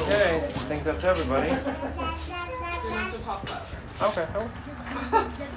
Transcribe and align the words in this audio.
Okay, 0.00 0.36
I 0.36 0.40
think 0.68 0.84
that's 0.84 1.02
everybody. 1.04 1.50
Okay. 4.02 4.26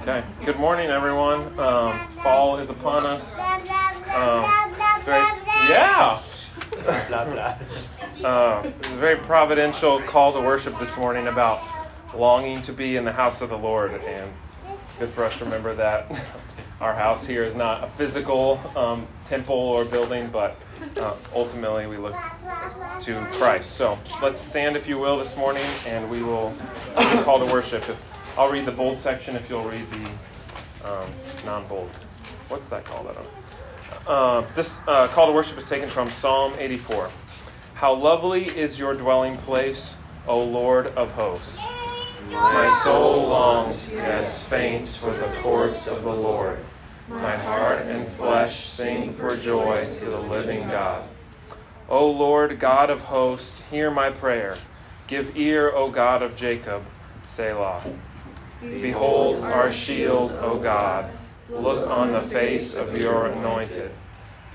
Okay. 0.01 0.23
Good 0.43 0.57
morning, 0.57 0.89
everyone. 0.89 1.59
Um, 1.59 2.07
fall 2.23 2.57
is 2.57 2.69
upon 2.69 3.05
us. 3.05 3.35
Um, 3.37 4.45
it's 4.95 5.05
very, 5.05 5.23
yeah. 5.69 6.19
Uh, 8.23 8.61
it's 8.63 8.89
a 8.89 8.95
very 8.95 9.17
providential 9.17 9.99
call 10.01 10.31
to 10.31 10.39
worship 10.39 10.77
this 10.79 10.95
morning 10.95 11.27
about 11.27 11.61
longing 12.15 12.61
to 12.61 12.71
be 12.71 12.95
in 12.95 13.03
the 13.03 13.11
house 13.11 13.41
of 13.41 13.49
the 13.49 13.57
Lord, 13.57 13.91
and 13.91 14.31
it's 14.81 14.93
good 14.93 15.09
for 15.09 15.25
us 15.25 15.37
to 15.39 15.43
remember 15.43 15.75
that 15.75 16.09
our 16.83 16.93
house 16.93 17.25
here 17.25 17.45
is 17.45 17.55
not 17.55 17.81
a 17.81 17.87
physical 17.87 18.59
um, 18.75 19.07
temple 19.23 19.55
or 19.55 19.85
building, 19.85 20.27
but 20.27 20.59
uh, 20.97 21.15
ultimately 21.33 21.87
we 21.87 21.95
look 21.95 22.13
to 22.99 23.25
Christ. 23.31 23.71
So 23.71 23.97
let's 24.21 24.41
stand, 24.41 24.75
if 24.75 24.85
you 24.85 24.99
will, 24.99 25.17
this 25.17 25.37
morning, 25.37 25.63
and 25.87 26.09
we 26.09 26.21
will 26.21 26.53
call 27.23 27.39
to 27.39 27.45
worship. 27.45 27.87
If, 27.87 28.37
I'll 28.37 28.51
read 28.51 28.65
the 28.65 28.71
bold 28.73 28.97
section 28.97 29.37
if 29.37 29.49
you'll 29.49 29.63
read 29.63 29.85
the 29.91 30.89
um, 30.89 31.09
non-bold. 31.45 31.89
What's 32.49 32.67
that 32.67 32.83
called? 32.83 33.07
I 33.07 33.13
don't. 33.13 33.27
Uh, 34.05 34.41
this 34.53 34.81
uh, 34.85 35.07
call 35.07 35.27
to 35.27 35.33
worship 35.33 35.57
is 35.57 35.69
taken 35.69 35.87
from 35.87 36.07
Psalm 36.07 36.53
84. 36.57 37.09
How 37.75 37.93
lovely 37.93 38.43
is 38.43 38.77
your 38.77 38.93
dwelling 38.93 39.37
place, 39.37 39.95
O 40.27 40.43
Lord 40.43 40.87
of 40.87 41.11
hosts. 41.11 41.63
My 42.29 42.81
soul 42.83 43.27
longs, 43.27 43.91
yes, 43.91 44.43
faints 44.43 44.95
for 44.95 45.11
the 45.11 45.27
courts 45.41 45.87
of 45.87 46.03
the 46.03 46.13
Lord. 46.13 46.59
My 47.09 47.35
heart 47.35 47.81
and 47.81 48.07
flesh 48.07 48.65
sing 48.65 49.11
for 49.11 49.35
joy 49.35 49.85
to 49.99 50.05
the 50.05 50.19
living 50.19 50.67
God. 50.69 51.03
O 51.89 52.09
Lord, 52.09 52.59
God 52.59 52.89
of 52.89 53.01
hosts, 53.01 53.61
hear 53.69 53.91
my 53.91 54.09
prayer. 54.09 54.55
Give 55.07 55.35
ear, 55.35 55.69
O 55.69 55.91
God 55.91 56.21
of 56.21 56.35
Jacob. 56.37 56.83
Selah. 57.25 57.83
Behold 58.61 59.43
our 59.43 59.71
shield, 59.71 60.31
O 60.33 60.57
God. 60.57 61.11
Look 61.49 61.87
on 61.87 62.13
the 62.13 62.21
face 62.21 62.73
of 62.73 62.97
your 62.97 63.27
anointed. 63.27 63.91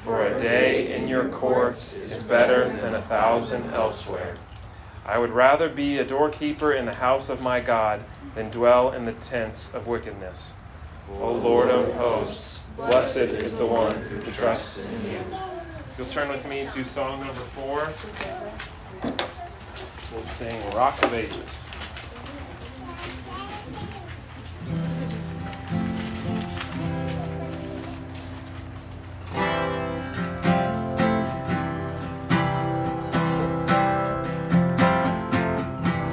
For 0.03 0.27
a 0.27 0.39
day 0.39 0.97
in 0.97 1.07
your 1.07 1.29
courts 1.29 1.93
is 1.93 2.23
better 2.23 2.67
than 2.67 2.95
a 2.95 3.03
thousand 3.03 3.75
elsewhere. 3.75 4.37
I 5.05 5.19
would 5.19 5.31
rather 5.31 5.69
be 5.69 5.99
a 5.99 6.05
doorkeeper 6.05 6.73
in 6.73 6.87
the 6.87 6.95
house 6.95 7.29
of 7.29 7.43
my 7.43 7.61
God 7.61 8.05
than 8.35 8.51
dwell 8.51 8.91
in 8.91 9.05
the 9.05 9.13
tents 9.13 9.73
of 9.75 9.87
wickedness. 9.87 10.55
O 11.15 11.33
Lord 11.33 11.71
of 11.71 11.93
hosts, 11.95 12.61
blessed 12.77 13.17
is 13.17 13.59
the 13.59 13.67
one 13.67 13.95
who 13.95 14.21
trusts 14.33 14.87
in 14.87 15.11
you. 15.11 15.21
You'll 15.97 16.07
turn 16.07 16.29
with 16.29 16.47
me 16.49 16.69
to 16.73 16.85
song 16.85 17.21
number 17.21 17.33
four. 17.35 17.89
We'll 20.13 20.23
sing 20.23 20.75
Rock 20.75 21.03
of 21.03 21.15
Ages. 21.15 21.63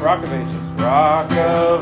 Rock 0.02 0.24
of 0.24 0.34
Ages. 0.34 0.68
Rock 0.82 1.32
of 1.32 1.75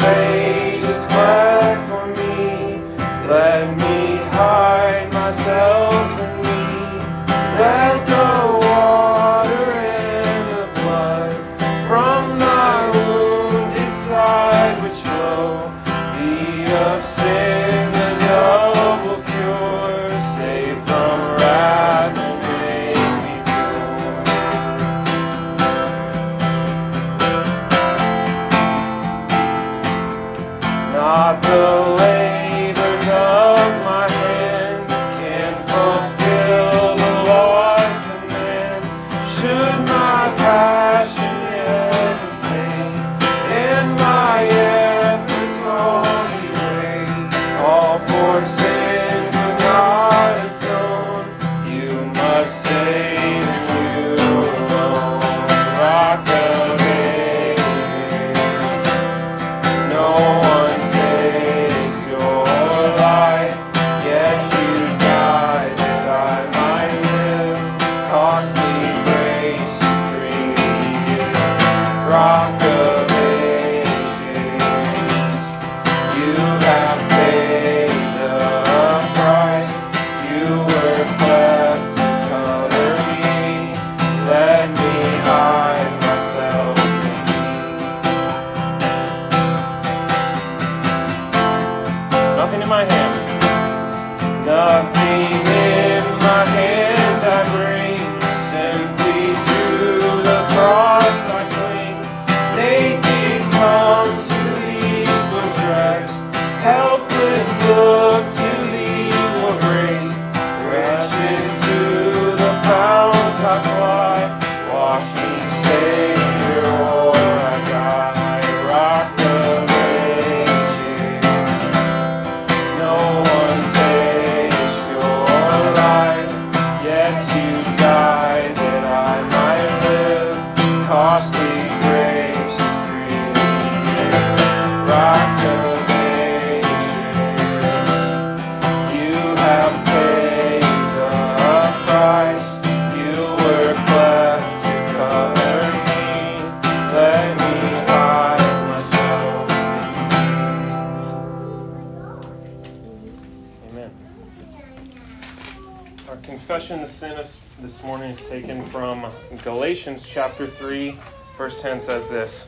is- 157.33 157.63
this 157.63 157.83
morning 157.83 158.11
is 158.11 158.21
taken 158.21 158.65
from 158.65 159.05
Galatians 159.43 160.07
chapter 160.07 160.47
3, 160.47 160.97
verse 161.37 161.61
10 161.61 161.79
says 161.79 162.09
this 162.09 162.45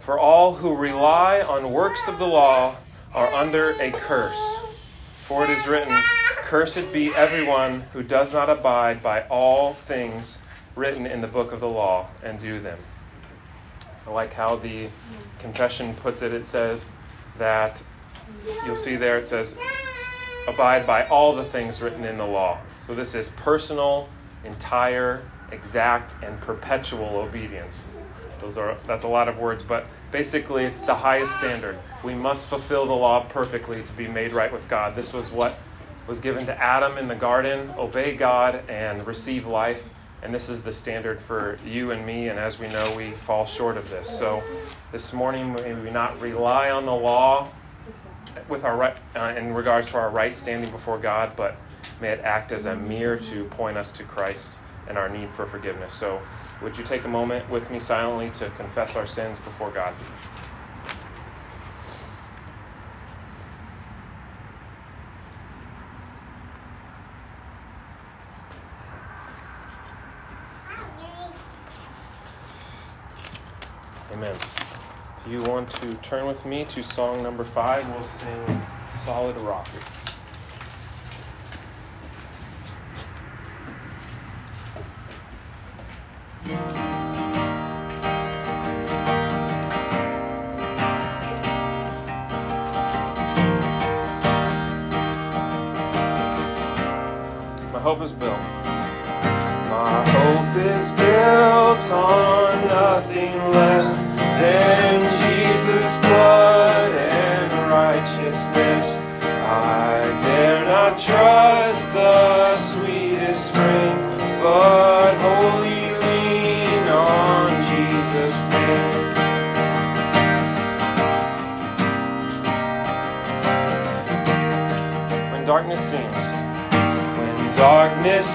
For 0.00 0.18
all 0.18 0.54
who 0.54 0.74
rely 0.74 1.40
on 1.40 1.72
works 1.72 2.08
of 2.08 2.18
the 2.18 2.26
law 2.26 2.76
are 3.14 3.28
under 3.28 3.72
a 3.80 3.90
curse. 3.90 4.58
For 5.24 5.44
it 5.44 5.50
is 5.50 5.66
written, 5.66 5.96
Cursed 6.42 6.92
be 6.92 7.14
everyone 7.14 7.82
who 7.92 8.02
does 8.02 8.32
not 8.32 8.50
abide 8.50 9.02
by 9.02 9.22
all 9.28 9.72
things 9.72 10.38
written 10.74 11.06
in 11.06 11.20
the 11.20 11.28
book 11.28 11.52
of 11.52 11.60
the 11.60 11.68
law 11.68 12.08
and 12.22 12.40
do 12.40 12.58
them. 12.58 12.78
I 14.06 14.10
like 14.10 14.34
how 14.34 14.56
the 14.56 14.88
confession 15.38 15.94
puts 15.94 16.22
it. 16.22 16.32
It 16.32 16.46
says 16.46 16.90
that, 17.38 17.82
you'll 18.66 18.74
see 18.74 18.96
there, 18.96 19.18
it 19.18 19.28
says, 19.28 19.56
abide 20.48 20.86
by 20.86 21.06
all 21.06 21.36
the 21.36 21.44
things 21.44 21.80
written 21.80 22.04
in 22.04 22.18
the 22.18 22.26
law. 22.26 22.58
So 22.80 22.94
this 22.94 23.14
is 23.14 23.28
personal, 23.28 24.08
entire, 24.42 25.22
exact, 25.52 26.14
and 26.22 26.40
perpetual 26.40 27.18
obedience. 27.18 27.90
Those 28.40 28.56
are 28.56 28.78
that's 28.86 29.02
a 29.02 29.08
lot 29.08 29.28
of 29.28 29.36
words, 29.36 29.62
but 29.62 29.84
basically 30.10 30.64
it's 30.64 30.80
the 30.80 30.94
highest 30.94 31.36
standard. 31.36 31.78
We 32.02 32.14
must 32.14 32.48
fulfill 32.48 32.86
the 32.86 32.94
law 32.94 33.24
perfectly 33.24 33.82
to 33.82 33.92
be 33.92 34.08
made 34.08 34.32
right 34.32 34.50
with 34.50 34.66
God. 34.66 34.96
This 34.96 35.12
was 35.12 35.30
what 35.30 35.58
was 36.06 36.20
given 36.20 36.46
to 36.46 36.58
Adam 36.58 36.96
in 36.96 37.06
the 37.06 37.14
garden, 37.14 37.70
obey 37.76 38.16
God 38.16 38.62
and 38.66 39.06
receive 39.06 39.46
life. 39.46 39.90
And 40.22 40.32
this 40.32 40.48
is 40.48 40.62
the 40.62 40.72
standard 40.72 41.20
for 41.20 41.58
you 41.66 41.90
and 41.90 42.06
me, 42.06 42.28
and 42.28 42.38
as 42.38 42.58
we 42.58 42.68
know, 42.68 42.94
we 42.96 43.10
fall 43.10 43.44
short 43.44 43.76
of 43.76 43.90
this. 43.90 44.08
So 44.08 44.42
this 44.90 45.12
morning, 45.12 45.52
may 45.52 45.74
we 45.74 45.90
not 45.90 46.18
rely 46.18 46.70
on 46.70 46.86
the 46.86 46.94
law 46.94 47.48
with 48.48 48.64
our 48.64 48.76
right, 48.76 48.96
uh, 49.14 49.34
in 49.36 49.52
regards 49.52 49.88
to 49.88 49.98
our 49.98 50.08
right 50.08 50.34
standing 50.34 50.70
before 50.70 50.98
God, 50.98 51.34
but 51.36 51.56
may 52.00 52.10
it 52.10 52.20
act 52.20 52.52
as 52.52 52.66
a 52.66 52.74
mirror 52.74 53.16
to 53.16 53.44
point 53.44 53.76
us 53.76 53.90
to 53.92 54.04
Christ 54.04 54.58
and 54.88 54.98
our 54.98 55.08
need 55.08 55.30
for 55.30 55.46
forgiveness. 55.46 55.94
So, 55.94 56.20
would 56.62 56.76
you 56.76 56.84
take 56.84 57.04
a 57.04 57.08
moment 57.08 57.48
with 57.48 57.70
me 57.70 57.78
silently 57.80 58.30
to 58.30 58.50
confess 58.50 58.96
our 58.96 59.06
sins 59.06 59.38
before 59.38 59.70
God? 59.70 59.94
Amen. 74.12 74.34
If 74.34 75.32
you 75.32 75.42
want 75.44 75.70
to 75.70 75.94
turn 75.94 76.26
with 76.26 76.44
me 76.44 76.64
to 76.64 76.82
song 76.82 77.22
number 77.22 77.44
five, 77.44 77.88
we'll 77.88 78.04
sing 78.04 78.62
Solid 79.04 79.36
Rock. 79.36 79.68
My 86.42 86.52
hope 97.78 98.00
is 98.00 98.12
built. 98.12 98.29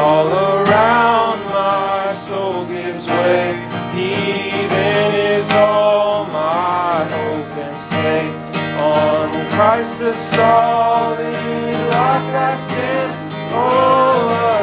all 0.00 0.28
around 0.28 1.38
my 1.44 2.14
soul 2.14 2.64
gives 2.64 3.06
way, 3.06 3.52
he 3.94 4.66
then 4.74 5.12
is 5.36 5.50
all 5.50 6.24
my 6.24 7.04
hope 7.14 7.54
and 7.66 7.76
stay. 7.88 8.24
On 8.80 9.28
Christ 9.50 9.98
the 9.98 10.12
solid 10.12 11.34
rock 11.92 12.26
I 12.48 12.56
stand. 12.66 13.12
All 13.52 14.59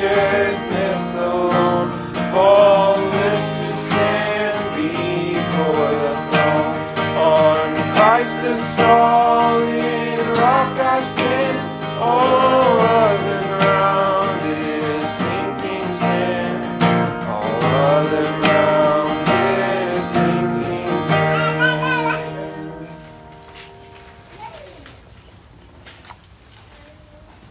righteousness 0.00 1.14
alone, 1.14 1.90
faultless 2.32 3.58
to 3.58 3.66
stand 3.72 4.76
before 4.76 5.90
the 5.90 6.14
throne. 6.30 6.76
On 7.18 7.68
Christ 7.96 8.36
the 8.42 8.54
solid 8.76 10.20
rock 10.38 10.78
I 10.78 11.02
stand, 11.02 11.58
all 11.98 12.78
other 12.78 13.40
ground 13.58 14.40
is 14.46 15.04
sinking 15.18 15.96
sand. 15.96 16.82
All 17.28 17.62
other 17.62 18.26
ground 18.40 19.28
is 19.28 20.02
sinking 20.12 20.94
sand. 21.08 22.88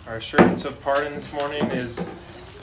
Our 0.08 0.16
assurance 0.16 0.64
of 0.64 0.80
pardon 0.82 1.14
this 1.14 1.34
morning 1.34 1.66
is 1.72 2.08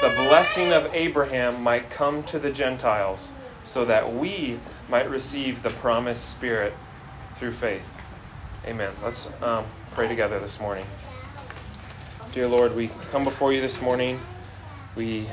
the 0.00 0.10
blessing 0.10 0.72
of 0.72 0.88
Abraham 0.94 1.60
might 1.62 1.90
come 1.90 2.22
to 2.24 2.38
the 2.38 2.52
Gentiles, 2.52 3.32
so 3.64 3.84
that 3.84 4.14
we 4.14 4.60
might 4.88 5.10
receive 5.10 5.62
the 5.62 5.70
promised 5.70 6.28
Spirit 6.28 6.72
through 7.34 7.52
faith. 7.52 7.88
Amen. 8.64 8.92
Let's 9.02 9.28
um, 9.42 9.64
pray 9.92 10.06
together 10.06 10.38
this 10.38 10.60
morning. 10.60 10.86
Dear 12.32 12.46
Lord, 12.46 12.76
we 12.76 12.90
come 13.10 13.24
before 13.24 13.52
you 13.52 13.60
this 13.60 13.80
morning. 13.82 14.20
We 14.94 15.26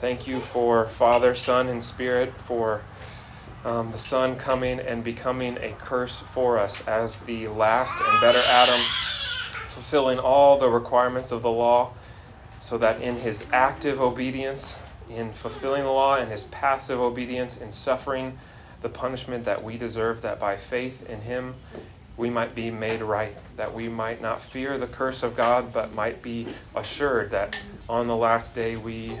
thank 0.00 0.26
you 0.26 0.40
for 0.40 0.84
Father, 0.84 1.34
Son, 1.34 1.68
and 1.68 1.82
Spirit, 1.82 2.34
for 2.34 2.82
um, 3.64 3.92
the 3.92 3.98
Son 3.98 4.36
coming 4.36 4.80
and 4.80 5.02
becoming 5.02 5.56
a 5.58 5.72
curse 5.78 6.20
for 6.20 6.58
us 6.58 6.86
as 6.86 7.20
the 7.20 7.48
last 7.48 7.98
and 7.98 8.20
better 8.20 8.42
Adam, 8.46 8.80
fulfilling 9.66 10.18
all 10.18 10.58
the 10.58 10.68
requirements 10.68 11.32
of 11.32 11.40
the 11.42 11.50
law, 11.50 11.92
so 12.60 12.78
that 12.78 13.00
in 13.00 13.16
his 13.16 13.44
active 13.52 14.00
obedience, 14.00 14.78
in 15.08 15.32
fulfilling 15.32 15.84
the 15.84 15.90
law, 15.90 16.16
and 16.16 16.30
his 16.30 16.44
passive 16.44 17.00
obedience, 17.00 17.56
in 17.56 17.70
suffering 17.70 18.38
the 18.82 18.88
punishment 18.88 19.44
that 19.44 19.62
we 19.62 19.76
deserve, 19.76 20.22
that 20.22 20.38
by 20.38 20.56
faith 20.56 21.08
in 21.08 21.22
him 21.22 21.54
we 22.16 22.28
might 22.28 22.54
be 22.54 22.70
made 22.70 23.00
right, 23.00 23.34
that 23.56 23.72
we 23.72 23.88
might 23.88 24.20
not 24.20 24.42
fear 24.42 24.76
the 24.76 24.86
curse 24.86 25.22
of 25.22 25.36
God, 25.36 25.72
but 25.72 25.94
might 25.94 26.20
be 26.20 26.46
assured 26.74 27.30
that 27.30 27.60
on 27.88 28.08
the 28.08 28.16
last 28.16 28.54
day 28.54 28.76
we 28.76 29.16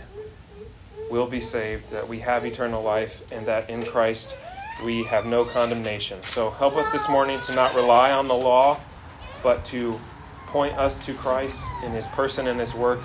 will 1.10 1.26
be 1.26 1.40
saved, 1.40 1.90
that 1.90 2.08
we 2.08 2.18
have 2.18 2.44
eternal 2.44 2.82
life, 2.82 3.22
and 3.32 3.46
that 3.46 3.70
in 3.70 3.84
Christ 3.84 4.36
we 4.84 5.04
have 5.04 5.26
no 5.26 5.44
condemnation. 5.44 6.22
So 6.24 6.50
help 6.50 6.76
us 6.76 6.90
this 6.92 7.08
morning 7.08 7.40
to 7.42 7.54
not 7.54 7.74
rely 7.74 8.10
on 8.10 8.28
the 8.28 8.34
law, 8.34 8.78
but 9.42 9.64
to 9.66 9.98
point 10.46 10.76
us 10.76 10.98
to 11.06 11.14
Christ 11.14 11.62
in 11.84 11.92
his 11.92 12.06
person 12.08 12.46
and 12.46 12.58
his 12.58 12.74
work. 12.74 13.00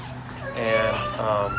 And 0.55 1.19
um, 1.19 1.57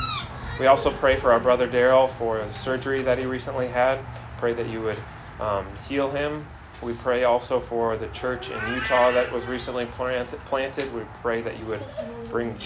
we 0.61 0.67
also 0.67 0.91
pray 0.91 1.17
for 1.17 1.33
our 1.33 1.41
brother 1.41 1.69
Daryl 1.69 2.09
for 2.09 2.39
the 2.39 2.53
surgery 2.53 3.03
that 3.03 3.19
he 3.19 3.27
recently 3.27 3.69
had. 3.69 3.99
Pray 4.39 4.53
that 4.53 4.69
you 4.69 4.81
would 4.83 4.99
um, 5.41 5.67
heal 5.89 6.11
him. 6.11 6.47
We 6.83 6.93
pray 6.93 7.25
also 7.25 7.61
for 7.61 7.97
the 7.97 8.09
church 8.09 8.51
in 8.51 8.57
Utah 8.73 9.11
that 9.13 9.33
was 9.33 9.47
recently 9.47 9.87
planted. 9.87 10.95
We 10.95 11.03
pray 11.23 11.41
that 11.41 11.59
you 11.59 11.65
would 11.67 11.83
bring 12.31 12.57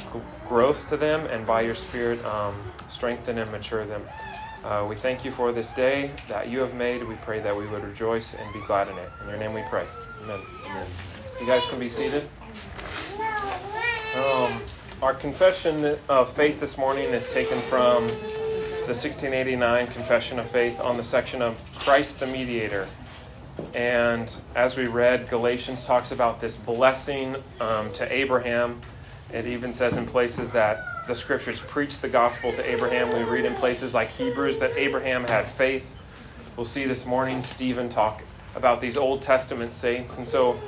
growth 0.49 0.89
to 0.89 0.97
them 0.97 1.27
and 1.27 1.47
by 1.47 1.61
your 1.61 1.75
Spirit 1.75 2.23
um, 2.25 2.55
strengthen 2.89 3.39
and 3.39 3.51
mature 3.53 3.87
them. 3.87 4.03
Uh, 4.65 4.85
we 4.89 4.97
thank 4.97 5.25
you 5.25 5.31
for 5.31 5.53
this 5.53 5.73
day 5.73 6.11
that 6.29 6.49
you 6.49 6.59
have 6.59 6.75
made. 6.75 7.07
We 7.07 7.15
pray 7.17 7.39
that 7.41 7.57
we 7.57 7.67
would 7.69 7.85
rejoice 7.85 8.35
and 8.35 8.53
be 8.53 8.61
glad 8.67 8.89
in 8.89 8.99
it. 8.99 9.09
In 9.23 9.29
your 9.29 9.39
name 9.39 9.55
we 9.55 9.63
pray. 9.71 9.87
Amen. 10.25 10.41
Amen. 10.67 10.87
You 11.41 11.47
guys 11.47 11.67
can 11.69 11.79
be 11.79 11.89
seated. 11.89 12.29
Um, 14.17 14.61
our 15.01 15.15
confession 15.15 15.97
of 16.09 16.31
faith 16.33 16.59
this 16.59 16.77
morning 16.77 17.05
is 17.11 17.33
taken 17.33 17.59
from 17.61 18.09
the 18.09 18.95
1689 18.95 19.87
Confession 19.89 20.41
of 20.41 20.51
Faith 20.51 20.81
on 20.81 20.97
the 20.97 21.05
section 21.05 21.41
of 21.41 21.63
Christ 21.77 22.19
the 22.19 22.27
Mediator. 22.27 22.89
And 23.75 24.37
as 24.57 24.77
we 24.77 24.87
read, 24.87 25.29
Galatians 25.29 25.87
talks 25.87 26.11
about 26.11 26.41
this 26.41 26.57
blessing 26.57 27.37
um, 27.61 27.93
to 27.93 28.13
Abraham. 28.13 28.81
It 29.33 29.47
even 29.47 29.73
says 29.73 29.97
in 29.97 30.05
places 30.05 30.51
that 30.53 30.83
the 31.07 31.15
scriptures 31.15 31.61
preach 31.61 32.01
the 32.01 32.09
gospel 32.09 32.53
to 32.53 32.69
Abraham. 32.69 33.09
We 33.13 33.23
read 33.31 33.45
in 33.45 33.55
places 33.55 33.95
like 33.95 34.11
Hebrews 34.11 34.59
that 34.59 34.73
Abraham 34.77 35.23
had 35.25 35.47
faith. 35.47 35.97
We'll 36.57 36.65
see 36.65 36.87
this 36.87 37.07
morning 37.07 37.41
Stephen 37.41 37.89
talk 37.89 38.23
about 38.57 38.81
these 38.81 38.97
Old 38.97 39.23
Testament 39.23 39.73
saints. 39.73 40.19
And 40.19 40.27
so 40.27 40.59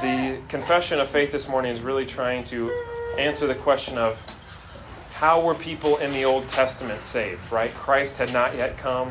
the 0.00 0.38
confession 0.48 1.00
of 1.00 1.08
faith 1.08 1.32
this 1.32 1.48
morning 1.48 1.70
is 1.72 1.80
really 1.80 2.06
trying 2.06 2.44
to 2.44 2.72
answer 3.18 3.46
the 3.46 3.54
question 3.54 3.98
of 3.98 4.20
how 5.12 5.40
were 5.40 5.54
people 5.54 5.96
in 5.98 6.12
the 6.12 6.24
Old 6.24 6.48
Testament 6.48 7.02
saved, 7.02 7.52
right? 7.52 7.70
Christ 7.72 8.18
had 8.18 8.32
not 8.32 8.54
yet 8.56 8.76
come. 8.78 9.10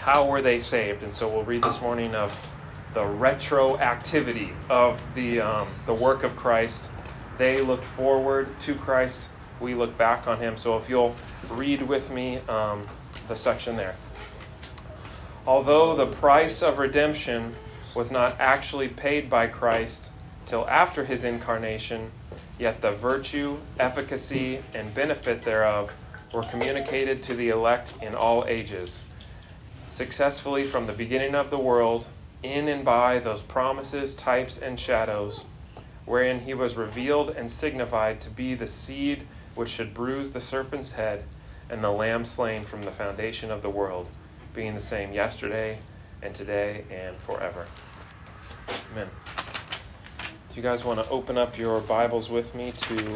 How 0.00 0.26
were 0.26 0.42
they 0.42 0.58
saved? 0.58 1.02
And 1.02 1.14
so 1.14 1.28
we'll 1.28 1.44
read 1.44 1.62
this 1.62 1.80
morning 1.80 2.14
of 2.14 2.46
the 2.94 3.00
retroactivity 3.00 4.52
of 4.68 5.02
the, 5.14 5.40
um, 5.40 5.68
the 5.86 5.94
work 5.94 6.22
of 6.22 6.36
Christ. 6.36 6.90
They 7.38 7.60
looked 7.60 7.84
forward 7.84 8.58
to 8.60 8.74
Christ 8.74 9.28
we 9.62 9.74
look 9.74 9.96
back 9.96 10.26
on 10.26 10.38
him. 10.38 10.56
So 10.56 10.76
if 10.76 10.90
you'll 10.90 11.14
read 11.48 11.82
with 11.82 12.10
me 12.10 12.38
um, 12.48 12.86
the 13.28 13.36
section 13.36 13.76
there. 13.76 13.94
Although 15.46 15.96
the 15.96 16.06
price 16.06 16.62
of 16.62 16.78
redemption 16.78 17.54
was 17.94 18.10
not 18.10 18.36
actually 18.38 18.88
paid 18.88 19.30
by 19.30 19.46
Christ 19.46 20.12
till 20.44 20.68
after 20.68 21.04
his 21.04 21.24
incarnation, 21.24 22.10
yet 22.62 22.80
the 22.80 22.92
virtue, 22.92 23.58
efficacy, 23.80 24.62
and 24.72 24.94
benefit 24.94 25.42
thereof 25.42 25.92
were 26.32 26.44
communicated 26.44 27.20
to 27.20 27.34
the 27.34 27.48
elect 27.48 27.92
in 28.00 28.14
all 28.14 28.44
ages, 28.46 29.02
successfully 29.90 30.62
from 30.62 30.86
the 30.86 30.92
beginning 30.92 31.34
of 31.34 31.50
the 31.50 31.58
world, 31.58 32.06
in 32.40 32.68
and 32.68 32.84
by 32.84 33.18
those 33.18 33.42
promises, 33.42 34.14
types, 34.14 34.58
and 34.58 34.78
shadows, 34.78 35.44
wherein 36.06 36.38
he 36.38 36.54
was 36.54 36.76
revealed 36.76 37.30
and 37.30 37.50
signified 37.50 38.20
to 38.20 38.30
be 38.30 38.54
the 38.54 38.66
seed 38.68 39.26
which 39.56 39.68
should 39.68 39.92
bruise 39.92 40.30
the 40.30 40.40
serpent's 40.40 40.92
head, 40.92 41.24
and 41.68 41.82
the 41.82 41.90
lamb 41.90 42.24
slain 42.24 42.64
from 42.64 42.82
the 42.82 42.92
foundation 42.92 43.50
of 43.50 43.62
the 43.62 43.70
world, 43.70 44.06
being 44.54 44.74
the 44.74 44.80
same 44.80 45.12
yesterday 45.12 45.78
and 46.22 46.32
today 46.32 46.84
and 46.92 47.16
forever. 47.16 47.64
Amen. 48.92 49.08
If 50.52 50.56
you 50.58 50.62
guys 50.62 50.84
want 50.84 51.02
to 51.02 51.08
open 51.08 51.38
up 51.38 51.56
your 51.56 51.80
Bibles 51.80 52.28
with 52.28 52.54
me 52.54 52.72
to 52.72 53.14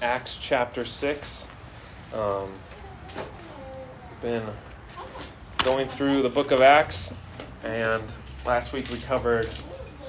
Acts 0.00 0.38
chapter 0.40 0.84
6. 0.84 1.48
Um, 2.14 2.52
been 4.22 4.44
going 5.64 5.88
through 5.88 6.22
the 6.22 6.28
book 6.28 6.52
of 6.52 6.60
Acts, 6.60 7.12
and 7.64 8.00
last 8.46 8.72
week 8.72 8.92
we 8.92 8.98
covered 8.98 9.48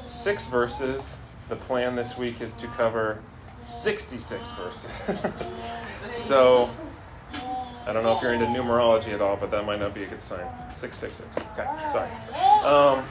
six 0.05 0.45
verses. 0.45 1.17
The 1.49 1.55
plan 1.55 1.95
this 1.95 2.15
week 2.19 2.39
is 2.39 2.53
to 2.53 2.67
cover 2.67 3.17
66 3.63 4.51
verses. 4.51 5.09
so, 6.15 6.69
I 7.87 7.93
don't 7.93 8.03
know 8.03 8.15
if 8.15 8.21
you're 8.21 8.35
into 8.35 8.45
numerology 8.45 9.11
at 9.11 9.21
all, 9.21 9.37
but 9.37 9.49
that 9.49 9.65
might 9.65 9.79
not 9.79 9.95
be 9.95 10.03
a 10.03 10.07
good 10.07 10.21
sign. 10.21 10.45
666. 10.71 11.35
Okay, 11.53 11.67
sorry. 11.91 12.11
Um, 12.63 13.03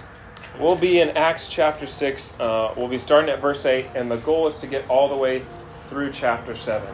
we'll 0.58 0.76
be 0.76 1.00
in 1.00 1.10
Acts 1.10 1.48
chapter 1.48 1.86
6. 1.86 2.34
Uh, 2.38 2.74
we'll 2.76 2.88
be 2.88 2.98
starting 2.98 3.30
at 3.30 3.40
verse 3.40 3.64
8, 3.66 3.86
and 3.94 4.10
the 4.10 4.16
goal 4.18 4.46
is 4.46 4.60
to 4.60 4.66
get 4.66 4.88
all 4.88 5.08
the 5.08 5.16
way 5.16 5.42
through 5.88 6.12
chapter 6.12 6.54
7. 6.54 6.86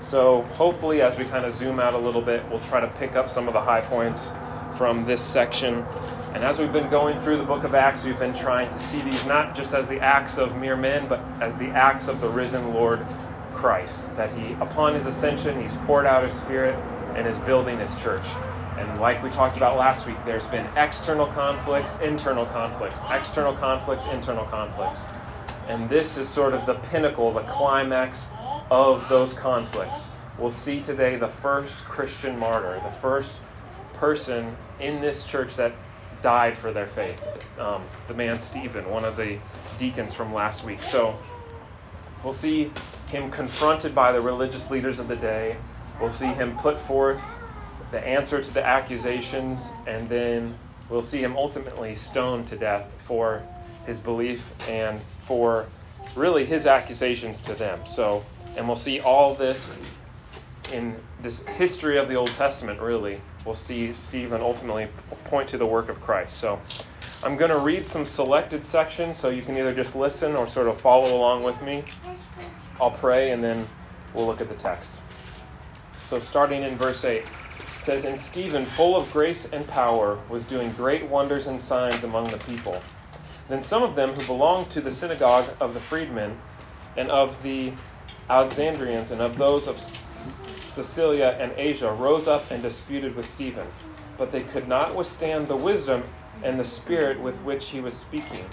So, 0.00 0.42
hopefully, 0.42 1.00
as 1.00 1.16
we 1.18 1.24
kind 1.24 1.44
of 1.44 1.52
zoom 1.52 1.80
out 1.80 1.94
a 1.94 1.98
little 1.98 2.22
bit, 2.22 2.42
we'll 2.50 2.60
try 2.60 2.80
to 2.80 2.88
pick 2.98 3.16
up 3.16 3.30
some 3.30 3.48
of 3.48 3.54
the 3.54 3.60
high 3.60 3.80
points 3.80 4.30
from 4.76 5.06
this 5.06 5.22
section 5.22 5.84
and 6.34 6.42
as 6.42 6.58
we've 6.58 6.72
been 6.72 6.90
going 6.90 7.20
through 7.20 7.36
the 7.36 7.44
book 7.44 7.62
of 7.62 7.76
Acts, 7.76 8.02
we've 8.02 8.18
been 8.18 8.34
trying 8.34 8.68
to 8.68 8.78
see 8.78 9.00
these 9.00 9.24
not 9.24 9.54
just 9.54 9.72
as 9.72 9.88
the 9.88 10.00
acts 10.00 10.36
of 10.36 10.56
mere 10.56 10.74
men, 10.74 11.06
but 11.06 11.20
as 11.40 11.58
the 11.58 11.68
acts 11.68 12.08
of 12.08 12.20
the 12.20 12.28
risen 12.28 12.74
Lord 12.74 13.06
Christ. 13.54 14.14
That 14.16 14.36
he, 14.36 14.54
upon 14.54 14.94
his 14.94 15.06
ascension, 15.06 15.62
he's 15.62 15.72
poured 15.86 16.06
out 16.06 16.24
his 16.24 16.34
spirit 16.34 16.74
and 17.14 17.28
is 17.28 17.38
building 17.40 17.78
his 17.78 17.94
church. 18.02 18.26
And 18.78 19.00
like 19.00 19.22
we 19.22 19.30
talked 19.30 19.56
about 19.56 19.76
last 19.76 20.06
week, 20.06 20.16
there's 20.24 20.46
been 20.46 20.66
external 20.76 21.26
conflicts, 21.26 22.00
internal 22.00 22.46
conflicts, 22.46 23.02
external 23.10 23.54
conflicts, 23.54 24.06
internal 24.06 24.44
conflicts. 24.46 25.00
And 25.68 25.88
this 25.88 26.18
is 26.18 26.28
sort 26.28 26.54
of 26.54 26.66
the 26.66 26.74
pinnacle, 26.74 27.32
the 27.32 27.42
climax 27.42 28.28
of 28.70 29.08
those 29.08 29.32
conflicts. 29.32 30.06
We'll 30.38 30.50
see 30.50 30.80
today 30.80 31.16
the 31.16 31.28
first 31.28 31.84
Christian 31.84 32.38
martyr, 32.38 32.80
the 32.84 32.90
first 32.90 33.38
person 33.94 34.56
in 34.80 35.00
this 35.00 35.24
church 35.24 35.56
that 35.56 35.72
died 36.20 36.58
for 36.58 36.72
their 36.72 36.86
faith. 36.86 37.26
It's 37.36 37.56
um, 37.58 37.82
the 38.08 38.14
man 38.14 38.40
Stephen, 38.40 38.90
one 38.90 39.04
of 39.04 39.16
the 39.16 39.38
deacons 39.78 40.12
from 40.12 40.34
last 40.34 40.64
week. 40.64 40.80
So 40.80 41.16
we'll 42.24 42.32
see 42.32 42.72
him 43.08 43.30
confronted 43.30 43.94
by 43.94 44.10
the 44.10 44.20
religious 44.20 44.70
leaders 44.70 44.98
of 44.98 45.06
the 45.06 45.16
day. 45.16 45.56
We'll 46.00 46.10
see 46.10 46.26
him 46.26 46.56
put 46.56 46.78
forth 46.78 47.38
the 47.90 48.06
answer 48.06 48.42
to 48.42 48.54
the 48.54 48.64
accusations, 48.64 49.70
and 49.86 50.08
then 50.08 50.54
we'll 50.88 51.02
see 51.02 51.22
him 51.22 51.36
ultimately 51.36 51.94
stoned 51.94 52.48
to 52.48 52.56
death 52.56 52.92
for 52.98 53.42
his 53.86 54.00
belief 54.00 54.52
and 54.68 55.00
for 55.22 55.66
really 56.14 56.44
his 56.44 56.66
accusations 56.66 57.40
to 57.40 57.54
them. 57.54 57.80
So, 57.86 58.24
and 58.56 58.66
we'll 58.66 58.76
see 58.76 59.00
all 59.00 59.34
this 59.34 59.78
in 60.72 60.96
this 61.22 61.42
history 61.46 61.98
of 61.98 62.08
the 62.08 62.14
Old 62.14 62.28
Testament, 62.28 62.80
really 62.80 63.20
we'll 63.44 63.54
see 63.54 63.92
Stephen 63.92 64.40
ultimately 64.40 64.88
point 65.24 65.48
to 65.50 65.58
the 65.58 65.66
work 65.66 65.88
of 65.88 66.00
Christ. 66.00 66.38
So 66.38 66.60
I'm 67.22 67.36
going 67.36 67.50
to 67.50 67.58
read 67.58 67.86
some 67.86 68.06
selected 68.06 68.64
sections 68.64 69.18
so 69.18 69.28
you 69.28 69.42
can 69.42 69.56
either 69.56 69.74
just 69.74 69.94
listen 69.94 70.34
or 70.34 70.48
sort 70.48 70.68
of 70.68 70.80
follow 70.80 71.16
along 71.16 71.42
with 71.42 71.60
me. 71.62 71.84
I'll 72.80 72.90
pray 72.90 73.30
and 73.30 73.42
then 73.42 73.66
we'll 74.14 74.26
look 74.26 74.40
at 74.40 74.48
the 74.48 74.54
text. 74.54 75.00
So 76.08 76.20
starting 76.20 76.62
in 76.62 76.76
verse 76.76 77.04
8, 77.04 77.18
it 77.18 77.24
says, 77.84 78.04
And 78.06 78.18
Stephen, 78.18 78.64
full 78.64 78.96
of 78.96 79.12
grace 79.12 79.46
and 79.52 79.68
power, 79.68 80.18
was 80.30 80.46
doing 80.46 80.72
great 80.72 81.06
wonders 81.06 81.46
and 81.46 81.60
signs 81.60 82.02
among 82.02 82.28
the 82.28 82.38
people. 82.38 82.80
Then 83.48 83.60
some 83.60 83.82
of 83.82 83.94
them 83.94 84.10
who 84.10 84.26
belonged 84.26 84.70
to 84.70 84.80
the 84.80 84.90
synagogue 84.90 85.50
of 85.60 85.74
the 85.74 85.80
freedmen 85.80 86.38
and 86.96 87.10
of 87.10 87.42
the 87.42 87.74
Alexandrians 88.30 89.10
and 89.10 89.20
of 89.20 89.36
those 89.36 89.68
of 89.68 89.78
Cilicia 89.78 91.36
and 91.38 91.52
Asia 91.58 91.92
rose 91.92 92.26
up 92.26 92.50
and 92.50 92.62
disputed 92.62 93.14
with 93.14 93.28
Stephen, 93.30 93.66
but 94.16 94.32
they 94.32 94.40
could 94.40 94.66
not 94.66 94.94
withstand 94.94 95.46
the 95.46 95.56
wisdom 95.56 96.04
and 96.42 96.58
the 96.58 96.64
spirit 96.64 97.20
with 97.20 97.36
which 97.42 97.68
he 97.68 97.80
was 97.80 97.94
speaking. 97.94 98.46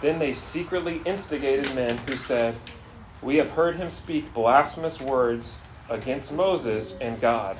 Then 0.00 0.20
they 0.20 0.32
secretly 0.32 1.00
instigated 1.04 1.74
men 1.74 1.98
who 2.06 2.14
said, 2.14 2.54
We 3.20 3.36
have 3.38 3.50
heard 3.50 3.74
him 3.74 3.90
speak 3.90 4.32
blasphemous 4.32 5.00
words 5.00 5.56
against 5.90 6.32
Moses 6.32 6.96
and 7.00 7.20
God. 7.20 7.58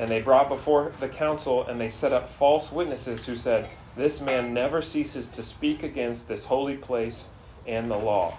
And 0.00 0.08
they 0.08 0.22
brought 0.22 0.48
before 0.48 0.92
the 0.98 1.10
council 1.10 1.66
and 1.66 1.78
they 1.78 1.90
set 1.90 2.10
up 2.10 2.30
false 2.30 2.72
witnesses 2.72 3.26
who 3.26 3.36
said, 3.36 3.68
This 3.98 4.18
man 4.18 4.54
never 4.54 4.80
ceases 4.80 5.28
to 5.28 5.42
speak 5.42 5.82
against 5.82 6.26
this 6.26 6.46
holy 6.46 6.78
place 6.78 7.28
and 7.66 7.90
the 7.90 7.98
law. 7.98 8.38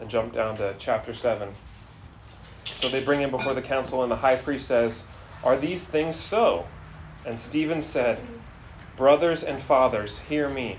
And 0.00 0.10
jump 0.10 0.34
down 0.34 0.56
to 0.56 0.74
chapter 0.76 1.12
7. 1.12 1.50
So 2.64 2.88
they 2.88 3.00
bring 3.00 3.20
him 3.20 3.30
before 3.30 3.54
the 3.54 3.62
council, 3.62 4.02
and 4.02 4.10
the 4.10 4.16
high 4.16 4.34
priest 4.34 4.66
says, 4.66 5.04
Are 5.44 5.56
these 5.56 5.84
things 5.84 6.16
so? 6.16 6.66
And 7.24 7.38
Stephen 7.38 7.80
said, 7.80 8.18
Brothers 8.96 9.44
and 9.44 9.62
fathers, 9.62 10.18
hear 10.18 10.48
me. 10.48 10.78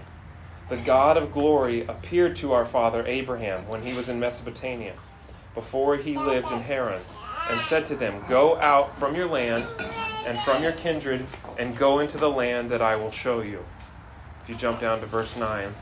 The 0.68 0.76
God 0.76 1.16
of 1.16 1.32
glory 1.32 1.86
appeared 1.86 2.36
to 2.38 2.52
our 2.52 2.66
father 2.66 3.06
Abraham 3.08 3.66
when 3.70 3.84
he 3.84 3.94
was 3.94 4.10
in 4.10 4.20
Mesopotamia, 4.20 4.96
before 5.56 5.96
he 5.96 6.18
lived 6.18 6.52
in 6.52 6.60
Haran, 6.60 7.04
and 7.50 7.60
said 7.62 7.86
to 7.88 7.96
them, 7.96 8.24
Go 8.28 8.58
out 8.58 8.98
from 8.98 9.16
your 9.16 9.28
land 9.28 9.66
and 10.26 10.38
from 10.40 10.62
your 10.62 10.74
kindred 10.74 11.26
and 11.58 11.78
go 11.78 12.00
into 12.00 12.18
the 12.18 12.30
land 12.30 12.70
that 12.70 12.82
I 12.82 12.96
will 12.96 13.12
show 13.12 13.42
you. 13.42 13.66
If 14.44 14.50
you 14.50 14.56
jump 14.56 14.80
down 14.80 15.00
to 15.00 15.06
verse 15.06 15.36
9. 15.36 15.74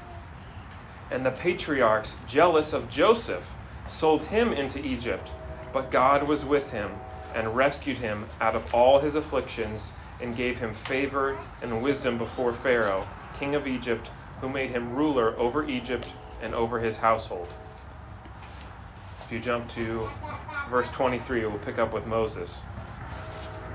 And 1.12 1.25
the 1.25 1.31
patriarchs, 1.31 2.15
jealous 2.27 2.74
of 2.74 2.89
Joseph, 2.89 3.55
sold 3.88 4.25
him 4.25 4.51
into 4.51 4.83
Egypt, 4.86 5.31
but 5.71 5.91
God 5.91 6.27
was 6.27 6.43
with 6.43 6.71
him 6.71 6.91
and 7.33 7.55
rescued 7.55 7.97
him 7.97 8.25
out 8.41 8.55
of 8.55 8.74
all 8.74 9.00
his 9.00 9.15
afflictions 9.15 9.91
and 10.21 10.36
gave 10.36 10.57
him 10.57 10.74
favor 10.74 11.38
and 11.62 11.83
wisdom 11.83 12.17
before 12.17 12.51
Pharaoh, 12.51 13.07
king 13.39 13.55
of 13.55 13.67
Egypt, 13.67 14.09
who 14.41 14.50
made 14.50 14.71
him 14.71 14.95
ruler 14.95 15.38
over 15.38 15.67
Egypt 15.67 16.13
and 16.41 16.53
over 16.55 16.79
his 16.79 16.97
household. 16.97 17.47
If 19.24 19.31
you 19.31 19.39
jump 19.39 19.69
to 19.69 20.09
verse 20.69 20.89
23, 20.91 21.45
we'll 21.45 21.57
pick 21.59 21.77
up 21.77 21.93
with 21.93 22.05
Moses. 22.05 22.62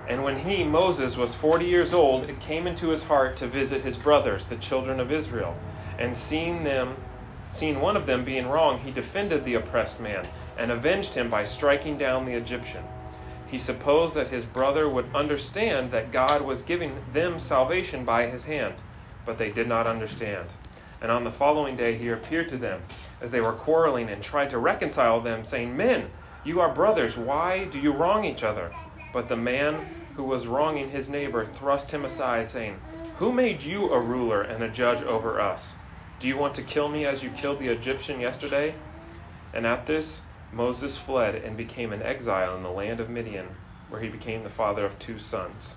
And 0.08 0.25
when 0.25 0.38
he, 0.38 0.64
Moses, 0.64 1.16
was 1.16 1.34
40 1.34 1.64
years 1.64 1.94
old, 1.94 2.28
it 2.28 2.40
came 2.40 2.66
into 2.66 2.88
his 2.88 3.04
heart 3.04 3.37
to 3.37 3.46
visit 3.46 3.82
his 3.82 3.96
brothers, 3.96 4.44
the 4.44 4.56
children 4.56 5.00
of 5.00 5.12
Israel. 5.12 5.56
And 5.99 6.14
seeing 6.14 6.64
them, 6.64 6.96
seeing 7.50 7.80
one 7.80 7.96
of 7.96 8.06
them 8.06 8.25
being 8.25 8.49
wrong, 8.49 8.80
he 8.80 8.90
defended 8.90 9.44
the 9.44 9.54
oppressed 9.54 10.00
man 10.00 10.26
and 10.58 10.70
avenged 10.70 11.14
him 11.14 11.30
by 11.30 11.44
striking 11.44 11.96
down 11.96 12.26
the 12.26 12.34
Egyptian. 12.34 12.84
He 13.46 13.58
supposed 13.58 14.14
that 14.14 14.28
his 14.28 14.44
brother 14.44 14.88
would 14.88 15.14
understand 15.14 15.90
that 15.90 16.11
God 16.11 16.42
was 16.42 16.62
giving 16.62 16.96
them 17.12 17.38
salvation 17.38 18.04
by 18.04 18.26
his 18.26 18.46
hand, 18.46 18.75
but 19.25 19.38
they 19.38 19.50
did 19.50 19.68
not 19.68 19.87
understand. 19.87 20.49
And 21.02 21.11
on 21.11 21.25
the 21.25 21.30
following 21.30 21.76
day 21.76 21.96
he 21.96 22.08
appeared 22.08 22.49
to 22.49 22.56
them 22.56 22.82
as 23.20 23.30
they 23.30 23.40
were 23.40 23.52
quarreling 23.52 24.08
and 24.08 24.22
tried 24.22 24.50
to 24.50 24.58
reconcile 24.58 25.20
them, 25.20 25.44
saying, 25.44 25.76
Men, 25.76 26.11
you 26.44 26.61
are 26.61 26.72
brothers. 26.72 27.16
Why 27.16 27.64
do 27.64 27.78
you 27.78 27.92
wrong 27.92 28.25
each 28.25 28.42
other? 28.42 28.72
But 29.12 29.28
the 29.28 29.37
man 29.37 29.76
who 30.16 30.25
was 30.25 30.46
wronging 30.46 30.90
his 30.90 31.08
neighbor 31.08 31.44
thrust 31.44 31.90
him 31.90 32.04
aside, 32.04 32.49
saying, 32.49 32.76
Who 33.18 33.32
made 33.32 33.62
you 33.62 33.90
a 33.92 34.00
ruler 34.00 34.42
and 34.42 34.62
a 34.62 34.68
judge 34.68 35.02
over 35.02 35.40
us? 35.40 35.72
Do 36.18 36.28
you 36.28 36.37
want 36.37 36.54
to 36.54 36.62
kill 36.62 36.88
me 36.88 37.04
as 37.04 37.22
you 37.22 37.30
killed 37.30 37.58
the 37.58 37.68
Egyptian 37.68 38.20
yesterday? 38.20 38.75
And 39.54 39.66
at 39.66 39.87
this, 39.87 40.22
Moses 40.52 40.99
fled 40.99 41.34
and 41.34 41.56
became 41.56 41.92
an 41.92 42.02
exile 42.02 42.56
in 42.56 42.62
the 42.62 42.70
land 42.70 43.00
of 43.00 43.11
Midian, 43.11 43.49
where 43.88 44.00
he 44.00 44.08
became 44.08 44.42
the 44.42 44.50
father 44.50 44.84
of 44.84 44.99
two 44.99 45.18
sons. 45.18 45.76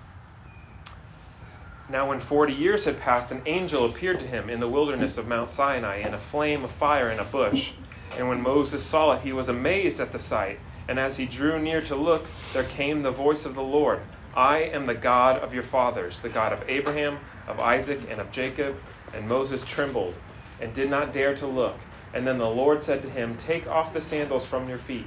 Now, 1.88 2.08
when 2.08 2.18
forty 2.18 2.52
years 2.52 2.84
had 2.84 2.98
passed, 2.98 3.30
an 3.30 3.42
angel 3.46 3.84
appeared 3.84 4.18
to 4.20 4.26
him 4.26 4.50
in 4.50 4.60
the 4.60 4.68
wilderness 4.68 5.18
of 5.18 5.28
Mount 5.28 5.50
Sinai 5.50 5.98
in 5.98 6.14
a 6.14 6.18
flame 6.18 6.64
of 6.64 6.70
fire 6.70 7.10
in 7.10 7.18
a 7.18 7.24
bush. 7.24 7.72
And 8.18 8.28
when 8.28 8.42
Moses 8.42 8.82
saw 8.82 9.12
it, 9.12 9.22
he 9.22 9.32
was 9.32 9.48
amazed 9.48 10.00
at 10.00 10.12
the 10.12 10.18
sight. 10.18 10.58
And 10.88 10.98
as 10.98 11.16
he 11.16 11.26
drew 11.26 11.58
near 11.58 11.80
to 11.82 11.96
look, 11.96 12.26
there 12.52 12.64
came 12.64 13.02
the 13.02 13.10
voice 13.10 13.44
of 13.44 13.54
the 13.54 13.62
Lord 13.62 14.00
I 14.36 14.58
am 14.58 14.84
the 14.84 14.94
God 14.94 15.38
of 15.38 15.54
your 15.54 15.62
fathers, 15.62 16.20
the 16.20 16.28
God 16.28 16.52
of 16.52 16.62
Abraham, 16.68 17.18
of 17.48 17.58
Isaac, 17.58 18.00
and 18.10 18.20
of 18.20 18.30
Jacob. 18.30 18.76
And 19.14 19.26
Moses 19.26 19.64
trembled 19.64 20.14
and 20.60 20.74
did 20.74 20.90
not 20.90 21.12
dare 21.12 21.34
to 21.36 21.46
look. 21.46 21.78
And 22.12 22.26
then 22.26 22.38
the 22.38 22.48
Lord 22.48 22.82
said 22.82 23.02
to 23.02 23.10
him, 23.10 23.36
Take 23.36 23.66
off 23.66 23.94
the 23.94 24.00
sandals 24.00 24.46
from 24.46 24.68
your 24.68 24.78
feet, 24.78 25.06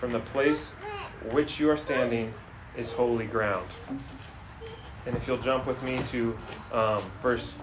from 0.00 0.12
the 0.12 0.20
place 0.20 0.72
which 1.30 1.60
you 1.60 1.70
are 1.70 1.76
standing 1.76 2.34
is 2.76 2.90
holy 2.90 3.26
ground. 3.26 3.66
And 5.06 5.16
if 5.16 5.26
you'll 5.26 5.38
jump 5.38 5.66
with 5.66 5.82
me 5.82 6.00
to 6.08 6.36
um, 6.72 7.02
verse 7.22 7.54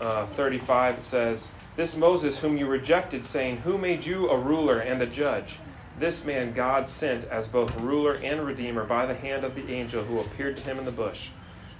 uh, 0.00 0.26
35, 0.26 0.98
it 0.98 1.04
says, 1.04 1.48
This 1.76 1.96
Moses, 1.96 2.38
whom 2.38 2.56
you 2.56 2.66
rejected, 2.66 3.24
saying, 3.24 3.58
Who 3.58 3.78
made 3.78 4.06
you 4.06 4.28
a 4.28 4.38
ruler 4.38 4.78
and 4.78 5.02
a 5.02 5.06
judge? 5.06 5.58
This 5.98 6.24
man 6.24 6.52
God 6.52 6.88
sent 6.88 7.24
as 7.24 7.48
both 7.48 7.80
ruler 7.80 8.14
and 8.14 8.46
redeemer 8.46 8.84
by 8.84 9.06
the 9.06 9.14
hand 9.14 9.42
of 9.42 9.56
the 9.56 9.72
angel 9.72 10.04
who 10.04 10.20
appeared 10.20 10.56
to 10.58 10.62
him 10.62 10.78
in 10.78 10.84
the 10.84 10.92
bush. 10.92 11.30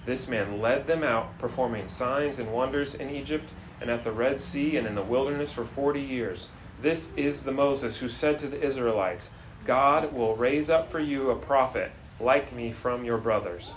This 0.04 0.26
man 0.26 0.60
led 0.60 0.86
them 0.86 1.02
out, 1.02 1.38
performing 1.38 1.88
signs 1.88 2.38
and 2.38 2.52
wonders 2.52 2.94
in 2.94 3.08
Egypt 3.08 3.50
and 3.80 3.88
at 3.88 4.04
the 4.04 4.12
Red 4.12 4.40
Sea 4.40 4.76
and 4.76 4.86
in 4.86 4.96
the 4.96 5.02
wilderness 5.02 5.52
for 5.52 5.64
forty 5.64 6.00
years. 6.00 6.50
This 6.82 7.12
is 7.16 7.44
the 7.44 7.52
Moses 7.52 7.98
who 7.98 8.08
said 8.08 8.38
to 8.40 8.48
the 8.48 8.60
Israelites, 8.60 9.30
God 9.64 10.12
will 10.12 10.36
raise 10.36 10.68
up 10.68 10.90
for 10.90 11.00
you 11.00 11.30
a 11.30 11.36
prophet 11.36 11.92
like 12.20 12.52
me 12.52 12.72
from 12.72 13.04
your 13.04 13.18
brothers. 13.18 13.72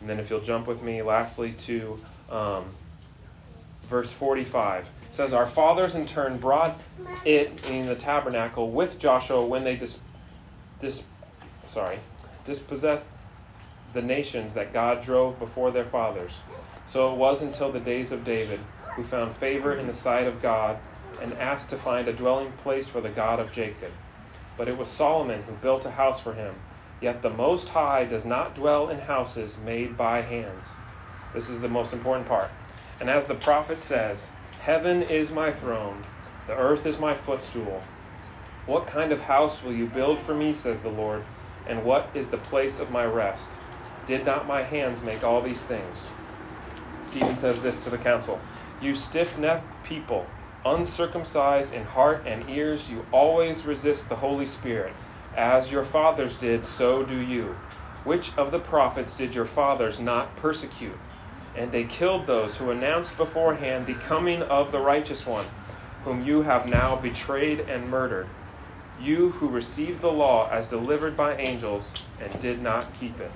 And 0.00 0.10
then, 0.10 0.18
if 0.18 0.28
you'll 0.28 0.40
jump 0.40 0.66
with 0.66 0.82
me 0.82 1.02
lastly 1.02 1.52
to 1.52 1.98
um, 2.30 2.66
verse 3.84 4.12
45, 4.12 4.90
it 5.06 5.14
says, 5.14 5.32
Our 5.32 5.46
fathers 5.46 5.94
in 5.94 6.06
turn 6.06 6.38
brought 6.38 6.80
it 7.24 7.68
in 7.70 7.86
the 7.86 7.94
tabernacle 7.94 8.70
with 8.70 8.98
Joshua 8.98 9.44
when 9.44 9.64
they 9.64 9.76
dis, 9.76 10.00
dis, 10.80 11.02
sorry, 11.66 11.98
dispossessed 12.44 13.08
the 13.92 14.02
nations 14.02 14.54
that 14.54 14.72
God 14.72 15.02
drove 15.02 15.38
before 15.38 15.70
their 15.70 15.84
fathers. 15.84 16.40
So 16.86 17.12
it 17.12 17.16
was 17.16 17.42
until 17.42 17.72
the 17.72 17.80
days 17.80 18.12
of 18.12 18.24
David, 18.24 18.60
who 18.96 19.04
found 19.04 19.34
favor 19.34 19.72
in 19.74 19.86
the 19.86 19.94
sight 19.94 20.26
of 20.26 20.42
God 20.42 20.78
and 21.22 21.32
asked 21.34 21.70
to 21.70 21.76
find 21.76 22.08
a 22.08 22.12
dwelling 22.12 22.52
place 22.52 22.88
for 22.88 23.00
the 23.00 23.08
God 23.08 23.40
of 23.40 23.52
Jacob. 23.52 23.92
But 24.56 24.68
it 24.68 24.76
was 24.76 24.88
Solomon 24.88 25.44
who 25.44 25.52
built 25.54 25.86
a 25.86 25.92
house 25.92 26.20
for 26.20 26.34
him 26.34 26.54
Yet 27.04 27.20
the 27.20 27.28
Most 27.28 27.68
High 27.68 28.04
does 28.06 28.24
not 28.24 28.54
dwell 28.54 28.88
in 28.88 28.98
houses 28.98 29.58
made 29.62 29.94
by 29.94 30.22
hands. 30.22 30.72
This 31.34 31.50
is 31.50 31.60
the 31.60 31.68
most 31.68 31.92
important 31.92 32.26
part. 32.26 32.50
And 33.00 33.10
as 33.10 33.26
the 33.26 33.34
prophet 33.34 33.80
says, 33.80 34.30
Heaven 34.60 35.02
is 35.02 35.30
my 35.30 35.50
throne, 35.50 36.04
the 36.46 36.56
earth 36.56 36.86
is 36.86 36.98
my 36.98 37.14
footstool. 37.14 37.82
What 38.66 38.86
kind 38.86 39.12
of 39.12 39.22
house 39.22 39.62
will 39.62 39.74
you 39.74 39.86
build 39.86 40.20
for 40.20 40.34
me, 40.34 40.54
says 40.54 40.80
the 40.80 40.88
Lord, 40.88 41.22
and 41.66 41.84
what 41.84 42.08
is 42.14 42.30
the 42.30 42.38
place 42.38 42.80
of 42.80 42.90
my 42.90 43.04
rest? 43.04 43.50
Did 44.06 44.24
not 44.24 44.46
my 44.46 44.62
hands 44.62 45.02
make 45.02 45.22
all 45.22 45.40
these 45.40 45.62
things? 45.62 46.10
Stephen 47.00 47.36
says 47.36 47.60
this 47.60 47.82
to 47.84 47.90
the 47.90 47.98
council 47.98 48.40
You 48.80 48.94
stiff 48.94 49.38
necked 49.38 49.84
people, 49.84 50.26
uncircumcised 50.64 51.74
in 51.74 51.84
heart 51.84 52.22
and 52.26 52.48
ears, 52.48 52.90
you 52.90 53.04
always 53.12 53.66
resist 53.66 54.08
the 54.08 54.16
Holy 54.16 54.46
Spirit. 54.46 54.94
As 55.36 55.72
your 55.72 55.84
fathers 55.84 56.38
did, 56.38 56.64
so 56.64 57.02
do 57.02 57.18
you. 57.18 57.56
Which 58.04 58.36
of 58.36 58.50
the 58.50 58.58
prophets 58.58 59.16
did 59.16 59.34
your 59.34 59.44
fathers 59.44 59.98
not 59.98 60.36
persecute? 60.36 60.96
And 61.56 61.70
they 61.70 61.84
killed 61.84 62.26
those 62.26 62.56
who 62.56 62.70
announced 62.70 63.16
beforehand 63.16 63.86
the 63.86 63.94
coming 63.94 64.42
of 64.42 64.72
the 64.72 64.80
righteous 64.80 65.26
one, 65.26 65.46
whom 66.04 66.24
you 66.24 66.42
have 66.42 66.68
now 66.68 66.96
betrayed 66.96 67.60
and 67.60 67.88
murdered. 67.88 68.26
You 69.00 69.30
who 69.30 69.48
received 69.48 70.00
the 70.00 70.12
law 70.12 70.48
as 70.50 70.68
delivered 70.68 71.16
by 71.16 71.36
angels 71.36 71.92
and 72.20 72.40
did 72.40 72.60
not 72.60 72.92
keep 72.98 73.20
it. 73.20 73.30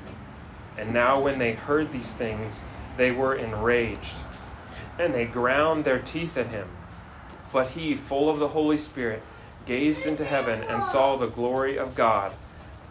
And 0.77 0.93
now, 0.93 1.21
when 1.21 1.39
they 1.39 1.53
heard 1.53 1.93
these 1.93 2.13
things, 2.13 2.63
they 2.97 3.11
were 3.11 3.35
enraged, 3.35 4.17
and 4.99 5.13
they 5.13 5.25
ground 5.25 5.85
their 5.85 5.99
teeth 5.99 6.37
at 6.37 6.49
him. 6.49 6.69
But 7.53 7.69
he, 7.69 7.95
full 7.95 8.31
of 8.31 8.39
the 8.39 8.49
Holy 8.49 8.79
Spirit, 8.79 9.23
gazed 9.67 10.07
into 10.07 10.25
heaven 10.25 10.63
and 10.63 10.83
saw 10.85 11.17
the 11.17 11.27
glory 11.27 11.77
of 11.79 11.95
God 11.95 12.33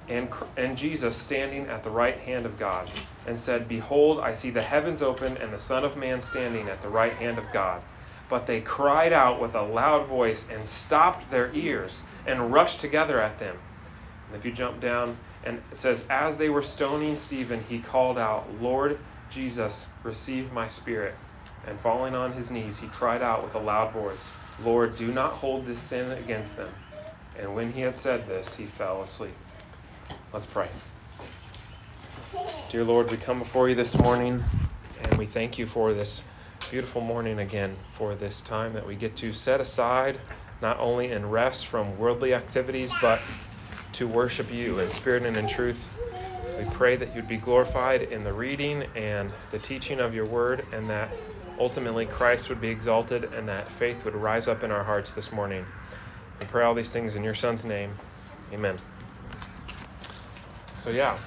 and, 0.10 0.30
and 0.56 0.78
Jesus 0.78 1.16
standing 1.16 1.68
at 1.68 1.84
the 1.84 1.90
right 1.90 2.18
hand 2.18 2.46
of 2.46 2.58
God, 2.58 2.90
and 3.28 3.38
said, 3.38 3.68
Behold, 3.68 4.20
I 4.20 4.32
see 4.32 4.50
the 4.50 4.62
heavens 4.62 5.02
open 5.02 5.38
and 5.38 5.52
the 5.52 5.60
Son 5.60 5.84
of 5.84 5.98
Man 5.98 6.22
standing 6.22 6.70
at 6.70 6.82
the 6.82 6.90
right 6.90 7.14
hand 7.14 7.38
of 7.38 7.52
God. 7.52 7.82
But 8.30 8.48
they 8.48 8.62
cried 8.62 9.14
out 9.14 9.42
with 9.42 9.54
a 9.54 9.62
loud 9.62 10.08
voice 10.08 10.48
and 10.50 10.66
stopped 10.66 11.30
their 11.30 11.54
ears 11.54 12.04
and 12.26 12.52
rushed 12.52 12.80
together 12.80 13.22
at 13.22 13.40
them. 13.40 13.58
And 14.28 14.38
if 14.38 14.46
you 14.46 14.52
jump 14.52 14.80
down, 14.80 15.18
and 15.44 15.62
it 15.72 15.78
says, 15.78 16.06
As 16.10 16.38
they 16.38 16.50
were 16.50 16.62
stoning 16.62 17.16
Stephen, 17.16 17.64
he 17.68 17.80
called 17.80 18.18
out, 18.18 18.48
Lord 18.62 19.00
Jesus, 19.30 19.86
receive 20.04 20.52
my 20.52 20.68
spirit. 20.68 21.16
And 21.66 21.80
falling 21.80 22.16
on 22.16 22.34
his 22.34 22.50
knees, 22.50 22.80
he 22.80 22.88
cried 22.88 23.22
out 23.22 23.44
with 23.44 23.56
a 23.56 23.60
loud 23.60 23.92
voice, 23.92 24.32
Lord, 24.64 24.98
do 24.98 25.12
not 25.12 25.34
hold 25.34 25.66
this 25.66 25.80
sin 25.80 26.12
against 26.12 26.56
them. 26.56 26.70
And 27.38 27.56
when 27.56 27.74
he 27.74 27.82
had 27.82 27.98
said 27.98 28.26
this, 28.26 28.56
he 28.56 28.66
fell 28.66 29.02
asleep. 29.02 29.36
Let's 30.38 30.46
pray. 30.46 30.70
Dear 32.70 32.84
Lord, 32.84 33.10
we 33.10 33.18
come 33.18 33.40
before 33.40 33.70
you 33.70 33.74
this 33.74 33.98
morning 33.98 34.44
and 35.02 35.18
we 35.18 35.26
thank 35.26 35.58
you 35.58 35.66
for 35.66 35.94
this 35.94 36.22
beautiful 36.70 37.02
morning 37.02 37.40
again, 37.40 37.76
for 37.90 38.14
this 38.14 38.40
time 38.42 38.74
that 38.74 38.86
we 38.86 38.94
get 38.94 39.16
to 39.16 39.34
set 39.34 39.60
aside, 39.60 40.20
not 40.62 40.80
only 40.80 41.12
in 41.12 41.32
rest 41.32 41.66
from 41.66 41.98
worldly 41.98 42.36
activities, 42.36 42.94
but 43.02 43.20
to 43.94 44.08
worship 44.08 44.54
you 44.54 44.78
in 44.78 44.92
spirit 44.92 45.24
and 45.24 45.38
in 45.38 45.48
truth. 45.48 45.88
We 46.60 46.66
pray 46.66 46.98
that 46.98 47.16
you'd 47.16 47.28
be 47.28 47.38
glorified 47.38 48.04
in 48.04 48.24
the 48.24 48.34
reading 48.34 48.84
and 48.96 49.32
the 49.50 49.58
teaching 49.58 50.00
of 50.00 50.14
your 50.14 50.28
word, 50.28 50.68
and 50.72 50.88
that 50.88 51.10
ultimately 51.58 52.06
Christ 52.06 52.48
would 52.50 52.62
be 52.62 52.70
exalted 52.70 53.24
and 53.34 53.48
that 53.48 53.72
faith 53.72 54.06
would 54.06 54.14
rise 54.14 54.48
up 54.48 54.64
in 54.64 54.70
our 54.70 54.84
hearts 54.84 55.14
this 55.14 55.32
morning. 55.32 55.66
We 56.40 56.46
pray 56.46 56.64
all 56.64 56.76
these 56.76 56.92
things 56.92 57.16
in 57.16 57.24
your 57.24 57.34
Son's 57.34 57.66
name. 57.66 57.96
Amen. 58.54 58.78
So, 60.82 60.90
yeah, 60.90 61.18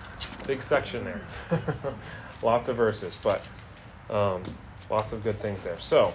big 0.47 0.63
section 0.63 1.05
there. 1.05 1.21
lots 2.43 2.69
of 2.69 2.77
verses, 2.77 3.17
but 3.23 3.47
um, 4.09 4.43
lots 4.89 5.13
of 5.13 5.23
good 5.23 5.39
things 5.39 5.63
there. 5.63 5.79
So, 5.79 6.13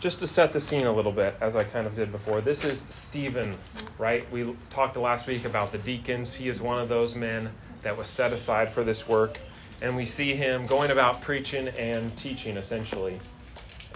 just 0.00 0.18
to 0.18 0.26
set 0.26 0.52
the 0.52 0.60
scene 0.60 0.86
a 0.86 0.92
little 0.92 1.12
bit, 1.12 1.36
as 1.40 1.54
I 1.54 1.62
kind 1.62 1.86
of 1.86 1.94
did 1.94 2.10
before, 2.10 2.40
this 2.40 2.64
is 2.64 2.84
Stephen, 2.90 3.56
right? 3.98 4.30
We 4.32 4.56
talked 4.68 4.96
last 4.96 5.28
week 5.28 5.44
about 5.44 5.70
the 5.70 5.78
deacons. 5.78 6.34
He 6.34 6.48
is 6.48 6.60
one 6.60 6.80
of 6.80 6.88
those 6.88 7.14
men 7.14 7.50
that 7.82 7.96
was 7.96 8.08
set 8.08 8.32
aside 8.32 8.70
for 8.70 8.82
this 8.82 9.06
work. 9.06 9.38
And 9.80 9.96
we 9.96 10.04
see 10.04 10.34
him 10.34 10.66
going 10.66 10.90
about 10.90 11.20
preaching 11.20 11.68
and 11.68 12.16
teaching, 12.16 12.56
essentially. 12.56 13.20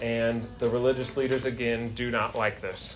And 0.01 0.47
the 0.59 0.69
religious 0.69 1.17
leaders, 1.17 1.45
again, 1.45 1.89
do 1.93 2.09
not 2.09 2.35
like 2.35 2.61
this. 2.61 2.95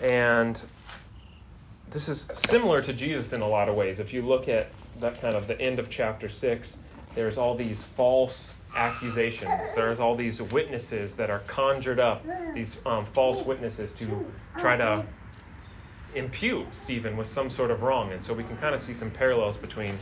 And 0.00 0.60
this 1.94 2.08
is 2.08 2.26
similar 2.48 2.82
to 2.82 2.92
Jesus 2.92 3.32
in 3.32 3.40
a 3.40 3.46
lot 3.46 3.68
of 3.68 3.76
ways. 3.76 4.00
If 4.00 4.12
you 4.12 4.20
look 4.20 4.48
at 4.48 4.66
that 4.98 5.20
kind 5.20 5.36
of 5.36 5.46
the 5.46 5.58
end 5.60 5.78
of 5.78 5.88
chapter 5.88 6.28
6, 6.28 6.78
there's 7.14 7.38
all 7.38 7.54
these 7.54 7.84
false 7.84 8.52
accusations. 8.74 9.74
There's 9.76 10.00
all 10.00 10.16
these 10.16 10.42
witnesses 10.42 11.14
that 11.16 11.30
are 11.30 11.38
conjured 11.46 12.00
up, 12.00 12.26
these 12.52 12.78
um, 12.84 13.06
false 13.06 13.46
witnesses 13.46 13.92
to 13.92 14.26
try 14.58 14.76
to 14.76 15.06
impute 16.16 16.74
Stephen 16.74 17.16
with 17.16 17.28
some 17.28 17.48
sort 17.48 17.70
of 17.70 17.82
wrong. 17.82 18.10
And 18.10 18.22
so 18.22 18.34
we 18.34 18.42
can 18.42 18.56
kind 18.56 18.74
of 18.74 18.80
see 18.80 18.92
some 18.92 19.12
parallels 19.12 19.56
between 19.56 19.94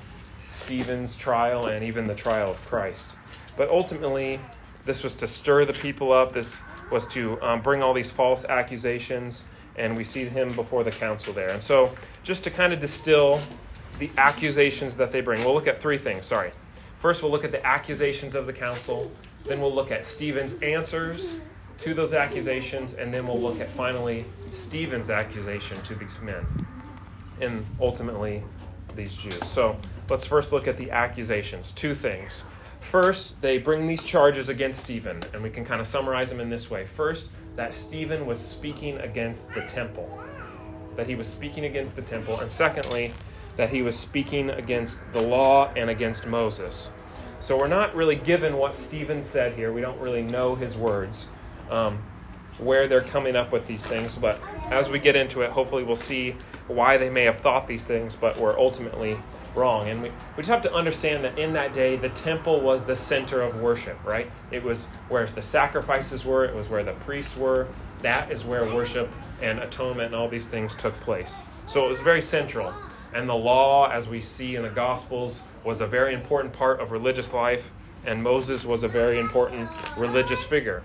Stephen's 0.51 1.15
trial 1.15 1.67
and 1.67 1.85
even 1.85 2.07
the 2.07 2.15
trial 2.15 2.53
of 2.53 2.67
Christ. 2.67 3.17
But 3.55 3.69
ultimately, 3.69 4.41
this 4.87 5.03
was 5.03 5.13
to 5.15 5.29
stir 5.29 5.67
the 5.67 5.75
people 5.75 6.11
up. 6.11 6.33
This 6.33 6.57
was 6.91 7.07
to 7.09 7.41
um, 7.43 7.61
bring 7.61 7.83
all 7.83 7.93
these 7.93 8.11
false 8.11 8.47
accusations. 8.47 9.45
And 9.77 9.97
we 9.97 10.05
see 10.05 10.25
him 10.25 10.53
before 10.53 10.85
the 10.85 10.91
council 10.91 11.33
there. 11.33 11.51
And 11.51 11.63
so, 11.63 11.95
just 12.23 12.45
to 12.45 12.51
kind 12.51 12.73
of 12.73 12.81
distill 12.81 13.41
the 13.99 14.11
accusations 14.19 14.97
that 14.99 15.13
they 15.13 15.21
bring, 15.21 15.45
we'll 15.45 15.55
look 15.55 15.67
at 15.67 15.79
three 15.79 15.99
things. 15.99 16.27
Sorry. 16.27 16.53
First, 17.01 17.23
we'll 17.23 17.33
look 17.33 17.45
at 17.45 17.53
the 17.53 17.65
accusations 17.67 18.35
of 18.35 18.47
the 18.47 18.53
council. 18.53 19.11
Then 19.45 19.61
we'll 19.61 19.75
look 19.75 19.91
at 19.91 20.05
Stephen's 20.05 20.61
answers 20.63 21.37
to 21.79 21.95
those 21.95 22.13
accusations. 22.13 22.95
And 22.95 23.13
then 23.13 23.27
we'll 23.27 23.41
look 23.41 23.61
at 23.61 23.69
finally 23.71 24.25
Stephen's 24.53 25.11
accusation 25.11 25.81
to 25.83 25.95
these 25.95 26.21
men. 26.21 26.47
And 27.41 27.67
ultimately, 27.81 28.43
these 28.95 29.17
Jews. 29.17 29.47
So 29.47 29.79
let's 30.09 30.27
first 30.27 30.53
look 30.53 30.69
at 30.69 30.77
the 30.77 30.91
accusations. 30.91 31.73
Two 31.73 31.95
things. 31.95 32.45
First, 32.81 33.41
they 33.41 33.59
bring 33.59 33.87
these 33.87 34.03
charges 34.03 34.49
against 34.49 34.81
Stephen, 34.81 35.23
and 35.33 35.43
we 35.43 35.51
can 35.51 35.65
kind 35.65 35.81
of 35.81 35.87
summarize 35.87 36.31
them 36.31 36.41
in 36.41 36.51
this 36.51 36.69
way. 36.69 36.85
First, 36.85 37.31
that 37.57 37.75
Stephen 37.75 38.27
was 38.27 38.41
speaking 38.41 38.99
against 38.99 39.55
the 39.55 39.63
temple, 39.63 40.23
that 40.97 41.07
he 41.07 41.15
was 41.15 41.27
speaking 41.29 41.65
against 41.65 41.97
the 41.97 42.03
temple. 42.03 42.41
And 42.41 42.51
secondly, 42.51 43.13
that 43.57 43.71
he 43.71 43.83
was 43.83 43.99
speaking 43.99 44.51
against 44.51 45.01
the 45.13 45.21
law 45.21 45.71
and 45.77 45.91
against 45.91 46.27
Moses. 46.27 46.91
So 47.41 47.59
we're 47.59 47.69
not 47.69 47.95
really 47.95 48.17
given 48.17 48.57
what 48.57 48.75
Stephen 48.75 49.23
said 49.23 49.55
here. 49.55 49.73
We 49.73 49.81
don't 49.81 49.99
really 49.99 50.23
know 50.23 50.55
his 50.55 50.77
words, 50.77 51.27
um, 51.71 51.99
where 52.59 52.87
they're 52.87 53.01
coming 53.01 53.37
up 53.37 53.53
with 53.53 53.67
these 53.67 53.85
things. 53.85 54.15
But 54.15 54.41
as 54.71 54.89
we 54.89 54.99
get 54.99 55.17
into 55.17 55.43
it, 55.43 55.51
hopefully 55.51 55.83
we'll 55.83 55.97
see 55.97 56.37
why 56.69 56.97
they 56.97 57.11
may 57.11 57.25
have 57.25 57.41
thought 57.41 57.67
these 57.67 57.85
things, 57.85 58.17
but 58.17 58.39
were 58.39 58.59
ultimately 58.59 59.19
wrong. 59.55 59.89
And 59.89 60.03
we, 60.03 60.11
we 60.37 60.43
just 60.43 60.49
have 60.49 60.63
to 60.63 60.75
understand 60.75 61.25
that 61.25 61.39
in 61.39 61.53
that 61.55 61.73
day, 61.73 61.97
the 61.97 62.09
temple 62.11 62.61
was 62.61 62.85
the 62.85 62.97
center 62.97 63.41
of 63.41 63.61
worship, 63.61 64.03
right? 64.05 64.31
It 64.51 64.63
was 64.63 64.85
where 65.09 65.27
the 65.27 65.43
sacrifices 65.43 66.25
were, 66.25 66.45
it 66.45 66.55
was 66.55 66.69
where 66.69 66.83
the 66.83 66.93
priests 66.93 67.37
were. 67.37 67.69
That 68.01 68.33
is 68.33 68.45
where 68.45 68.65
worship 68.65 69.09
and 69.41 69.59
atonement 69.61 70.07
and 70.07 70.15
all 70.15 70.29
these 70.29 70.49
things 70.49 70.75
took 70.75 70.99
place. 71.01 71.41
So 71.67 71.85
it 71.87 71.89
was 71.89 72.01
very 72.01 72.23
central. 72.23 72.73
And 73.15 73.29
the 73.29 73.35
law, 73.35 73.91
as 73.91 74.09
we 74.09 74.21
see 74.21 74.57
in 74.57 74.63
the 74.63 74.71
Gospels, 74.71 75.43
was 75.65 75.81
a 75.81 75.87
very 75.87 76.15
important 76.15 76.53
part 76.53 76.81
of 76.81 76.91
religious 76.91 77.33
life, 77.33 77.71
and 78.07 78.23
Moses 78.23 78.65
was 78.65 78.83
a 78.83 78.89
very 78.89 79.19
important 79.19 79.69
religious 79.97 80.43
figure. 80.45 80.83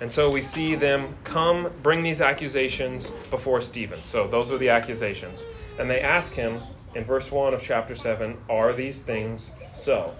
And 0.00 0.12
so 0.12 0.30
we 0.30 0.42
see 0.42 0.74
them 0.76 1.16
come 1.24 1.70
bring 1.82 2.02
these 2.02 2.20
accusations 2.20 3.10
before 3.30 3.60
Stephen. 3.60 3.98
So 4.04 4.28
those 4.28 4.50
are 4.52 4.58
the 4.58 4.68
accusations. 4.68 5.42
And 5.78 5.90
they 5.90 6.00
ask 6.00 6.32
him 6.32 6.60
in 6.94 7.04
verse 7.04 7.30
1 7.30 7.54
of 7.54 7.62
chapter 7.62 7.94
7 7.94 8.36
Are 8.48 8.72
these 8.72 9.00
things 9.02 9.52
so? 9.74 10.14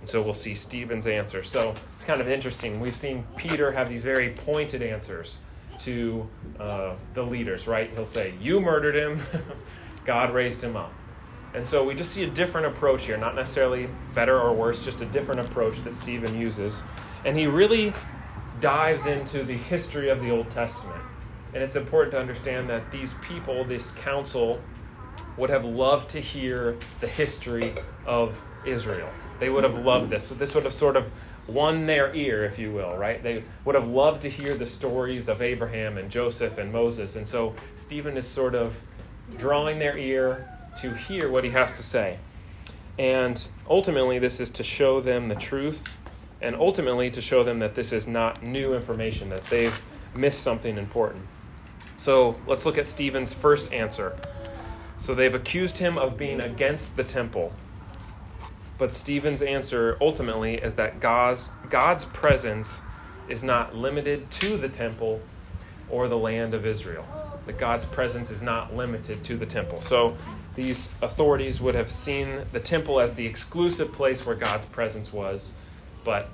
And 0.00 0.08
so 0.08 0.22
we'll 0.22 0.34
see 0.34 0.54
Stephen's 0.54 1.06
answer. 1.06 1.42
So 1.42 1.74
it's 1.94 2.04
kind 2.04 2.20
of 2.20 2.28
interesting. 2.28 2.80
We've 2.80 2.96
seen 2.96 3.24
Peter 3.36 3.72
have 3.72 3.88
these 3.88 4.02
very 4.02 4.30
pointed 4.30 4.82
answers 4.82 5.38
to 5.80 6.28
uh, 6.58 6.94
the 7.14 7.22
leaders, 7.22 7.66
right? 7.66 7.90
He'll 7.94 8.06
say, 8.06 8.34
You 8.40 8.60
murdered 8.60 8.94
him, 8.94 9.20
God 10.04 10.32
raised 10.32 10.62
him 10.62 10.76
up. 10.76 10.92
And 11.54 11.66
so 11.66 11.84
we 11.84 11.94
just 11.94 12.12
see 12.12 12.22
a 12.22 12.30
different 12.30 12.66
approach 12.66 13.06
here, 13.06 13.16
not 13.16 13.34
necessarily 13.34 13.88
better 14.14 14.38
or 14.38 14.52
worse, 14.52 14.84
just 14.84 15.00
a 15.00 15.06
different 15.06 15.40
approach 15.40 15.82
that 15.84 15.94
Stephen 15.94 16.38
uses. 16.38 16.82
And 17.24 17.36
he 17.36 17.46
really 17.46 17.92
dives 18.60 19.06
into 19.06 19.42
the 19.42 19.54
history 19.54 20.08
of 20.08 20.20
the 20.20 20.30
Old 20.30 20.50
Testament. 20.50 21.02
And 21.54 21.62
it's 21.62 21.76
important 21.76 22.12
to 22.12 22.20
understand 22.20 22.68
that 22.68 22.90
these 22.90 23.14
people, 23.22 23.64
this 23.64 23.92
council, 23.92 24.60
would 25.36 25.50
have 25.50 25.64
loved 25.64 26.10
to 26.10 26.20
hear 26.20 26.76
the 27.00 27.06
history 27.06 27.74
of 28.06 28.40
Israel. 28.64 29.08
They 29.38 29.50
would 29.50 29.64
have 29.64 29.78
loved 29.78 30.10
this. 30.10 30.28
This 30.28 30.54
would 30.54 30.64
have 30.64 30.72
sort 30.72 30.96
of 30.96 31.10
won 31.46 31.86
their 31.86 32.14
ear, 32.14 32.44
if 32.44 32.58
you 32.58 32.72
will, 32.72 32.96
right? 32.96 33.22
They 33.22 33.44
would 33.64 33.74
have 33.74 33.86
loved 33.86 34.22
to 34.22 34.30
hear 34.30 34.56
the 34.56 34.66
stories 34.66 35.28
of 35.28 35.40
Abraham 35.40 35.98
and 35.98 36.10
Joseph 36.10 36.58
and 36.58 36.72
Moses. 36.72 37.16
And 37.16 37.28
so 37.28 37.54
Stephen 37.76 38.16
is 38.16 38.26
sort 38.26 38.54
of 38.54 38.80
drawing 39.38 39.78
their 39.78 39.96
ear 39.96 40.48
to 40.80 40.94
hear 40.94 41.30
what 41.30 41.44
he 41.44 41.50
has 41.50 41.76
to 41.76 41.82
say. 41.82 42.18
And 42.98 43.42
ultimately, 43.68 44.18
this 44.18 44.40
is 44.40 44.50
to 44.50 44.64
show 44.64 45.00
them 45.00 45.28
the 45.28 45.34
truth, 45.34 45.84
and 46.40 46.56
ultimately 46.56 47.10
to 47.10 47.20
show 47.20 47.44
them 47.44 47.58
that 47.58 47.74
this 47.74 47.92
is 47.92 48.06
not 48.06 48.42
new 48.42 48.74
information, 48.74 49.28
that 49.30 49.44
they've 49.44 49.80
missed 50.14 50.40
something 50.40 50.78
important. 50.78 51.26
So 51.98 52.36
let's 52.46 52.64
look 52.64 52.78
at 52.78 52.86
Stephen's 52.86 53.34
first 53.34 53.72
answer. 53.72 54.16
So 55.06 55.14
they've 55.14 55.32
accused 55.32 55.78
him 55.78 55.96
of 55.98 56.18
being 56.18 56.40
against 56.40 56.96
the 56.96 57.04
temple. 57.04 57.52
But 58.76 58.92
Stephen's 58.92 59.40
answer 59.40 59.96
ultimately 60.00 60.56
is 60.56 60.74
that 60.74 60.98
God's, 60.98 61.50
God's 61.70 62.04
presence 62.06 62.80
is 63.28 63.44
not 63.44 63.76
limited 63.76 64.28
to 64.32 64.56
the 64.56 64.68
temple 64.68 65.20
or 65.88 66.08
the 66.08 66.18
land 66.18 66.54
of 66.54 66.66
Israel. 66.66 67.06
That 67.46 67.56
God's 67.56 67.84
presence 67.84 68.32
is 68.32 68.42
not 68.42 68.74
limited 68.74 69.22
to 69.22 69.36
the 69.36 69.46
temple. 69.46 69.80
So 69.80 70.16
these 70.56 70.88
authorities 71.00 71.60
would 71.60 71.76
have 71.76 71.92
seen 71.92 72.40
the 72.50 72.58
temple 72.58 72.98
as 72.98 73.14
the 73.14 73.26
exclusive 73.26 73.92
place 73.92 74.26
where 74.26 74.34
God's 74.34 74.64
presence 74.64 75.12
was, 75.12 75.52
but 76.02 76.30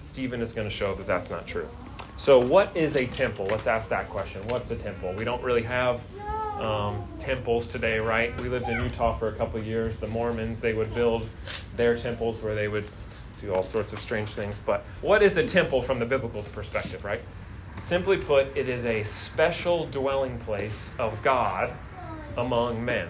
Stephen 0.00 0.40
is 0.40 0.52
going 0.52 0.66
to 0.66 0.74
show 0.74 0.94
that 0.94 1.06
that's 1.06 1.28
not 1.28 1.46
true. 1.46 1.68
So, 2.16 2.38
what 2.38 2.74
is 2.74 2.96
a 2.96 3.04
temple? 3.06 3.44
Let's 3.44 3.66
ask 3.66 3.90
that 3.90 4.08
question. 4.08 4.40
What's 4.48 4.70
a 4.70 4.76
temple? 4.76 5.12
We 5.12 5.24
don't 5.24 5.42
really 5.42 5.64
have 5.64 6.00
um, 6.60 7.06
temples 7.18 7.66
today, 7.68 7.98
right? 7.98 8.38
We 8.40 8.48
lived 8.48 8.68
in 8.68 8.82
Utah 8.82 9.16
for 9.16 9.28
a 9.28 9.32
couple 9.32 9.62
years. 9.62 9.98
The 9.98 10.06
Mormons, 10.06 10.60
they 10.60 10.74
would 10.74 10.94
build 10.94 11.28
their 11.76 11.96
temples 11.96 12.42
where 12.42 12.54
they 12.54 12.68
would 12.68 12.86
do 13.40 13.54
all 13.54 13.62
sorts 13.62 13.92
of 13.92 13.98
strange 13.98 14.30
things. 14.30 14.60
But 14.60 14.84
what 15.02 15.22
is 15.22 15.36
a 15.36 15.46
temple 15.46 15.82
from 15.82 15.98
the 15.98 16.06
biblical 16.06 16.42
perspective, 16.42 17.04
right? 17.04 17.20
Simply 17.80 18.16
put, 18.16 18.56
it 18.56 18.68
is 18.68 18.84
a 18.86 19.04
special 19.04 19.86
dwelling 19.86 20.38
place 20.38 20.90
of 20.98 21.22
God 21.22 21.72
among 22.36 22.84
men, 22.84 23.08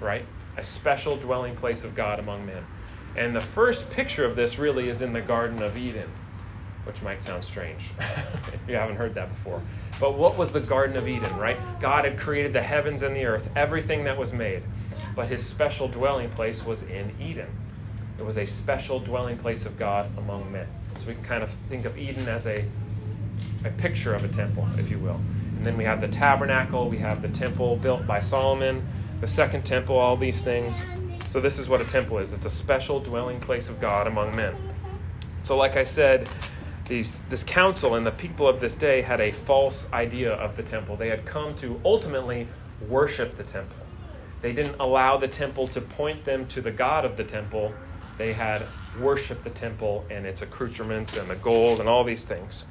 right? 0.00 0.24
A 0.56 0.64
special 0.64 1.16
dwelling 1.16 1.56
place 1.56 1.84
of 1.84 1.94
God 1.94 2.18
among 2.18 2.46
men. 2.46 2.64
And 3.16 3.34
the 3.34 3.40
first 3.40 3.90
picture 3.90 4.24
of 4.24 4.36
this 4.36 4.58
really 4.58 4.88
is 4.88 5.02
in 5.02 5.12
the 5.12 5.20
Garden 5.20 5.62
of 5.62 5.76
Eden 5.76 6.10
which 6.84 7.02
might 7.02 7.20
sound 7.20 7.42
strange 7.42 7.90
if 7.98 8.60
you 8.68 8.74
haven't 8.74 8.96
heard 8.96 9.14
that 9.14 9.28
before. 9.30 9.62
But 10.00 10.14
what 10.16 10.36
was 10.36 10.52
the 10.52 10.60
Garden 10.60 10.96
of 10.96 11.08
Eden, 11.08 11.36
right? 11.36 11.56
God 11.80 12.04
had 12.04 12.18
created 12.18 12.52
the 12.52 12.62
heavens 12.62 13.02
and 13.02 13.14
the 13.14 13.24
earth, 13.24 13.48
everything 13.56 14.04
that 14.04 14.16
was 14.16 14.32
made. 14.32 14.62
But 15.14 15.28
his 15.28 15.46
special 15.46 15.88
dwelling 15.88 16.30
place 16.30 16.64
was 16.64 16.82
in 16.84 17.12
Eden. 17.20 17.48
It 18.18 18.24
was 18.24 18.36
a 18.36 18.46
special 18.46 19.00
dwelling 19.00 19.38
place 19.38 19.66
of 19.66 19.78
God 19.78 20.10
among 20.18 20.50
men. 20.50 20.66
So 20.98 21.06
we 21.06 21.14
can 21.14 21.24
kind 21.24 21.42
of 21.42 21.50
think 21.68 21.84
of 21.84 21.98
Eden 21.98 22.28
as 22.28 22.46
a, 22.46 22.64
a 23.64 23.70
picture 23.70 24.14
of 24.14 24.24
a 24.24 24.28
temple, 24.28 24.68
if 24.78 24.90
you 24.90 24.98
will. 24.98 25.20
And 25.56 25.66
then 25.66 25.76
we 25.76 25.84
have 25.84 26.00
the 26.00 26.08
tabernacle, 26.08 26.88
we 26.88 26.98
have 26.98 27.22
the 27.22 27.28
temple 27.28 27.76
built 27.76 28.06
by 28.06 28.20
Solomon, 28.20 28.86
the 29.20 29.26
second 29.26 29.64
temple, 29.64 29.96
all 29.96 30.16
these 30.16 30.42
things. 30.42 30.84
So 31.26 31.40
this 31.40 31.58
is 31.58 31.68
what 31.68 31.80
a 31.80 31.84
temple 31.84 32.18
is 32.18 32.32
it's 32.32 32.46
a 32.46 32.50
special 32.50 33.00
dwelling 33.00 33.40
place 33.40 33.68
of 33.68 33.80
God 33.80 34.06
among 34.06 34.36
men. 34.36 34.54
So, 35.42 35.56
like 35.56 35.76
I 35.76 35.84
said, 35.84 36.28
these, 36.88 37.20
this 37.30 37.44
council 37.44 37.94
and 37.94 38.06
the 38.06 38.10
people 38.10 38.46
of 38.46 38.60
this 38.60 38.74
day 38.74 39.00
had 39.00 39.20
a 39.20 39.32
false 39.32 39.86
idea 39.92 40.32
of 40.32 40.56
the 40.56 40.62
temple. 40.62 40.96
They 40.96 41.08
had 41.08 41.24
come 41.24 41.54
to 41.56 41.80
ultimately 41.84 42.46
worship 42.88 43.36
the 43.36 43.44
temple. 43.44 43.76
They 44.42 44.52
didn't 44.52 44.76
allow 44.78 45.16
the 45.16 45.28
temple 45.28 45.68
to 45.68 45.80
point 45.80 46.24
them 46.24 46.46
to 46.48 46.60
the 46.60 46.70
God 46.70 47.04
of 47.04 47.16
the 47.16 47.24
temple. 47.24 47.72
They 48.18 48.34
had 48.34 48.66
worshiped 49.00 49.44
the 49.44 49.50
temple 49.50 50.04
and 50.10 50.26
its 50.26 50.42
accoutrements 50.42 51.16
and 51.16 51.28
the 51.28 51.36
gold 51.36 51.80
and 51.80 51.88
all 51.88 52.04
these 52.04 52.26
things. 52.26 52.66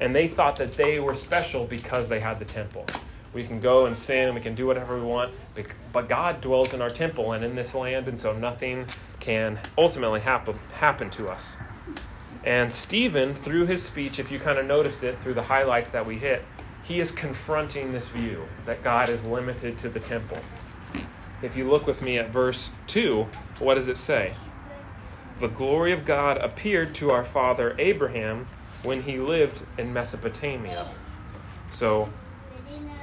And 0.00 0.14
they 0.14 0.28
thought 0.28 0.56
that 0.56 0.74
they 0.74 1.00
were 1.00 1.14
special 1.14 1.66
because 1.66 2.08
they 2.08 2.20
had 2.20 2.38
the 2.38 2.44
temple. 2.44 2.86
We 3.32 3.44
can 3.44 3.60
go 3.60 3.86
and 3.86 3.96
sin 3.96 4.26
and 4.26 4.34
we 4.34 4.40
can 4.40 4.54
do 4.54 4.66
whatever 4.66 4.96
we 4.96 5.04
want, 5.04 5.34
but 5.92 6.08
God 6.08 6.40
dwells 6.40 6.72
in 6.72 6.80
our 6.80 6.90
temple 6.90 7.32
and 7.32 7.44
in 7.44 7.54
this 7.54 7.74
land, 7.74 8.08
and 8.08 8.20
so 8.20 8.32
nothing 8.32 8.86
can 9.20 9.60
ultimately 9.76 10.20
happen, 10.20 10.58
happen 10.72 11.10
to 11.10 11.28
us. 11.28 11.54
And 12.44 12.72
Stephen, 12.72 13.34
through 13.34 13.66
his 13.66 13.82
speech, 13.82 14.18
if 14.18 14.30
you 14.30 14.38
kind 14.38 14.58
of 14.58 14.66
noticed 14.66 15.02
it 15.02 15.20
through 15.20 15.34
the 15.34 15.42
highlights 15.42 15.90
that 15.90 16.06
we 16.06 16.16
hit, 16.16 16.42
he 16.82 17.00
is 17.00 17.10
confronting 17.10 17.92
this 17.92 18.08
view 18.08 18.48
that 18.66 18.82
God 18.82 19.08
is 19.08 19.24
limited 19.24 19.76
to 19.78 19.88
the 19.88 20.00
temple. 20.00 20.38
If 21.42 21.56
you 21.56 21.70
look 21.70 21.86
with 21.86 22.02
me 22.02 22.18
at 22.18 22.30
verse 22.30 22.70
2, 22.86 23.26
what 23.58 23.74
does 23.74 23.88
it 23.88 23.96
say? 23.96 24.34
The 25.38 25.48
glory 25.48 25.92
of 25.92 26.04
God 26.04 26.38
appeared 26.38 26.94
to 26.96 27.10
our 27.10 27.24
father 27.24 27.74
Abraham 27.78 28.46
when 28.82 29.02
he 29.02 29.18
lived 29.18 29.62
in 29.78 29.92
Mesopotamia. 29.92 30.88
So, 31.72 32.10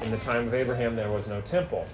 in 0.01 0.11
the 0.11 0.17
time 0.17 0.47
of 0.47 0.53
Abraham, 0.53 0.95
there 0.95 1.09
was 1.09 1.27
no 1.27 1.41
temple. 1.41 1.87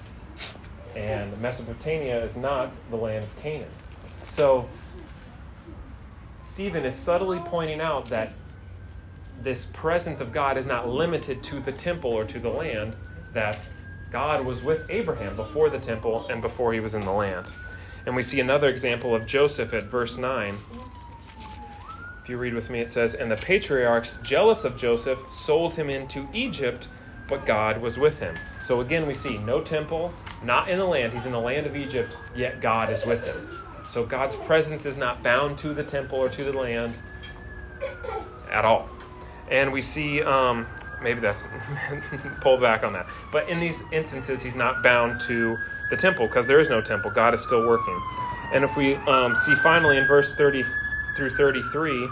And 0.96 1.40
Mesopotamia 1.42 2.24
is 2.24 2.36
not 2.36 2.72
the 2.90 2.98
land 2.98 3.24
of 3.24 3.36
Canaan. 3.42 3.70
So, 4.30 4.68
Stephen 6.44 6.84
is 6.86 6.94
subtly 6.94 7.40
pointing 7.46 7.80
out 7.80 8.06
that 8.10 8.34
this 9.42 9.66
presence 9.66 10.20
of 10.20 10.34
God 10.34 10.58
is 10.58 10.66
not 10.66 10.90
limited 10.90 11.42
to 11.44 11.60
the 11.60 11.72
temple 11.72 12.12
or 12.12 12.26
to 12.26 12.40
the 12.40 12.50
land, 12.50 12.96
that 13.34 13.58
God 14.12 14.46
was 14.46 14.62
with 14.62 14.90
Abraham 14.90 15.36
before 15.36 15.70
the 15.70 15.80
temple 15.80 16.28
and 16.30 16.42
before 16.42 16.74
he 16.74 16.82
was 16.82 16.94
in 16.94 17.02
the 17.02 17.12
land. 17.12 17.48
And 18.06 18.16
we 18.16 18.24
see 18.24 18.42
another 18.42 18.68
example 18.68 19.16
of 19.16 19.26
Joseph 19.26 19.74
at 19.74 19.84
verse 19.84 20.18
9. 20.18 20.58
If 22.22 22.30
you 22.30 22.38
read 22.38 22.54
with 22.54 22.70
me, 22.70 22.82
it 22.82 22.90
says, 22.90 23.16
And 23.16 23.32
the 23.32 23.38
patriarchs, 23.38 24.12
jealous 24.22 24.66
of 24.66 24.78
Joseph, 24.78 25.20
sold 25.32 25.74
him 25.74 25.90
into 25.90 26.28
Egypt, 26.34 26.88
but 27.28 27.46
God 27.46 27.82
was 27.82 27.98
with 27.98 28.20
him. 28.20 28.38
So 28.62 28.82
again, 28.82 29.08
we 29.08 29.14
see 29.14 29.38
no 29.38 29.62
temple, 29.62 30.14
not 30.44 30.70
in 30.70 30.78
the 30.78 30.86
land. 30.86 31.14
He's 31.14 31.26
in 31.26 31.32
the 31.32 31.40
land 31.40 31.66
of 31.66 31.76
Egypt, 31.76 32.16
yet 32.36 32.62
God 32.62 32.90
is 32.90 33.06
with 33.06 33.26
him. 33.26 33.63
So 33.88 34.06
God's 34.06 34.36
presence 34.36 34.86
is 34.86 34.98
not 34.98 35.24
bound 35.24 35.58
to 35.60 35.74
the 35.74 35.84
temple 35.84 36.20
or 36.20 36.30
to 36.30 36.44
the 36.44 36.54
land 36.54 36.94
at 38.52 38.66
all. 38.66 38.90
And 39.50 39.72
we 39.72 39.82
see, 39.82 40.22
um, 40.22 40.66
maybe 41.02 41.20
that's 41.20 41.48
pull 42.42 42.58
back 42.58 42.84
on 42.84 42.94
that. 42.94 43.08
But 43.32 43.50
in 43.50 43.60
these 43.60 43.84
instances, 43.92 44.42
he's 44.42 44.56
not 44.56 44.82
bound 44.82 45.20
to 45.22 45.58
the 45.90 45.98
temple 45.98 46.28
because 46.28 46.48
there 46.48 46.60
is 46.60 46.70
no 46.70 46.82
temple. 46.82 47.12
God 47.12 47.34
is 47.34 47.42
still 47.42 47.68
working. 47.68 48.02
And 48.54 48.64
if 48.64 48.76
we 48.78 48.96
um, 48.96 49.36
see 49.36 49.56
finally 49.56 49.98
in 49.98 50.08
verse 50.08 50.34
30 50.34 50.64
through 51.16 51.32
33, 51.32 52.10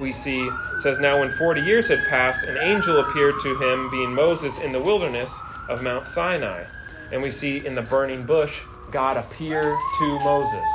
we 0.00 0.12
see 0.12 0.48
says 0.82 1.00
now 1.00 1.20
when 1.20 1.32
40 1.32 1.62
years 1.62 1.88
had 1.88 2.06
passed 2.06 2.44
an 2.44 2.58
angel 2.58 3.00
appeared 3.00 3.34
to 3.40 3.56
him 3.56 3.90
being 3.90 4.14
Moses 4.14 4.58
in 4.58 4.72
the 4.72 4.80
wilderness 4.80 5.34
of 5.68 5.82
Mount 5.82 6.06
Sinai 6.06 6.64
and 7.12 7.22
we 7.22 7.30
see 7.30 7.64
in 7.64 7.74
the 7.74 7.82
burning 7.82 8.24
bush 8.24 8.62
God 8.90 9.16
appear 9.16 9.62
to 9.62 10.18
Moses. 10.24 10.68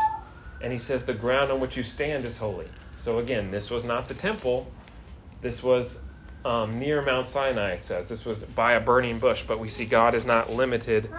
And 0.62 0.72
he 0.72 0.78
says 0.78 1.06
the 1.06 1.14
ground 1.14 1.52
on 1.52 1.60
which 1.60 1.76
you 1.76 1.84
stand 1.84 2.26
is 2.26 2.38
holy. 2.38 2.68
So 2.98 3.18
again 3.18 3.52
this 3.52 3.70
was 3.70 3.84
not 3.84 4.08
the 4.08 4.14
temple. 4.14 4.72
This 5.42 5.64
was 5.64 6.02
um, 6.46 6.80
near 6.80 7.02
Mount 7.02 7.28
Sinai 7.28 7.72
it 7.72 7.84
says. 7.84 8.10
This 8.10 8.26
was 8.26 8.44
by 8.44 8.74
a 8.74 8.80
burning 8.80 9.20
bush 9.20 9.44
but 9.48 9.60
we 9.60 9.70
see 9.70 9.86
God 9.86 10.16
is 10.16 10.26
not 10.26 10.52
limited 10.52 11.10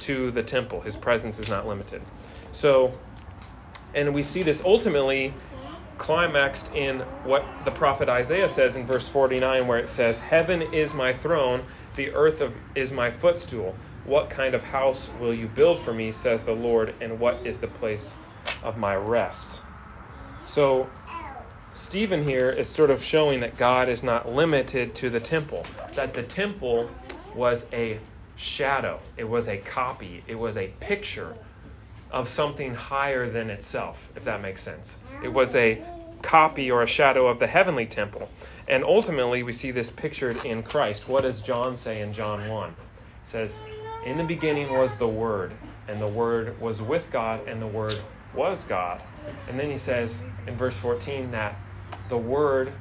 to 0.00 0.30
the 0.30 0.42
temple. 0.42 0.80
His 0.80 0.96
presence 0.96 1.38
is 1.38 1.48
not 1.48 1.66
limited. 1.66 2.02
So 2.52 2.98
and 3.94 4.14
we 4.14 4.22
see 4.22 4.42
this 4.42 4.62
ultimately 4.64 5.34
climaxed 5.98 6.74
in 6.74 7.00
what 7.24 7.44
the 7.64 7.70
prophet 7.70 8.08
Isaiah 8.08 8.50
says 8.50 8.74
in 8.74 8.86
verse 8.86 9.06
49, 9.06 9.66
where 9.66 9.78
it 9.78 9.88
says, 9.88 10.20
Heaven 10.20 10.62
is 10.72 10.94
my 10.94 11.12
throne, 11.12 11.64
the 11.94 12.12
earth 12.12 12.40
of, 12.40 12.54
is 12.74 12.90
my 12.92 13.10
footstool. 13.10 13.76
What 14.04 14.30
kind 14.30 14.54
of 14.54 14.64
house 14.64 15.08
will 15.20 15.34
you 15.34 15.46
build 15.46 15.80
for 15.80 15.92
me, 15.92 16.12
says 16.12 16.42
the 16.42 16.54
Lord, 16.54 16.94
and 17.00 17.20
what 17.20 17.46
is 17.46 17.58
the 17.58 17.68
place 17.68 18.12
of 18.62 18.76
my 18.76 18.96
rest? 18.96 19.60
So, 20.46 20.90
Stephen 21.74 22.24
here 22.24 22.50
is 22.50 22.68
sort 22.68 22.90
of 22.90 23.02
showing 23.02 23.40
that 23.40 23.56
God 23.56 23.88
is 23.88 24.02
not 24.02 24.30
limited 24.30 24.94
to 24.96 25.08
the 25.08 25.20
temple, 25.20 25.64
that 25.92 26.14
the 26.14 26.22
temple 26.22 26.90
was 27.34 27.68
a 27.72 27.98
shadow, 28.36 29.00
it 29.16 29.28
was 29.28 29.48
a 29.48 29.56
copy, 29.58 30.22
it 30.26 30.34
was 30.34 30.56
a 30.56 30.68
picture 30.80 31.36
of 32.10 32.28
something 32.28 32.74
higher 32.74 33.30
than 33.30 33.48
itself, 33.48 34.08
if 34.14 34.24
that 34.24 34.42
makes 34.42 34.62
sense. 34.62 34.98
It 35.22 35.32
was 35.32 35.54
a 35.54 35.82
copy 36.20 36.70
or 36.70 36.82
a 36.82 36.86
shadow 36.86 37.26
of 37.26 37.38
the 37.38 37.46
heavenly 37.46 37.86
temple. 37.86 38.28
And 38.68 38.84
ultimately, 38.84 39.42
we 39.42 39.52
see 39.52 39.70
this 39.70 39.90
pictured 39.90 40.44
in 40.44 40.62
Christ. 40.62 41.08
What 41.08 41.22
does 41.22 41.42
John 41.42 41.76
say 41.76 42.00
in 42.00 42.12
John 42.12 42.48
1? 42.48 42.70
It 42.70 42.76
says, 43.24 43.60
In 44.04 44.18
the 44.18 44.24
beginning 44.24 44.72
was 44.72 44.96
the 44.96 45.08
Word, 45.08 45.52
and 45.88 46.00
the 46.00 46.08
Word 46.08 46.60
was 46.60 46.82
with 46.82 47.10
God, 47.10 47.46
and 47.46 47.62
the 47.62 47.66
Word 47.66 47.98
was 48.34 48.64
God. 48.64 49.00
And 49.48 49.58
then 49.58 49.70
he 49.70 49.78
says 49.78 50.22
in 50.46 50.54
verse 50.54 50.76
14 50.76 51.30
that 51.30 51.56
the 52.08 52.18
Word 52.18 52.72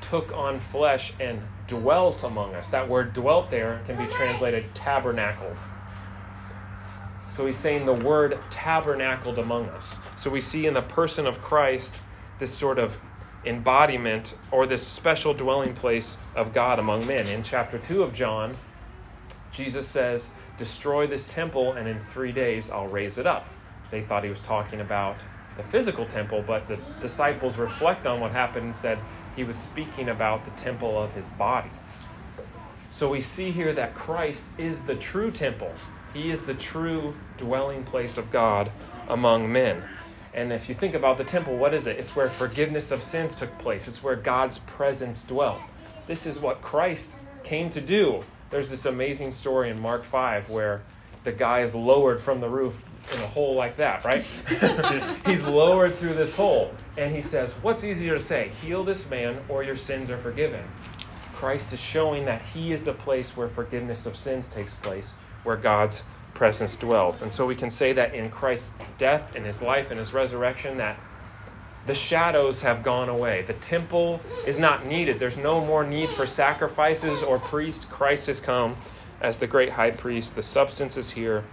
took 0.00 0.32
on 0.36 0.60
flesh 0.60 1.12
and 1.18 1.40
dwelt 1.66 2.24
among 2.24 2.54
us. 2.54 2.68
That 2.68 2.88
word 2.88 3.12
dwelt 3.12 3.50
there 3.50 3.80
can 3.86 3.96
be 3.96 4.10
translated 4.12 4.74
tabernacled. 4.74 5.58
So 7.30 7.46
he's 7.46 7.56
saying 7.56 7.86
the 7.86 7.94
word 7.94 8.38
tabernacled 8.50 9.38
among 9.38 9.68
us. 9.70 9.96
So 10.16 10.30
we 10.30 10.40
see 10.40 10.66
in 10.66 10.74
the 10.74 10.82
person 10.82 11.26
of 11.26 11.40
Christ 11.40 12.00
this 12.38 12.52
sort 12.52 12.78
of 12.78 13.00
embodiment 13.44 14.36
or 14.50 14.66
this 14.66 14.86
special 14.86 15.34
dwelling 15.34 15.74
place 15.74 16.16
of 16.34 16.52
God 16.52 16.78
among 16.78 17.06
men. 17.06 17.26
In 17.28 17.42
chapter 17.42 17.78
2 17.78 18.02
of 18.02 18.14
John, 18.14 18.54
Jesus 19.52 19.88
says, 19.88 20.28
Destroy 20.56 21.06
this 21.06 21.26
temple, 21.26 21.72
and 21.72 21.88
in 21.88 21.98
three 21.98 22.32
days 22.32 22.70
I'll 22.70 22.86
raise 22.86 23.18
it 23.18 23.26
up. 23.26 23.48
They 23.90 24.02
thought 24.02 24.24
he 24.24 24.30
was 24.30 24.40
talking 24.40 24.80
about 24.80 25.16
the 25.56 25.62
physical 25.64 26.06
temple, 26.06 26.44
but 26.46 26.68
the 26.68 26.78
disciples 27.00 27.56
reflect 27.56 28.06
on 28.06 28.20
what 28.20 28.32
happened 28.32 28.66
and 28.66 28.76
said 28.76 28.98
he 29.36 29.44
was 29.44 29.56
speaking 29.56 30.08
about 30.08 30.44
the 30.44 30.50
temple 30.52 31.00
of 31.00 31.12
his 31.12 31.28
body. 31.30 31.70
So 32.90 33.10
we 33.10 33.20
see 33.20 33.50
here 33.50 33.72
that 33.72 33.94
Christ 33.94 34.50
is 34.56 34.82
the 34.82 34.94
true 34.94 35.30
temple. 35.30 35.72
He 36.12 36.30
is 36.30 36.44
the 36.44 36.54
true 36.54 37.14
dwelling 37.36 37.84
place 37.84 38.16
of 38.16 38.30
God 38.30 38.70
among 39.08 39.52
men. 39.52 39.82
And 40.32 40.52
if 40.52 40.68
you 40.68 40.74
think 40.74 40.94
about 40.94 41.18
the 41.18 41.24
temple, 41.24 41.56
what 41.56 41.74
is 41.74 41.86
it? 41.86 41.98
It's 41.98 42.14
where 42.14 42.28
forgiveness 42.28 42.90
of 42.90 43.02
sins 43.02 43.34
took 43.34 43.56
place, 43.58 43.88
it's 43.88 44.02
where 44.02 44.16
God's 44.16 44.58
presence 44.58 45.22
dwelt. 45.22 45.60
This 46.06 46.26
is 46.26 46.38
what 46.38 46.60
Christ 46.60 47.16
came 47.42 47.70
to 47.70 47.80
do. 47.80 48.24
There's 48.54 48.68
this 48.68 48.86
amazing 48.86 49.32
story 49.32 49.68
in 49.68 49.80
Mark 49.80 50.04
5 50.04 50.48
where 50.48 50.82
the 51.24 51.32
guy 51.32 51.62
is 51.62 51.74
lowered 51.74 52.20
from 52.20 52.40
the 52.40 52.48
roof 52.48 52.84
in 53.12 53.20
a 53.20 53.26
hole 53.26 53.56
like 53.56 53.78
that, 53.78 54.04
right? 54.04 54.24
He's 55.26 55.42
lowered 55.42 55.96
through 55.96 56.14
this 56.14 56.36
hole. 56.36 56.72
And 56.96 57.12
he 57.12 57.20
says, 57.20 57.54
What's 57.62 57.82
easier 57.82 58.16
to 58.16 58.20
say, 58.22 58.52
heal 58.62 58.84
this 58.84 59.10
man 59.10 59.40
or 59.48 59.64
your 59.64 59.74
sins 59.74 60.08
are 60.08 60.18
forgiven? 60.18 60.62
Christ 61.34 61.72
is 61.72 61.80
showing 61.80 62.26
that 62.26 62.42
he 62.42 62.72
is 62.72 62.84
the 62.84 62.92
place 62.92 63.36
where 63.36 63.48
forgiveness 63.48 64.06
of 64.06 64.16
sins 64.16 64.46
takes 64.46 64.74
place, 64.74 65.14
where 65.42 65.56
God's 65.56 66.04
presence 66.32 66.76
dwells. 66.76 67.22
And 67.22 67.32
so 67.32 67.46
we 67.46 67.56
can 67.56 67.70
say 67.70 67.92
that 67.94 68.14
in 68.14 68.30
Christ's 68.30 68.72
death 68.98 69.34
and 69.34 69.44
his 69.44 69.62
life 69.62 69.90
and 69.90 69.98
his 69.98 70.14
resurrection 70.14 70.76
that 70.76 71.00
the 71.86 71.94
shadows 71.94 72.62
have 72.62 72.82
gone 72.82 73.08
away. 73.08 73.42
The 73.42 73.52
temple 73.54 74.20
is 74.46 74.58
not 74.58 74.86
needed. 74.86 75.18
There's 75.18 75.36
no 75.36 75.64
more 75.64 75.84
need 75.84 76.08
for 76.10 76.26
sacrifices 76.26 77.22
or 77.22 77.38
priest. 77.38 77.90
Christ 77.90 78.26
has 78.28 78.40
come 78.40 78.76
as 79.20 79.38
the 79.38 79.46
great 79.46 79.70
high 79.70 79.90
priest. 79.90 80.34
The 80.34 80.42
substance 80.42 80.96
is 80.96 81.10
here. 81.10 81.44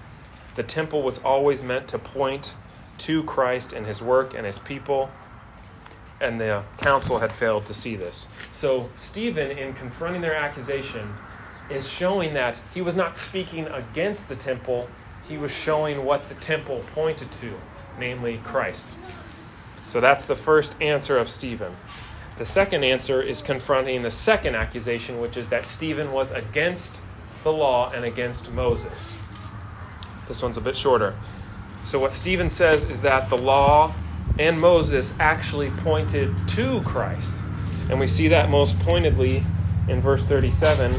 The 0.55 0.63
temple 0.63 1.01
was 1.01 1.19
always 1.19 1.63
meant 1.63 1.87
to 1.89 1.99
point 1.99 2.53
to 2.99 3.23
Christ 3.23 3.73
and 3.73 3.85
his 3.85 4.01
work 4.01 4.33
and 4.33 4.45
his 4.45 4.57
people. 4.57 5.09
And 6.21 6.39
the 6.39 6.63
council 6.77 7.19
had 7.19 7.31
failed 7.31 7.65
to 7.65 7.73
see 7.73 7.95
this. 7.95 8.27
So, 8.53 8.89
Stephen, 8.95 9.51
in 9.51 9.73
confronting 9.73 10.21
their 10.21 10.35
accusation, 10.35 11.13
is 11.69 11.89
showing 11.89 12.33
that 12.35 12.57
he 12.73 12.81
was 12.81 12.95
not 12.95 13.17
speaking 13.17 13.67
against 13.67 14.29
the 14.29 14.35
temple, 14.35 14.89
he 15.27 15.37
was 15.37 15.51
showing 15.51 16.05
what 16.05 16.29
the 16.29 16.35
temple 16.35 16.83
pointed 16.93 17.31
to, 17.31 17.53
namely 17.97 18.39
Christ. 18.43 18.97
So 19.91 19.99
that's 19.99 20.23
the 20.23 20.37
first 20.37 20.81
answer 20.81 21.17
of 21.17 21.29
Stephen. 21.29 21.75
The 22.37 22.45
second 22.45 22.85
answer 22.85 23.21
is 23.21 23.41
confronting 23.41 24.03
the 24.03 24.09
second 24.09 24.55
accusation, 24.55 25.19
which 25.19 25.35
is 25.35 25.49
that 25.49 25.65
Stephen 25.65 26.13
was 26.13 26.31
against 26.31 27.01
the 27.43 27.51
law 27.51 27.91
and 27.91 28.05
against 28.05 28.53
Moses. 28.53 29.17
This 30.29 30.41
one's 30.41 30.55
a 30.55 30.61
bit 30.61 30.77
shorter. 30.77 31.13
So, 31.83 31.99
what 31.99 32.13
Stephen 32.13 32.47
says 32.47 32.85
is 32.85 33.01
that 33.01 33.27
the 33.27 33.37
law 33.37 33.93
and 34.39 34.61
Moses 34.61 35.11
actually 35.19 35.71
pointed 35.71 36.33
to 36.47 36.79
Christ. 36.83 37.43
And 37.89 37.99
we 37.99 38.07
see 38.07 38.29
that 38.29 38.49
most 38.49 38.79
pointedly 38.79 39.43
in 39.89 39.99
verse 39.99 40.23
37 40.23 40.93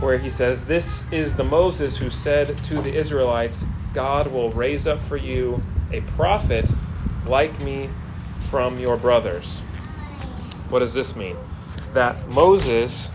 where 0.00 0.16
he 0.16 0.30
says, 0.30 0.64
This 0.64 1.04
is 1.12 1.36
the 1.36 1.44
Moses 1.44 1.98
who 1.98 2.08
said 2.08 2.56
to 2.64 2.80
the 2.80 2.94
Israelites, 2.94 3.62
God 3.92 4.32
will 4.32 4.50
raise 4.52 4.86
up 4.86 5.02
for 5.02 5.18
you 5.18 5.62
a 5.92 6.00
prophet 6.00 6.64
like 7.26 7.60
me 7.60 7.90
from 8.52 8.78
your 8.78 8.98
brothers. 8.98 9.60
What 10.68 10.80
does 10.80 10.92
this 10.92 11.16
mean? 11.16 11.38
That 11.94 12.28
Moses 12.28 13.08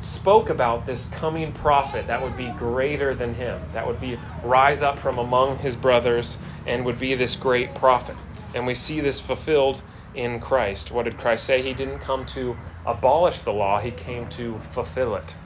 spoke 0.00 0.50
about 0.50 0.86
this 0.86 1.06
coming 1.10 1.52
prophet 1.52 2.08
that 2.08 2.20
would 2.20 2.36
be 2.36 2.48
greater 2.58 3.14
than 3.14 3.34
him, 3.34 3.62
that 3.74 3.86
would 3.86 4.00
be 4.00 4.18
rise 4.42 4.82
up 4.82 4.98
from 4.98 5.18
among 5.18 5.58
his 5.58 5.76
brothers 5.76 6.36
and 6.66 6.84
would 6.84 6.98
be 6.98 7.14
this 7.14 7.36
great 7.36 7.76
prophet. 7.76 8.16
And 8.52 8.66
we 8.66 8.74
see 8.74 8.98
this 8.98 9.20
fulfilled 9.20 9.82
in 10.16 10.40
Christ. 10.40 10.90
What 10.90 11.04
did 11.04 11.16
Christ 11.16 11.44
say? 11.44 11.62
He 11.62 11.72
didn't 11.72 12.00
come 12.00 12.26
to 12.26 12.56
abolish 12.84 13.42
the 13.42 13.52
law, 13.52 13.78
he 13.78 13.92
came 13.92 14.28
to 14.30 14.58
fulfill 14.58 15.14
it. 15.14 15.36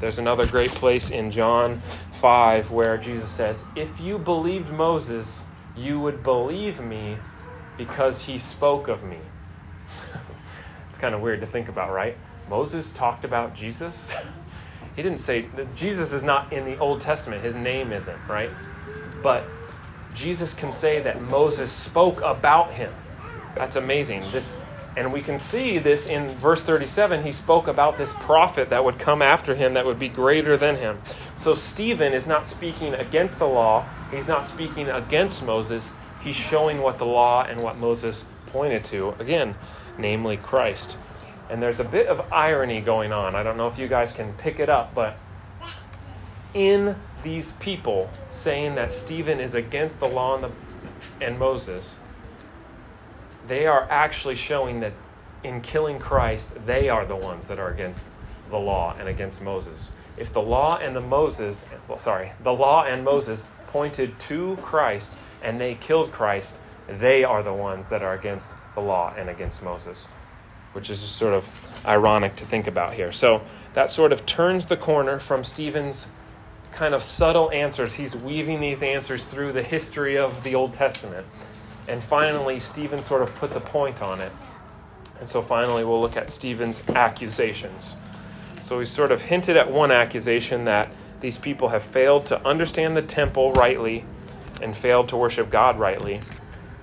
There's 0.00 0.18
another 0.18 0.46
great 0.46 0.70
place 0.70 1.10
in 1.10 1.30
John 1.30 1.82
5 2.12 2.70
where 2.70 2.96
Jesus 2.96 3.28
says, 3.28 3.66
If 3.76 4.00
you 4.00 4.18
believed 4.18 4.72
Moses, 4.72 5.42
you 5.76 6.00
would 6.00 6.22
believe 6.22 6.80
me 6.80 7.18
because 7.76 8.24
he 8.24 8.38
spoke 8.38 8.88
of 8.88 9.04
me. 9.04 9.18
it's 10.88 10.98
kind 10.98 11.14
of 11.14 11.20
weird 11.20 11.40
to 11.40 11.46
think 11.46 11.68
about, 11.68 11.92
right? 11.92 12.16
Moses 12.48 12.92
talked 12.92 13.24
about 13.24 13.54
Jesus. 13.54 14.06
he 14.96 15.02
didn't 15.02 15.18
say, 15.18 15.46
Jesus 15.74 16.12
is 16.12 16.22
not 16.22 16.52
in 16.52 16.64
the 16.64 16.78
Old 16.78 17.00
Testament, 17.00 17.42
his 17.42 17.54
name 17.54 17.92
isn't, 17.92 18.18
right? 18.28 18.50
But 19.22 19.44
Jesus 20.14 20.54
can 20.54 20.72
say 20.72 21.00
that 21.00 21.20
Moses 21.20 21.70
spoke 21.70 22.20
about 22.22 22.72
him. 22.72 22.92
That's 23.54 23.76
amazing. 23.76 24.22
This 24.32 24.56
and 24.96 25.12
we 25.12 25.20
can 25.20 25.38
see 25.38 25.76
this 25.76 26.06
in 26.06 26.28
verse 26.38 26.62
37. 26.62 27.22
He 27.22 27.32
spoke 27.32 27.68
about 27.68 27.98
this 27.98 28.10
prophet 28.14 28.70
that 28.70 28.82
would 28.82 28.98
come 28.98 29.20
after 29.20 29.54
him 29.54 29.74
that 29.74 29.84
would 29.84 29.98
be 29.98 30.08
greater 30.08 30.56
than 30.56 30.76
him. 30.76 31.00
So 31.36 31.54
Stephen 31.54 32.14
is 32.14 32.26
not 32.26 32.46
speaking 32.46 32.94
against 32.94 33.38
the 33.38 33.46
law, 33.46 33.84
he's 34.10 34.26
not 34.26 34.46
speaking 34.46 34.88
against 34.88 35.44
Moses. 35.44 35.92
He's 36.26 36.34
showing 36.34 36.82
what 36.82 36.98
the 36.98 37.06
law 37.06 37.44
and 37.44 37.62
what 37.62 37.78
Moses 37.78 38.24
pointed 38.46 38.82
to. 38.86 39.14
Again, 39.20 39.54
namely 39.96 40.36
Christ. 40.36 40.98
And 41.48 41.62
there's 41.62 41.78
a 41.78 41.84
bit 41.84 42.08
of 42.08 42.32
irony 42.32 42.80
going 42.80 43.12
on. 43.12 43.36
I 43.36 43.44
don't 43.44 43.56
know 43.56 43.68
if 43.68 43.78
you 43.78 43.86
guys 43.86 44.10
can 44.10 44.32
pick 44.32 44.58
it 44.58 44.68
up, 44.68 44.92
but 44.92 45.16
in 46.52 46.96
these 47.22 47.52
people 47.52 48.10
saying 48.32 48.74
that 48.74 48.92
Stephen 48.92 49.38
is 49.38 49.54
against 49.54 50.00
the 50.00 50.08
law 50.08 50.34
and, 50.34 50.42
the, 50.42 51.24
and 51.24 51.38
Moses, 51.38 51.94
they 53.46 53.68
are 53.68 53.86
actually 53.88 54.34
showing 54.34 54.80
that 54.80 54.94
in 55.44 55.60
killing 55.60 56.00
Christ, 56.00 56.66
they 56.66 56.88
are 56.88 57.06
the 57.06 57.14
ones 57.14 57.46
that 57.46 57.60
are 57.60 57.70
against 57.70 58.10
the 58.50 58.58
law 58.58 58.96
and 58.98 59.08
against 59.08 59.40
Moses. 59.40 59.92
If 60.16 60.32
the 60.32 60.42
law 60.42 60.76
and 60.78 60.96
the 60.96 61.00
Moses, 61.00 61.64
well, 61.86 61.98
sorry, 61.98 62.32
the 62.42 62.52
law 62.52 62.82
and 62.82 63.04
Moses 63.04 63.46
pointed 63.68 64.18
to 64.18 64.56
Christ 64.60 65.16
and 65.42 65.60
they 65.60 65.74
killed 65.74 66.12
Christ, 66.12 66.58
they 66.88 67.24
are 67.24 67.42
the 67.42 67.52
ones 67.52 67.88
that 67.90 68.02
are 68.02 68.14
against 68.14 68.56
the 68.74 68.80
law 68.80 69.12
and 69.16 69.28
against 69.28 69.62
Moses, 69.62 70.08
which 70.72 70.90
is 70.90 71.00
sort 71.00 71.34
of 71.34 71.50
ironic 71.84 72.36
to 72.36 72.44
think 72.44 72.66
about 72.66 72.94
here. 72.94 73.12
So 73.12 73.42
that 73.74 73.90
sort 73.90 74.12
of 74.12 74.26
turns 74.26 74.66
the 74.66 74.76
corner 74.76 75.18
from 75.18 75.44
Stephen's 75.44 76.08
kind 76.72 76.94
of 76.94 77.02
subtle 77.02 77.50
answers. 77.50 77.94
He's 77.94 78.14
weaving 78.14 78.60
these 78.60 78.82
answers 78.82 79.24
through 79.24 79.52
the 79.52 79.62
history 79.62 80.16
of 80.16 80.44
the 80.44 80.54
Old 80.54 80.72
Testament 80.72 81.26
and 81.88 82.02
finally, 82.02 82.58
Stephen 82.58 83.00
sort 83.00 83.22
of 83.22 83.34
puts 83.36 83.54
a 83.54 83.60
point 83.60 84.02
on 84.02 84.20
it. 84.20 84.32
And 85.20 85.28
so 85.28 85.40
finally, 85.40 85.84
we'll 85.84 86.00
look 86.00 86.16
at 86.16 86.30
Stephen's 86.30 86.86
accusations. 86.88 87.96
So 88.60 88.80
he 88.80 88.86
sort 88.86 89.12
of 89.12 89.22
hinted 89.22 89.56
at 89.56 89.70
one 89.70 89.92
accusation 89.92 90.64
that 90.64 90.90
these 91.20 91.38
people 91.38 91.68
have 91.68 91.82
failed 91.82 92.26
to 92.26 92.44
understand 92.46 92.96
the 92.96 93.02
temple 93.02 93.52
rightly 93.52 94.04
and 94.62 94.76
failed 94.76 95.08
to 95.08 95.16
worship 95.16 95.50
God 95.50 95.78
rightly. 95.78 96.20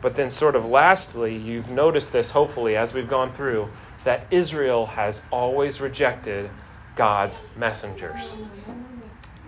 But 0.01 0.15
then, 0.15 0.29
sort 0.29 0.55
of 0.55 0.65
lastly, 0.65 1.35
you've 1.35 1.69
noticed 1.69 2.11
this 2.11 2.31
hopefully 2.31 2.75
as 2.75 2.93
we've 2.93 3.07
gone 3.07 3.31
through 3.31 3.69
that 4.03 4.27
Israel 4.31 4.85
has 4.85 5.25
always 5.31 5.79
rejected 5.79 6.49
God's 6.95 7.41
messengers. 7.55 8.35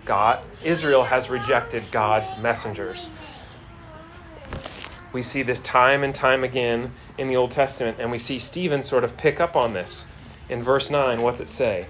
God, 0.04 0.40
Israel 0.64 1.04
has 1.04 1.28
rejected 1.28 1.84
God's 1.90 2.38
messengers. 2.38 3.10
We 5.12 5.22
see 5.22 5.42
this 5.42 5.60
time 5.60 6.02
and 6.02 6.14
time 6.14 6.44
again 6.44 6.92
in 7.18 7.28
the 7.28 7.36
Old 7.36 7.50
Testament, 7.50 7.98
and 8.00 8.10
we 8.10 8.18
see 8.18 8.38
Stephen 8.38 8.82
sort 8.82 9.04
of 9.04 9.16
pick 9.16 9.40
up 9.40 9.56
on 9.56 9.72
this. 9.72 10.06
In 10.48 10.62
verse 10.62 10.90
9, 10.90 11.22
what's 11.22 11.40
it 11.40 11.48
say? 11.48 11.86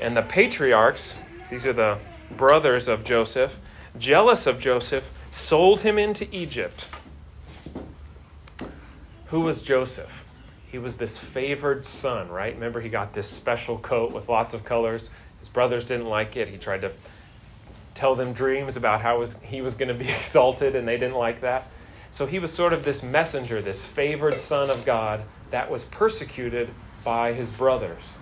And 0.00 0.16
the 0.16 0.22
patriarchs, 0.22 1.16
these 1.50 1.66
are 1.66 1.72
the 1.72 1.98
brothers 2.30 2.88
of 2.88 3.04
Joseph, 3.04 3.58
jealous 3.98 4.46
of 4.46 4.58
Joseph, 4.58 5.10
sold 5.32 5.80
him 5.80 5.98
into 5.98 6.28
Egypt. 6.34 6.86
Who 9.26 9.40
was 9.40 9.62
Joseph? 9.62 10.24
He 10.70 10.78
was 10.78 10.98
this 10.98 11.18
favored 11.18 11.84
son, 11.84 12.28
right? 12.28 12.54
Remember, 12.54 12.80
he 12.80 12.88
got 12.88 13.14
this 13.14 13.28
special 13.28 13.78
coat 13.78 14.12
with 14.12 14.28
lots 14.28 14.54
of 14.54 14.64
colors. 14.64 15.10
His 15.40 15.48
brothers 15.48 15.84
didn't 15.84 16.06
like 16.06 16.36
it. 16.36 16.48
He 16.48 16.58
tried 16.58 16.82
to 16.82 16.92
tell 17.94 18.14
them 18.14 18.32
dreams 18.32 18.76
about 18.76 19.00
how 19.00 19.18
was, 19.18 19.40
he 19.40 19.60
was 19.60 19.74
going 19.74 19.88
to 19.88 19.94
be 19.94 20.08
exalted, 20.10 20.76
and 20.76 20.86
they 20.86 20.98
didn't 20.98 21.16
like 21.16 21.40
that. 21.40 21.66
So 22.10 22.26
he 22.26 22.38
was 22.38 22.52
sort 22.52 22.74
of 22.74 22.84
this 22.84 23.02
messenger, 23.02 23.62
this 23.62 23.86
favored 23.86 24.38
son 24.38 24.68
of 24.68 24.84
God 24.84 25.22
that 25.50 25.70
was 25.70 25.84
persecuted 25.84 26.70
by 27.04 27.32
his 27.32 27.50
brothers. 27.50 28.18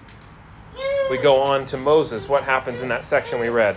We 1.11 1.19
go 1.19 1.41
on 1.41 1.65
to 1.67 1.77
Moses. 1.77 2.29
What 2.29 2.45
happens 2.45 2.81
in 2.81 2.89
that 2.89 3.05
section 3.05 3.41
we 3.41 3.49
read? 3.49 3.75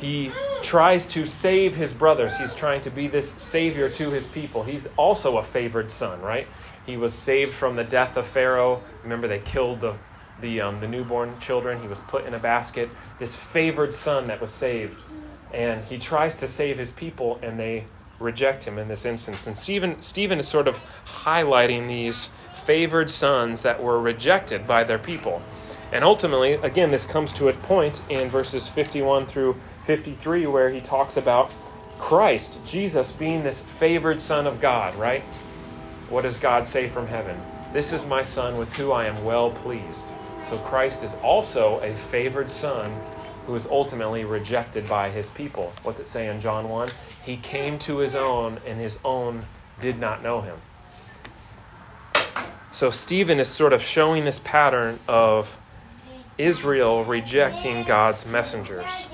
He 0.00 0.32
tries 0.62 1.06
to 1.08 1.26
save 1.26 1.76
his 1.76 1.92
brothers. 1.92 2.36
He's 2.36 2.54
trying 2.54 2.80
to 2.82 2.90
be 2.90 3.08
this 3.08 3.30
savior 3.32 3.88
to 3.90 4.10
his 4.10 4.26
people. 4.26 4.64
He's 4.64 4.88
also 4.96 5.38
a 5.38 5.42
favored 5.42 5.90
son, 5.90 6.20
right? 6.20 6.46
He 6.86 6.96
was 6.96 7.14
saved 7.14 7.54
from 7.54 7.76
the 7.76 7.84
death 7.84 8.16
of 8.16 8.26
Pharaoh. 8.26 8.82
Remember, 9.02 9.28
they 9.28 9.40
killed 9.40 9.80
the, 9.80 9.94
the, 10.40 10.60
um, 10.60 10.80
the 10.80 10.88
newborn 10.88 11.38
children. 11.40 11.80
He 11.80 11.88
was 11.88 11.98
put 12.00 12.26
in 12.26 12.34
a 12.34 12.38
basket. 12.38 12.90
This 13.18 13.34
favored 13.34 13.94
son 13.94 14.26
that 14.26 14.40
was 14.40 14.52
saved. 14.52 14.98
And 15.52 15.84
he 15.84 15.98
tries 15.98 16.36
to 16.36 16.48
save 16.48 16.78
his 16.78 16.90
people, 16.90 17.38
and 17.42 17.58
they 17.58 17.84
reject 18.18 18.64
him 18.64 18.78
in 18.78 18.88
this 18.88 19.04
instance. 19.04 19.46
And 19.46 19.56
Stephen, 19.56 20.02
Stephen 20.02 20.38
is 20.38 20.48
sort 20.48 20.68
of 20.68 20.80
highlighting 21.06 21.88
these 21.88 22.30
favored 22.64 23.10
sons 23.10 23.62
that 23.62 23.82
were 23.82 23.98
rejected 23.98 24.66
by 24.66 24.84
their 24.84 24.98
people. 24.98 25.42
And 25.92 26.04
ultimately, 26.04 26.52
again, 26.54 26.90
this 26.90 27.06
comes 27.06 27.32
to 27.34 27.48
a 27.48 27.52
point 27.52 28.02
in 28.10 28.28
verses 28.28 28.68
51 28.68 29.26
through 29.26 29.56
53 29.88 30.44
where 30.44 30.68
he 30.68 30.82
talks 30.82 31.16
about 31.16 31.54
Christ, 31.98 32.62
Jesus, 32.62 33.10
being 33.10 33.42
this 33.42 33.62
favored 33.62 34.20
Son 34.20 34.46
of 34.46 34.60
God, 34.60 34.94
right? 34.96 35.22
What 36.10 36.24
does 36.24 36.36
God 36.36 36.68
say 36.68 36.90
from 36.90 37.06
heaven? 37.06 37.40
This 37.72 37.94
is 37.94 38.04
my 38.04 38.20
Son 38.20 38.58
with 38.58 38.76
whom 38.76 38.92
I 38.92 39.06
am 39.06 39.24
well 39.24 39.50
pleased. 39.50 40.08
So 40.44 40.58
Christ 40.58 41.02
is 41.04 41.14
also 41.22 41.80
a 41.80 41.94
favored 41.94 42.50
Son 42.50 43.00
who 43.46 43.54
was 43.54 43.64
ultimately 43.64 44.26
rejected 44.26 44.86
by 44.86 45.08
his 45.08 45.30
people. 45.30 45.72
What's 45.82 46.00
it 46.00 46.06
say 46.06 46.28
in 46.28 46.38
John 46.38 46.68
1? 46.68 46.90
He 47.24 47.38
came 47.38 47.78
to 47.78 47.96
his 47.96 48.14
own, 48.14 48.60
and 48.66 48.78
his 48.78 48.98
own 49.06 49.46
did 49.80 49.98
not 49.98 50.22
know 50.22 50.42
him. 50.42 50.58
So 52.70 52.90
Stephen 52.90 53.40
is 53.40 53.48
sort 53.48 53.72
of 53.72 53.82
showing 53.82 54.26
this 54.26 54.38
pattern 54.38 54.98
of 55.08 55.56
Israel 56.36 57.06
rejecting 57.06 57.84
God's 57.84 58.26
messengers. 58.26 59.08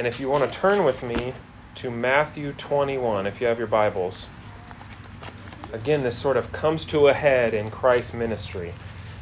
And 0.00 0.06
if 0.06 0.18
you 0.18 0.30
want 0.30 0.50
to 0.50 0.58
turn 0.58 0.86
with 0.86 1.02
me 1.02 1.34
to 1.74 1.90
Matthew 1.90 2.54
21, 2.54 3.26
if 3.26 3.38
you 3.38 3.46
have 3.48 3.58
your 3.58 3.66
Bibles, 3.66 4.28
again, 5.74 6.04
this 6.04 6.16
sort 6.16 6.38
of 6.38 6.52
comes 6.52 6.86
to 6.86 7.08
a 7.08 7.12
head 7.12 7.52
in 7.52 7.70
Christ's 7.70 8.14
ministry. 8.14 8.72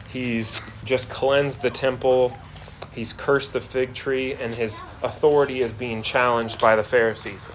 He's 0.08 0.60
just 0.84 1.10
cleansed 1.10 1.62
the 1.62 1.70
temple 1.70 2.38
He's 2.92 3.12
cursed 3.12 3.54
the 3.54 3.60
fig 3.60 3.92
tree, 3.92 4.34
and 4.34 4.54
his 4.54 4.80
authority 5.02 5.62
is 5.62 5.72
being 5.72 6.00
challenged 6.00 6.60
by 6.60 6.76
the 6.76 6.84
Pharisees. 6.84 7.50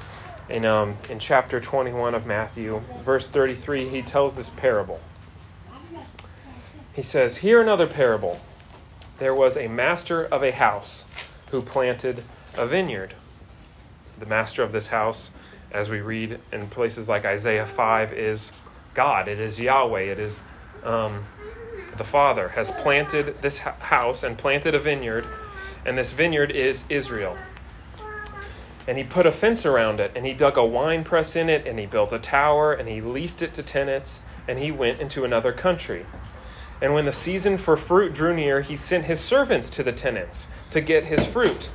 In, 0.49 0.65
um, 0.65 0.97
in 1.09 1.17
chapter 1.17 1.61
21 1.61 2.13
of 2.13 2.25
Matthew, 2.25 2.81
verse 3.05 3.25
33, 3.25 3.87
he 3.87 4.01
tells 4.01 4.35
this 4.35 4.49
parable. 4.49 4.99
He 6.93 7.03
says, 7.03 7.37
Hear 7.37 7.61
another 7.61 7.87
parable. 7.87 8.41
There 9.19 9.33
was 9.33 9.55
a 9.55 9.69
master 9.69 10.25
of 10.25 10.43
a 10.43 10.51
house 10.51 11.05
who 11.51 11.61
planted 11.61 12.25
a 12.57 12.65
vineyard. 12.65 13.13
The 14.19 14.25
master 14.25 14.63
of 14.63 14.71
this 14.71 14.87
house, 14.87 15.31
as 15.71 15.89
we 15.89 15.99
read 15.99 16.39
in 16.51 16.67
places 16.67 17.09
like 17.09 17.25
Isaiah 17.25 17.65
5, 17.65 18.13
is 18.13 18.51
God. 18.93 19.27
It 19.27 19.39
is 19.39 19.59
Yahweh. 19.59 20.01
It 20.01 20.19
is 20.19 20.41
um, 20.83 21.25
the 21.97 22.03
Father, 22.03 22.49
has 22.49 22.69
planted 22.69 23.41
this 23.41 23.59
house 23.59 24.23
and 24.23 24.37
planted 24.37 24.75
a 24.75 24.79
vineyard, 24.79 25.25
and 25.85 25.97
this 25.97 26.11
vineyard 26.11 26.51
is 26.51 26.83
Israel. 26.89 27.37
And 28.87 28.97
he 28.97 29.03
put 29.03 29.25
a 29.25 29.31
fence 29.31 29.65
around 29.65 29.99
it, 29.99 30.11
and 30.15 30.25
he 30.25 30.33
dug 30.33 30.57
a 30.57 30.65
wine 30.65 31.03
press 31.03 31.35
in 31.35 31.49
it, 31.49 31.65
and 31.65 31.79
he 31.79 31.85
built 31.85 32.11
a 32.11 32.19
tower, 32.19 32.73
and 32.73 32.89
he 32.89 33.01
leased 33.01 33.41
it 33.41 33.53
to 33.55 33.63
tenants, 33.63 34.21
and 34.47 34.59
he 34.59 34.71
went 34.71 34.99
into 34.99 35.23
another 35.23 35.53
country. 35.53 36.05
And 36.81 36.93
when 36.93 37.05
the 37.05 37.13
season 37.13 37.57
for 37.57 37.77
fruit 37.77 38.13
drew 38.13 38.35
near, 38.35 38.61
he 38.61 38.75
sent 38.75 39.05
his 39.05 39.21
servants 39.21 39.69
to 39.71 39.83
the 39.83 39.93
tenants 39.93 40.47
to 40.71 40.81
get 40.81 41.05
his 41.05 41.25
fruit. 41.25 41.69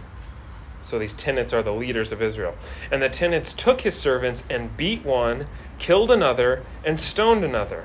So 0.88 0.98
these 0.98 1.12
tenants 1.12 1.52
are 1.52 1.62
the 1.62 1.74
leaders 1.74 2.12
of 2.12 2.22
Israel. 2.22 2.54
And 2.90 3.02
the 3.02 3.10
tenants 3.10 3.52
took 3.52 3.82
his 3.82 3.94
servants 3.94 4.44
and 4.48 4.74
beat 4.74 5.04
one, 5.04 5.46
killed 5.78 6.10
another, 6.10 6.62
and 6.82 6.98
stoned 6.98 7.44
another. 7.44 7.84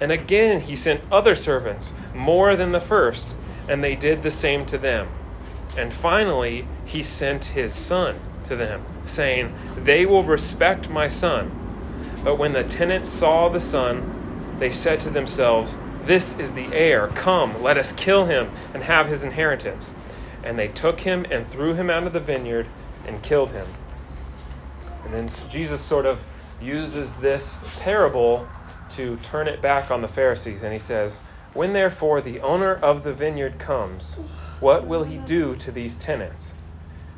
And 0.00 0.10
again 0.10 0.62
he 0.62 0.74
sent 0.74 1.02
other 1.12 1.36
servants, 1.36 1.92
more 2.12 2.56
than 2.56 2.72
the 2.72 2.80
first, 2.80 3.36
and 3.68 3.84
they 3.84 3.94
did 3.94 4.24
the 4.24 4.32
same 4.32 4.66
to 4.66 4.78
them. 4.78 5.06
And 5.78 5.94
finally 5.94 6.66
he 6.84 7.04
sent 7.04 7.46
his 7.46 7.72
son 7.72 8.18
to 8.48 8.56
them, 8.56 8.84
saying, 9.06 9.54
They 9.76 10.04
will 10.04 10.24
respect 10.24 10.90
my 10.90 11.06
son. 11.06 11.52
But 12.24 12.34
when 12.34 12.52
the 12.52 12.64
tenants 12.64 13.10
saw 13.10 13.48
the 13.48 13.60
son, 13.60 14.56
they 14.58 14.72
said 14.72 14.98
to 15.00 15.10
themselves, 15.10 15.76
This 16.04 16.36
is 16.36 16.54
the 16.54 16.74
heir. 16.74 17.06
Come, 17.14 17.62
let 17.62 17.78
us 17.78 17.92
kill 17.92 18.24
him 18.24 18.50
and 18.74 18.82
have 18.82 19.06
his 19.06 19.22
inheritance. 19.22 19.92
And 20.42 20.58
they 20.58 20.68
took 20.68 21.00
him 21.00 21.26
and 21.30 21.48
threw 21.50 21.74
him 21.74 21.90
out 21.90 22.04
of 22.04 22.12
the 22.12 22.20
vineyard 22.20 22.66
and 23.06 23.22
killed 23.22 23.50
him. 23.50 23.66
And 25.04 25.14
then 25.14 25.30
Jesus 25.50 25.80
sort 25.80 26.06
of 26.06 26.24
uses 26.60 27.16
this 27.16 27.58
parable 27.80 28.48
to 28.90 29.16
turn 29.18 29.48
it 29.48 29.62
back 29.62 29.90
on 29.90 30.02
the 30.02 30.08
Pharisees. 30.08 30.62
And 30.62 30.72
he 30.72 30.78
says, 30.78 31.18
When 31.54 31.72
therefore 31.72 32.20
the 32.20 32.40
owner 32.40 32.74
of 32.74 33.04
the 33.04 33.12
vineyard 33.12 33.58
comes, 33.58 34.14
what 34.60 34.86
will 34.86 35.04
he 35.04 35.16
do 35.16 35.56
to 35.56 35.70
these 35.70 35.96
tenants? 35.96 36.54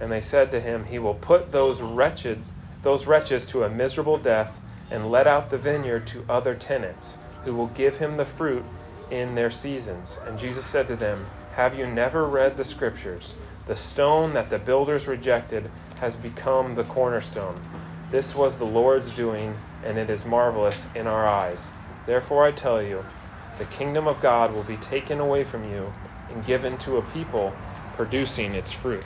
And 0.00 0.10
they 0.10 0.20
said 0.20 0.50
to 0.50 0.60
him, 0.60 0.86
He 0.86 0.98
will 0.98 1.14
put 1.14 1.52
those 1.52 1.80
wretches, 1.80 2.52
those 2.82 3.06
wretches 3.06 3.46
to 3.46 3.64
a 3.64 3.70
miserable 3.70 4.18
death, 4.18 4.58
and 4.90 5.10
let 5.10 5.26
out 5.26 5.50
the 5.50 5.58
vineyard 5.58 6.06
to 6.08 6.24
other 6.28 6.54
tenants, 6.54 7.16
who 7.44 7.54
will 7.54 7.68
give 7.68 7.98
him 7.98 8.16
the 8.16 8.24
fruit 8.24 8.64
in 9.10 9.34
their 9.34 9.50
seasons. 9.50 10.18
And 10.26 10.38
Jesus 10.38 10.66
said 10.66 10.86
to 10.88 10.96
them, 10.96 11.26
Have 11.54 11.78
you 11.78 11.86
never 11.86 12.26
read 12.26 12.56
the 12.56 12.64
scriptures? 12.64 13.34
The 13.66 13.76
stone 13.76 14.32
that 14.32 14.48
the 14.48 14.58
builders 14.58 15.06
rejected 15.06 15.70
has 16.00 16.16
become 16.16 16.74
the 16.74 16.84
cornerstone. 16.84 17.60
This 18.10 18.34
was 18.34 18.56
the 18.56 18.64
Lord's 18.64 19.10
doing, 19.10 19.56
and 19.84 19.98
it 19.98 20.08
is 20.08 20.24
marvelous 20.24 20.86
in 20.94 21.06
our 21.06 21.28
eyes. 21.28 21.70
Therefore, 22.06 22.46
I 22.46 22.52
tell 22.52 22.82
you, 22.82 23.04
the 23.58 23.66
kingdom 23.66 24.08
of 24.08 24.22
God 24.22 24.54
will 24.54 24.62
be 24.62 24.78
taken 24.78 25.20
away 25.20 25.44
from 25.44 25.70
you 25.70 25.92
and 26.30 26.44
given 26.46 26.78
to 26.78 26.96
a 26.96 27.02
people 27.02 27.52
producing 27.96 28.54
its 28.54 28.72
fruit. 28.72 29.04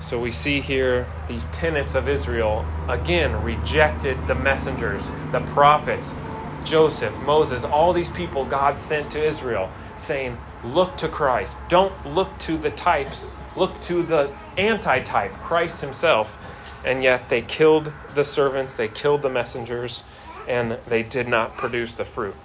So 0.00 0.20
we 0.20 0.32
see 0.32 0.60
here 0.60 1.06
these 1.28 1.46
tenants 1.46 1.94
of 1.94 2.08
Israel 2.08 2.66
again 2.88 3.42
rejected 3.42 4.18
the 4.26 4.34
messengers, 4.34 5.08
the 5.32 5.40
prophets, 5.40 6.14
Joseph, 6.62 7.18
Moses, 7.22 7.64
all 7.64 7.94
these 7.94 8.10
people 8.10 8.44
God 8.44 8.78
sent 8.78 9.10
to 9.12 9.26
Israel, 9.26 9.72
saying, 9.98 10.36
Look 10.64 10.96
to 10.98 11.08
Christ. 11.08 11.58
Don't 11.68 12.06
look 12.06 12.36
to 12.40 12.56
the 12.56 12.70
types, 12.70 13.28
look 13.56 13.80
to 13.82 14.02
the 14.02 14.32
anti 14.56 15.00
type, 15.00 15.32
Christ 15.34 15.80
Himself 15.80 16.38
and 16.84 17.02
yet 17.02 17.28
they 17.28 17.42
killed 17.42 17.92
the 18.14 18.24
servants, 18.24 18.74
they 18.74 18.88
killed 18.88 19.22
the 19.22 19.30
messengers, 19.30 20.04
and 20.48 20.78
they 20.86 21.02
did 21.02 21.28
not 21.28 21.56
produce 21.56 21.94
the 21.94 22.04
fruit. 22.04 22.36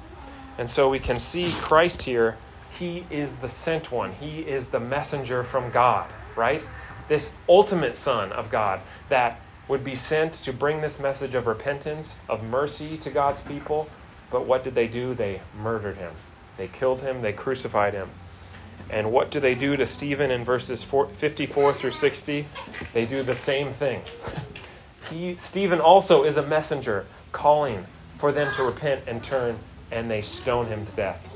And 0.57 0.69
so 0.69 0.89
we 0.89 0.99
can 0.99 1.19
see 1.19 1.51
Christ 1.51 2.03
here, 2.03 2.37
he 2.69 3.05
is 3.09 3.37
the 3.37 3.49
sent 3.49 3.91
one, 3.91 4.13
he 4.13 4.39
is 4.39 4.69
the 4.69 4.79
messenger 4.79 5.43
from 5.43 5.71
God, 5.71 6.09
right? 6.35 6.67
This 7.07 7.33
ultimate 7.47 7.95
Son 7.95 8.31
of 8.31 8.49
God 8.49 8.81
that 9.09 9.39
would 9.67 9.83
be 9.83 9.95
sent 9.95 10.33
to 10.33 10.51
bring 10.51 10.81
this 10.81 10.99
message 10.99 11.35
of 11.35 11.47
repentance, 11.47 12.15
of 12.27 12.43
mercy 12.43 12.97
to 12.97 13.09
God's 13.09 13.41
people. 13.41 13.87
But 14.29 14.45
what 14.45 14.63
did 14.63 14.75
they 14.75 14.87
do? 14.87 15.13
They 15.13 15.41
murdered 15.57 15.97
him. 15.97 16.11
They 16.57 16.67
killed 16.67 17.01
him, 17.01 17.21
they 17.21 17.33
crucified 17.33 17.93
him. 17.93 18.09
And 18.89 19.11
what 19.11 19.31
do 19.31 19.39
they 19.39 19.55
do 19.55 19.75
to 19.75 19.85
Stephen 19.85 20.29
in 20.29 20.43
verses 20.43 20.83
54 20.83 21.73
through 21.73 21.91
60? 21.91 22.45
They 22.93 23.05
do 23.05 23.23
the 23.23 23.35
same 23.35 23.71
thing. 23.71 24.01
He, 25.09 25.35
Stephen 25.37 25.79
also 25.79 26.23
is 26.23 26.37
a 26.37 26.45
messenger 26.45 27.05
calling 27.31 27.85
for 28.17 28.31
them 28.31 28.53
to 28.55 28.63
repent 28.63 29.03
and 29.07 29.23
turn, 29.23 29.59
and 29.91 30.09
they 30.09 30.21
stone 30.21 30.67
him 30.67 30.85
to 30.85 30.91
death. 30.93 31.29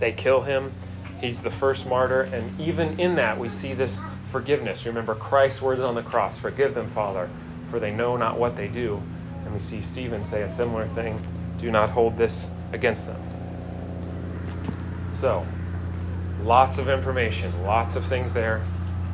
They 0.00 0.12
kill 0.12 0.42
him. 0.42 0.72
He's 1.20 1.42
the 1.42 1.50
first 1.50 1.86
martyr, 1.86 2.22
and 2.22 2.60
even 2.60 2.98
in 2.98 3.14
that, 3.14 3.38
we 3.38 3.48
see 3.48 3.72
this 3.72 4.00
forgiveness. 4.30 4.84
Remember 4.84 5.14
Christ's 5.14 5.62
words 5.62 5.80
on 5.80 5.94
the 5.94 6.02
cross 6.02 6.38
Forgive 6.38 6.74
them, 6.74 6.88
Father, 6.88 7.30
for 7.70 7.78
they 7.78 7.92
know 7.92 8.16
not 8.16 8.38
what 8.38 8.56
they 8.56 8.68
do. 8.68 9.00
And 9.44 9.52
we 9.52 9.60
see 9.60 9.80
Stephen 9.80 10.24
say 10.24 10.42
a 10.42 10.48
similar 10.48 10.86
thing 10.88 11.22
Do 11.58 11.70
not 11.70 11.90
hold 11.90 12.16
this 12.16 12.48
against 12.72 13.06
them. 13.06 13.33
So, 15.24 15.42
Lots 16.42 16.76
of 16.76 16.90
information, 16.90 17.50
lots 17.62 17.96
of 17.96 18.04
things 18.04 18.34
there. 18.34 18.60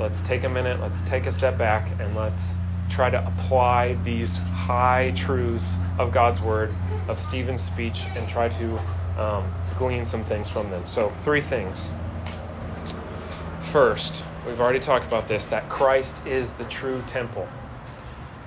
Let's 0.01 0.21
take 0.21 0.43
a 0.43 0.49
minute, 0.49 0.81
let's 0.81 1.03
take 1.03 1.27
a 1.27 1.31
step 1.31 1.57
back, 1.57 1.89
and 2.01 2.17
let's 2.17 2.53
try 2.89 3.11
to 3.11 3.25
apply 3.25 3.95
these 4.03 4.39
high 4.39 5.13
truths 5.15 5.77
of 6.01 6.11
God's 6.11 6.41
Word, 6.41 6.75
of 7.07 7.21
Stephen's 7.21 7.63
speech, 7.63 8.07
and 8.17 8.29
try 8.29 8.49
to 8.49 9.23
um, 9.23 9.55
glean 9.79 10.05
some 10.05 10.25
things 10.25 10.49
from 10.49 10.69
them. 10.71 10.85
So, 10.85 11.11
three 11.11 11.41
things. 11.41 11.93
First, 13.61 14.25
we've 14.45 14.61
already 14.61 14.81
talked 14.81 15.07
about 15.07 15.29
this 15.29 15.47
that 15.47 15.69
Christ 15.69 16.27
is 16.27 16.55
the 16.55 16.65
true 16.65 17.05
temple. 17.07 17.47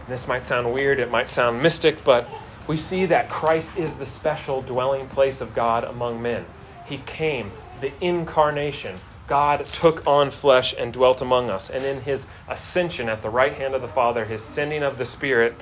this 0.10 0.28
might 0.28 0.44
sound 0.44 0.74
weird, 0.74 1.00
it 1.00 1.10
might 1.10 1.32
sound 1.32 1.64
mystic, 1.64 2.04
but 2.04 2.28
we 2.68 2.76
see 2.76 3.06
that 3.06 3.30
Christ 3.30 3.78
is 3.78 3.96
the 3.96 4.06
special 4.06 4.62
dwelling 4.62 5.08
place 5.08 5.40
of 5.40 5.56
God 5.56 5.86
among 5.86 6.22
men. 6.22 6.46
He 6.86 6.98
came 7.00 7.52
the 7.82 7.92
incarnation. 8.02 8.98
God 9.28 9.66
took 9.68 10.06
on 10.06 10.32
flesh 10.32 10.74
and 10.78 10.92
dwelt 10.94 11.22
among 11.22 11.50
us. 11.50 11.70
And 11.70 11.86
in 11.86 12.02
his 12.02 12.28
ascension 12.48 13.10
at 13.10 13.22
the 13.22 13.30
right 13.30 13.54
hand 13.54 13.74
of 13.74 13.82
the 13.82 13.88
Father, 13.88 14.26
his 14.26 14.44
sending 14.44 14.84
of 14.84 14.98
the 14.98 15.06
Spirit, 15.06 15.56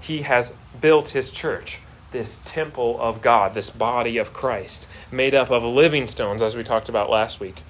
he 0.00 0.22
has 0.22 0.52
built 0.80 1.10
his 1.10 1.30
church, 1.30 1.80
this 2.10 2.40
temple 2.44 2.98
of 3.00 3.20
God, 3.20 3.54
this 3.54 3.70
body 3.70 4.16
of 4.16 4.32
Christ, 4.32 4.86
made 5.10 5.34
up 5.34 5.50
of 5.50 5.64
living 5.64 6.06
stones, 6.06 6.40
as 6.40 6.56
we 6.56 6.62
talked 6.62 6.88
about 6.88 7.10
last 7.10 7.40
week. 7.40 7.62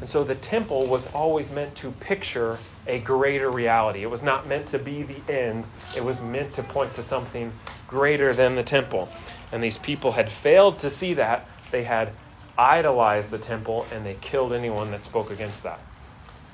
And 0.00 0.08
so 0.08 0.24
the 0.24 0.34
temple 0.34 0.86
was 0.86 1.12
always 1.12 1.52
meant 1.52 1.74
to 1.76 1.92
picture 1.92 2.58
a 2.86 2.98
greater 2.98 3.50
reality. 3.50 4.02
It 4.02 4.10
was 4.10 4.22
not 4.22 4.46
meant 4.46 4.68
to 4.68 4.78
be 4.78 5.02
the 5.02 5.20
end, 5.32 5.64
it 5.96 6.04
was 6.04 6.20
meant 6.20 6.54
to 6.54 6.62
point 6.62 6.94
to 6.94 7.02
something 7.02 7.52
greater 7.86 8.32
than 8.32 8.56
the 8.56 8.62
temple. 8.62 9.08
And 9.52 9.62
these 9.62 9.78
people 9.78 10.12
had 10.12 10.30
failed 10.30 10.78
to 10.80 10.90
see 10.90 11.14
that. 11.14 11.46
They 11.70 11.84
had 11.84 12.12
idolized 12.56 13.30
the 13.30 13.38
temple 13.38 13.86
and 13.92 14.04
they 14.04 14.14
killed 14.20 14.52
anyone 14.52 14.90
that 14.90 15.04
spoke 15.04 15.30
against 15.30 15.62
that. 15.64 15.80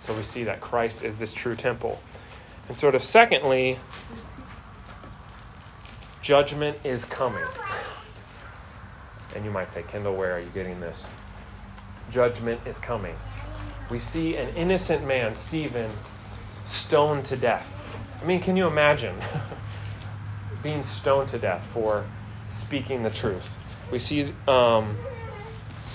So 0.00 0.14
we 0.14 0.22
see 0.22 0.44
that 0.44 0.60
Christ 0.60 1.04
is 1.04 1.18
this 1.18 1.32
true 1.32 1.56
temple. 1.56 2.00
And 2.68 2.76
sort 2.76 2.94
of 2.94 3.02
secondly, 3.02 3.78
judgment 6.22 6.78
is 6.84 7.04
coming. 7.04 7.44
And 9.34 9.44
you 9.44 9.50
might 9.50 9.70
say, 9.70 9.82
Kendall, 9.82 10.14
where 10.14 10.36
are 10.36 10.40
you 10.40 10.50
getting 10.54 10.80
this? 10.80 11.08
Judgment 12.10 12.60
is 12.66 12.78
coming. 12.78 13.16
We 13.90 13.98
see 13.98 14.36
an 14.36 14.54
innocent 14.54 15.06
man, 15.06 15.34
Stephen, 15.34 15.90
stoned 16.64 17.24
to 17.26 17.36
death. 17.36 17.66
I 18.20 18.24
mean, 18.26 18.40
can 18.40 18.56
you 18.56 18.66
imagine 18.66 19.16
being 20.62 20.82
stoned 20.82 21.30
to 21.30 21.38
death 21.38 21.66
for 21.72 22.04
speaking 22.50 23.02
the 23.02 23.10
truth? 23.10 23.56
We 23.90 23.98
see 23.98 24.34
um, 24.46 24.96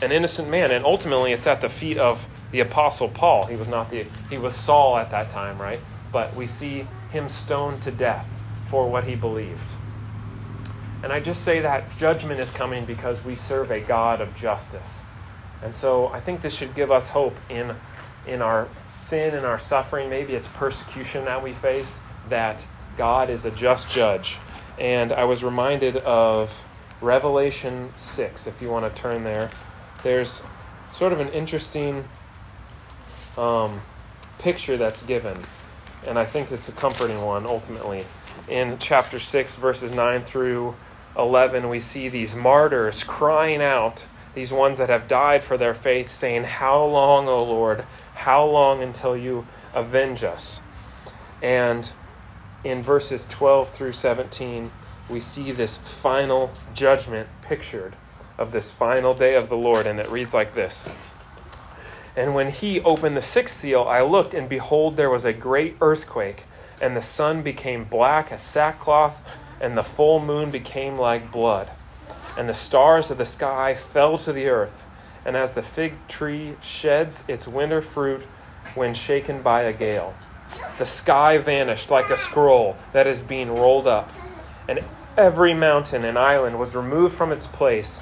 an 0.02 0.12
innocent 0.12 0.50
man, 0.50 0.72
and 0.72 0.86
ultimately 0.86 1.32
it's 1.32 1.48
at 1.48 1.62
the 1.62 1.70
feet 1.70 1.98
of 1.98 2.26
the 2.52 2.60
apostle 2.60 3.10
Paul. 3.10 3.46
He 3.48 3.56
was 3.56 3.68
not 3.68 3.90
the 3.90 4.06
he 4.30 4.38
was 4.38 4.56
Saul 4.56 4.98
at 4.98 5.12
that 5.12 5.30
time, 5.30 5.62
right? 5.62 5.80
But 6.12 6.36
we 6.36 6.48
see 6.48 6.88
him 7.12 7.30
stoned 7.30 7.82
to 7.84 7.92
death 7.92 8.30
for 8.68 8.90
what 8.90 9.04
he 9.06 9.16
believed. 9.16 9.74
And 11.04 11.12
I 11.12 11.20
just 11.20 11.44
say 11.44 11.60
that 11.60 11.98
judgment 11.98 12.40
is 12.40 12.50
coming 12.52 12.86
because 12.86 13.26
we 13.26 13.36
serve 13.36 13.72
a 13.72 13.82
God 13.82 14.22
of 14.22 14.36
justice. 14.36 15.02
And 15.62 15.74
so 15.74 16.08
I 16.08 16.20
think 16.20 16.42
this 16.42 16.54
should 16.54 16.76
give 16.76 16.92
us 16.92 17.10
hope 17.10 17.36
in 17.50 17.76
in 18.26 18.42
our 18.42 18.70
sin 18.88 19.34
and 19.34 19.46
our 19.46 19.60
suffering, 19.60 20.10
maybe 20.10 20.34
it's 20.34 20.48
persecution 20.48 21.26
that 21.26 21.44
we 21.44 21.52
face, 21.52 22.00
that 22.30 22.66
God 22.96 23.30
is 23.30 23.44
a 23.46 23.52
just 23.52 23.90
judge. 23.90 24.38
And 24.80 25.12
I 25.12 25.26
was 25.26 25.44
reminded 25.44 25.98
of 25.98 26.64
Revelation 27.02 27.92
6, 27.98 28.48
if 28.48 28.62
you 28.62 28.70
want 28.70 28.94
to 28.94 29.02
turn 29.02 29.24
there 29.26 29.50
there's 30.04 30.44
sort 30.92 31.14
of 31.14 31.20
an 31.20 31.30
interesting 31.30 32.04
um, 33.38 33.82
picture 34.38 34.78
that's 34.78 35.04
given, 35.04 35.38
and 36.06 36.20
I 36.20 36.26
think 36.26 36.52
it's 36.52 36.70
a 36.70 36.74
comforting 36.74 37.22
one 37.22 37.46
ultimately. 37.46 38.06
In 38.48 38.78
chapter 38.80 39.20
6, 39.20 39.56
verses 39.56 39.92
9 39.92 40.24
through 40.26 40.76
11, 41.18 41.70
we 41.70 41.80
see 41.80 42.10
these 42.10 42.36
martyrs 42.36 43.04
crying 43.04 43.62
out, 43.62 44.06
these 44.36 44.52
ones 44.52 44.78
that 44.78 44.90
have 44.90 45.08
died 45.08 45.44
for 45.44 45.58
their 45.58 45.74
faith, 45.74 46.12
saying, 46.12 46.44
How 46.44 46.84
long, 46.84 47.28
O 47.28 47.44
Lord? 47.44 47.86
How 48.16 48.46
long 48.46 48.84
until 48.84 49.16
you 49.16 49.48
avenge 49.74 50.24
us? 50.24 50.60
And 51.42 51.92
in 52.64 52.84
verses 52.84 53.26
12 53.30 53.70
through 53.72 53.94
17, 53.94 54.72
we 55.10 55.20
see 55.20 55.52
this 55.52 55.78
final 55.78 56.52
judgment 56.74 57.30
pictured 57.42 57.96
of 58.38 58.52
this 58.52 58.72
final 58.72 59.14
day 59.14 59.36
of 59.36 59.50
the 59.50 59.58
Lord, 59.58 59.86
and 59.86 60.00
it 60.00 60.10
reads 60.10 60.34
like 60.34 60.54
this. 60.54 60.84
And 62.16 62.36
when 62.36 62.52
he 62.52 62.80
opened 62.82 63.18
the 63.18 63.22
sixth 63.22 63.62
seal, 63.62 63.84
I 63.84 64.02
looked, 64.02 64.34
and 64.34 64.48
behold, 64.48 64.98
there 64.98 65.10
was 65.10 65.26
a 65.26 65.34
great 65.34 65.76
earthquake, 65.82 66.44
and 66.82 66.96
the 66.96 67.02
sun 67.02 67.42
became 67.42 67.86
black 67.86 68.32
as 68.32 68.42
sackcloth, 68.42 69.18
and 69.62 69.78
the 69.78 69.84
full 69.84 70.20
moon 70.20 70.52
became 70.52 70.98
like 70.98 71.32
blood. 71.32 71.70
And 72.38 72.50
the 72.50 72.54
stars 72.54 73.10
of 73.10 73.18
the 73.18 73.26
sky 73.26 73.76
fell 73.76 74.18
to 74.20 74.34
the 74.34 74.48
earth. 74.48 74.84
And 75.26 75.38
as 75.38 75.54
the 75.54 75.64
fig 75.64 75.94
tree 76.08 76.56
sheds 76.62 77.24
its 77.28 77.48
winter 77.48 77.82
fruit 77.82 78.24
when 78.76 78.94
shaken 78.94 79.42
by 79.42 79.62
a 79.62 79.74
gale, 79.74 80.16
the 80.78 80.86
sky 80.86 81.38
vanished 81.38 81.90
like 81.90 82.10
a 82.10 82.18
scroll 82.18 82.76
that 82.92 83.08
is 83.08 83.22
being 83.22 83.56
rolled 83.56 83.88
up, 83.88 84.12
and 84.68 84.82
every 85.18 85.54
mountain 85.54 86.04
and 86.04 86.18
island 86.18 86.60
was 86.60 86.76
removed 86.76 87.16
from 87.16 87.32
its 87.32 87.46
place. 87.46 88.02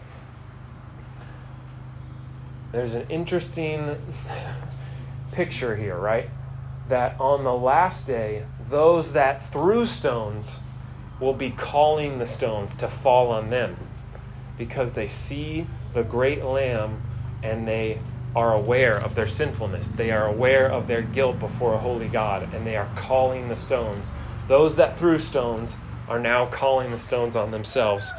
There's 2.71 2.93
an 2.93 3.05
interesting 3.09 3.97
picture 5.31 5.75
here, 5.75 5.97
right? 5.97 6.29
That 6.87 7.19
on 7.19 7.43
the 7.43 7.53
last 7.53 8.07
day, 8.07 8.45
those 8.69 9.13
that 9.13 9.45
threw 9.51 9.85
stones 9.85 10.59
will 11.19 11.33
be 11.33 11.51
calling 11.51 12.19
the 12.19 12.25
stones 12.25 12.73
to 12.75 12.87
fall 12.87 13.29
on 13.29 13.49
them 13.49 13.75
because 14.57 14.93
they 14.93 15.07
see 15.07 15.67
the 15.93 16.03
great 16.03 16.43
lamb 16.43 17.01
and 17.43 17.67
they 17.67 17.99
are 18.35 18.53
aware 18.53 18.97
of 18.97 19.15
their 19.15 19.27
sinfulness. 19.27 19.89
They 19.89 20.11
are 20.11 20.25
aware 20.25 20.71
of 20.71 20.87
their 20.87 21.01
guilt 21.01 21.39
before 21.39 21.73
a 21.73 21.77
holy 21.77 22.07
God 22.07 22.53
and 22.53 22.65
they 22.65 22.77
are 22.77 22.89
calling 22.95 23.49
the 23.49 23.55
stones. 23.55 24.11
Those 24.47 24.77
that 24.77 24.97
threw 24.97 25.19
stones 25.19 25.75
are 26.07 26.19
now 26.19 26.45
calling 26.45 26.91
the 26.91 26.97
stones 26.97 27.35
on 27.35 27.51
themselves 27.51 28.11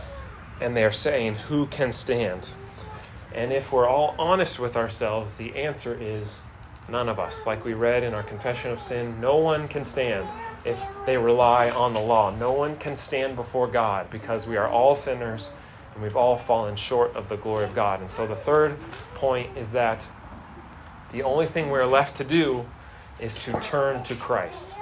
and 0.61 0.77
they 0.77 0.85
are 0.85 0.93
saying, 0.93 1.37
Who 1.49 1.67
can 1.67 1.93
stand? 1.93 2.51
And 3.35 3.53
if 3.53 3.73
we're 3.73 3.89
all 3.89 4.15
honest 4.19 4.59
with 4.59 4.77
ourselves, 4.77 5.35
the 5.35 5.55
answer 5.57 5.97
is 5.99 6.41
none 6.89 7.09
of 7.09 7.19
us. 7.19 7.47
Like 7.47 7.65
we 7.65 7.75
read 7.75 8.03
in 8.03 8.15
our 8.15 8.23
confession 8.23 8.71
of 8.71 8.81
sin, 8.81 9.21
no 9.21 9.37
one 9.37 9.69
can 9.69 9.85
stand 9.85 10.27
if 10.65 10.81
they 11.07 11.17
rely 11.17 11.71
on 11.71 11.93
the 11.93 12.01
law. 12.01 12.31
No 12.31 12.53
one 12.53 12.77
can 12.77 12.97
stand 12.97 13.37
before 13.37 13.67
God 13.67 14.11
because 14.11 14.47
we 14.47 14.57
are 14.57 14.69
all 14.69 14.95
sinners 14.95 15.51
and 15.95 16.03
we've 16.03 16.17
all 16.17 16.37
fallen 16.37 16.77
short 16.77 17.15
of 17.15 17.29
the 17.29 17.37
glory 17.37 17.65
of 17.65 17.75
God. 17.75 18.01
And 18.01 18.11
so 18.11 18.27
the 18.27 18.37
third 18.37 18.77
point 19.15 19.57
is 19.57 19.73
that 19.73 20.07
the 21.13 21.23
only 21.23 21.47
thing 21.47 21.71
we're 21.71 21.85
left 21.85 22.17
to 22.17 22.25
do 22.25 22.67
is 23.19 23.35
to 23.45 23.53
turn 23.61 24.03
to 24.05 24.15
Christ. 24.15 24.75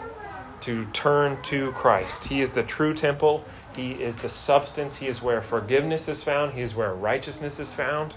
To 0.63 0.85
turn 0.93 1.41
to 1.45 1.73
Christ. 1.73 2.25
He 2.25 2.41
is 2.41 2.53
the 2.53 2.63
true 2.63 2.95
temple. 2.95 3.45
He 3.77 3.93
is 3.93 4.19
the 4.19 4.29
substance. 4.29 4.97
He 4.97 5.07
is 5.07 5.23
where 5.23 5.41
forgiveness 5.41 6.09
is 6.09 6.23
found. 6.23 6.55
He 6.55 6.63
is 6.63 6.75
where 6.75 6.93
righteousness 6.95 7.59
is 7.59 7.73
found. 7.73 8.17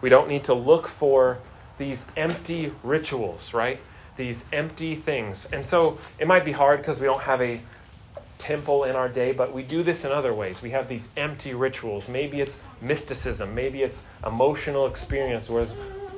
We 0.00 0.08
don't 0.08 0.28
need 0.28 0.44
to 0.44 0.54
look 0.54 0.86
for 0.86 1.38
these 1.78 2.06
empty 2.16 2.72
rituals, 2.82 3.54
right? 3.54 3.80
These 4.16 4.44
empty 4.52 4.94
things. 4.94 5.46
And 5.52 5.64
so 5.64 5.98
it 6.18 6.26
might 6.26 6.44
be 6.44 6.52
hard 6.52 6.80
because 6.80 7.00
we 7.00 7.06
don't 7.06 7.22
have 7.22 7.40
a 7.40 7.60
temple 8.38 8.84
in 8.84 8.96
our 8.96 9.08
day, 9.08 9.32
but 9.32 9.52
we 9.52 9.62
do 9.62 9.82
this 9.82 10.04
in 10.04 10.10
other 10.10 10.34
ways. 10.34 10.60
We 10.60 10.70
have 10.70 10.88
these 10.88 11.08
empty 11.16 11.54
rituals. 11.54 12.08
Maybe 12.08 12.40
it's 12.40 12.60
mysticism, 12.80 13.54
maybe 13.54 13.82
it's 13.82 14.02
emotional 14.26 14.86
experience, 14.86 15.48
where 15.48 15.66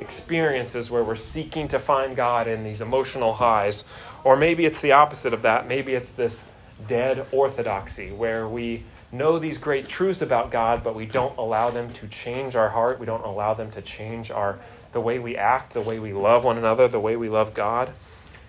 experiences 0.00 0.90
where 0.90 1.04
we're 1.04 1.16
seeking 1.16 1.68
to 1.68 1.78
find 1.78 2.16
God 2.16 2.48
in 2.48 2.64
these 2.64 2.80
emotional 2.80 3.34
highs. 3.34 3.84
Or 4.22 4.36
maybe 4.36 4.64
it's 4.64 4.80
the 4.80 4.92
opposite 4.92 5.32
of 5.32 5.42
that. 5.42 5.68
Maybe 5.68 5.94
it's 5.94 6.14
this 6.14 6.44
dead 6.86 7.26
orthodoxy 7.32 8.10
where 8.10 8.48
we 8.48 8.84
know 9.12 9.38
these 9.38 9.58
great 9.58 9.88
truths 9.88 10.20
about 10.20 10.50
God, 10.50 10.82
but 10.82 10.94
we 10.94 11.06
don't 11.06 11.36
allow 11.38 11.70
them 11.70 11.92
to 11.94 12.08
change 12.08 12.56
our 12.56 12.70
heart. 12.70 12.98
We 12.98 13.06
don't 13.06 13.24
allow 13.24 13.54
them 13.54 13.70
to 13.72 13.82
change 13.82 14.30
our 14.30 14.58
the 14.92 15.00
way 15.00 15.18
we 15.18 15.36
act, 15.36 15.74
the 15.74 15.80
way 15.80 15.98
we 15.98 16.12
love 16.12 16.44
one 16.44 16.56
another, 16.56 16.86
the 16.88 17.00
way 17.00 17.16
we 17.16 17.28
love 17.28 17.52
God. 17.52 17.92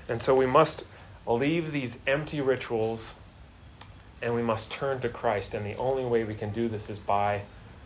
And 0.08 0.22
so 0.22 0.36
we 0.36 0.46
must 0.46 0.86
leave 1.26 1.72
these 1.72 2.00
empty 2.06 2.40
rituals 2.40 3.16
and 4.22 4.34
we 4.34 4.42
must 4.42 4.72
turn 4.72 5.00
to 5.02 5.10
Christ. 5.10 5.54
And 5.54 5.66
the 5.66 5.76
only 5.78 6.06
way 6.06 6.24
we 6.24 6.36
can 6.36 6.52
do 6.52 6.68
this 6.68 6.90
is 6.90 7.00
by 7.00 7.42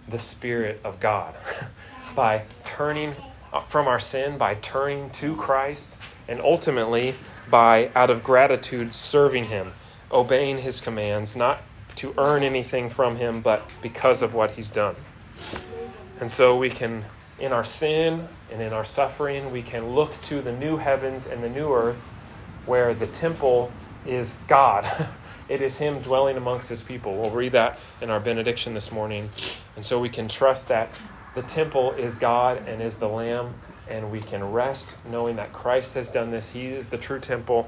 the 0.08 0.20
Spirit 0.20 0.80
of 0.84 1.00
God, 1.00 1.36
by 2.16 2.44
turning 2.66 3.16
from 3.68 3.88
our 3.88 4.00
sin, 4.00 4.38
by 4.38 4.56
turning 4.56 5.10
to 5.12 5.36
Christ, 5.36 5.98
and 6.28 6.40
ultimately 6.40 7.16
by, 7.50 7.92
out 7.96 8.10
of 8.10 8.24
gratitude, 8.24 8.94
serving 8.94 9.46
Him, 9.46 9.74
obeying 10.12 10.60
His 10.60 10.82
commands, 10.82 11.36
not 11.36 11.62
to 11.96 12.14
earn 12.18 12.44
anything 12.44 12.90
from 12.90 13.18
Him, 13.18 13.42
but 13.42 13.70
because 13.82 14.22
of 14.22 14.34
what 14.34 14.52
He's 14.52 14.70
done. 14.70 14.96
And 16.20 16.32
so 16.32 16.58
we 16.58 16.70
can, 16.70 17.06
in 17.40 17.52
our 17.52 17.64
sin 17.64 18.28
and 18.52 18.62
in 18.62 18.74
our 18.74 18.86
suffering, 18.86 19.52
we 19.52 19.62
can 19.62 19.96
look 19.96 20.22
to 20.24 20.42
the 20.42 20.52
new 20.52 20.78
heavens 20.78 21.26
and 21.26 21.44
the 21.44 21.50
new 21.50 21.74
earth 21.74 22.08
where 22.66 22.94
the 22.94 23.08
temple 23.08 23.72
is 24.06 24.36
God. 24.48 24.86
It 25.50 25.64
is 25.64 25.80
Him 25.80 26.00
dwelling 26.02 26.38
amongst 26.38 26.70
His 26.70 26.84
people. 26.84 27.18
We'll 27.18 27.32
read 27.32 27.54
that 27.54 27.80
in 28.02 28.12
our 28.12 28.20
benediction 28.20 28.76
this 28.76 28.92
morning. 28.92 29.32
And 29.76 29.84
so 29.84 30.00
we 30.00 30.08
can 30.08 30.28
trust 30.28 30.68
that 30.68 30.92
the 31.34 31.42
temple 31.42 31.94
is 31.94 32.14
God 32.14 32.68
and 32.68 32.84
is 32.84 33.00
the 33.00 33.10
Lamb, 33.10 33.56
and 33.90 34.12
we 34.12 34.22
can 34.22 34.52
rest 34.52 34.98
knowing 35.10 35.38
that 35.38 35.52
Christ 35.52 35.96
has 35.96 36.12
done 36.12 36.30
this. 36.30 36.52
He 36.52 36.68
is 36.68 36.90
the 36.90 37.00
true 37.00 37.20
temple, 37.20 37.68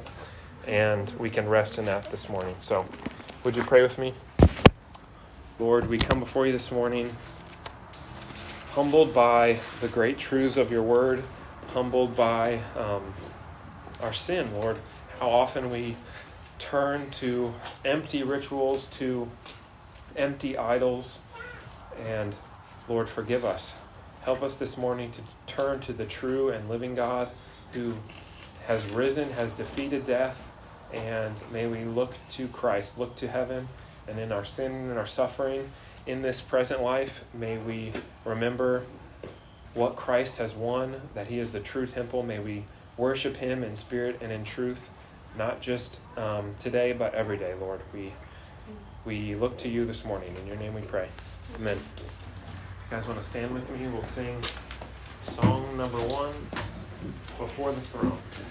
and 0.68 1.10
we 1.20 1.30
can 1.30 1.48
rest 1.48 1.78
in 1.78 1.86
that 1.86 2.12
this 2.12 2.30
morning. 2.30 2.56
So, 2.60 2.86
would 3.44 3.56
you 3.56 3.64
pray 3.64 3.82
with 3.82 3.98
me? 3.98 4.14
Lord, 5.60 5.90
we 5.90 5.98
come 5.98 6.20
before 6.20 6.46
you 6.46 6.52
this 6.52 6.72
morning 6.72 7.16
humbled 8.72 9.14
by 9.14 9.60
the 9.82 9.88
great 9.90 10.18
truths 10.18 10.56
of 10.56 10.72
your 10.72 10.82
word, 10.82 11.24
humbled 11.74 12.16
by 12.16 12.62
um, 12.78 13.14
our 14.02 14.14
sin, 14.14 14.54
Lord. 14.54 14.78
How 15.20 15.30
often 15.30 15.70
we 15.70 15.98
turn 16.58 17.10
to 17.10 17.54
empty 17.84 18.24
rituals, 18.24 18.88
to 18.88 19.30
empty 20.16 20.58
idols. 20.58 21.20
And 22.06 22.36
Lord, 22.88 23.10
forgive 23.10 23.44
us. 23.44 23.76
Help 24.24 24.42
us 24.42 24.56
this 24.56 24.78
morning 24.78 25.12
to 25.12 25.22
turn 25.54 25.80
to 25.82 25.94
the 25.94 26.06
true 26.06 26.50
and 26.50 26.70
living 26.70 26.96
God 26.96 27.30
who 27.74 27.96
has 28.68 28.86
risen, 28.92 29.32
has 29.32 29.52
defeated 29.52 30.06
death, 30.06 30.51
and 30.94 31.36
may 31.52 31.68
we 31.68 31.84
look 31.84 32.16
to 32.32 32.48
Christ, 32.48 32.98
look 32.98 33.16
to 33.16 33.28
heaven, 33.28 33.68
and 34.08 34.20
in 34.20 34.32
our 34.32 34.46
sin 34.46 34.72
and 34.72 34.98
our 34.98 35.08
suffering 35.08 35.72
in 36.06 36.22
this 36.22 36.42
present 36.42 36.82
life, 36.82 37.24
may 37.34 37.58
we 37.58 37.94
remember 38.26 38.84
what 39.74 39.96
Christ 39.96 40.38
has 40.38 40.54
won, 40.54 40.96
that 41.14 41.28
He 41.28 41.40
is 41.40 41.52
the 41.52 41.60
true 41.60 41.86
temple. 41.86 42.24
May 42.24 42.40
we 42.40 42.64
worship 42.98 43.38
Him 43.38 43.64
in 43.64 43.76
spirit 43.76 44.18
and 44.22 44.32
in 44.32 44.44
truth 44.44 44.90
not 45.38 45.62
just 45.62 46.00
um, 46.18 46.56
today, 46.60 46.92
but 46.92 47.14
every 47.14 47.38
day, 47.38 47.54
Lord. 47.54 47.80
We, 47.94 48.12
we 49.06 49.36
look 49.36 49.58
to 49.60 49.70
you 49.70 49.86
this 49.86 50.04
morning. 50.04 50.36
In 50.36 50.48
your 50.48 50.58
name 50.58 50.74
we 50.74 50.82
pray. 50.82 51.08
Amen. 51.56 51.78
You 51.98 52.98
guys 52.98 53.08
want 53.08 53.20
to 53.20 53.26
stand 53.26 53.54
with 53.54 53.70
me? 53.70 53.88
We'll 53.88 54.04
sing 54.04 54.42
song 55.24 55.78
number 55.78 56.00
one, 56.00 56.34
Before 57.38 57.72
the 57.72 57.82
Throne. 57.82 58.51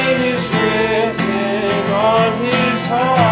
bid 2.91 3.30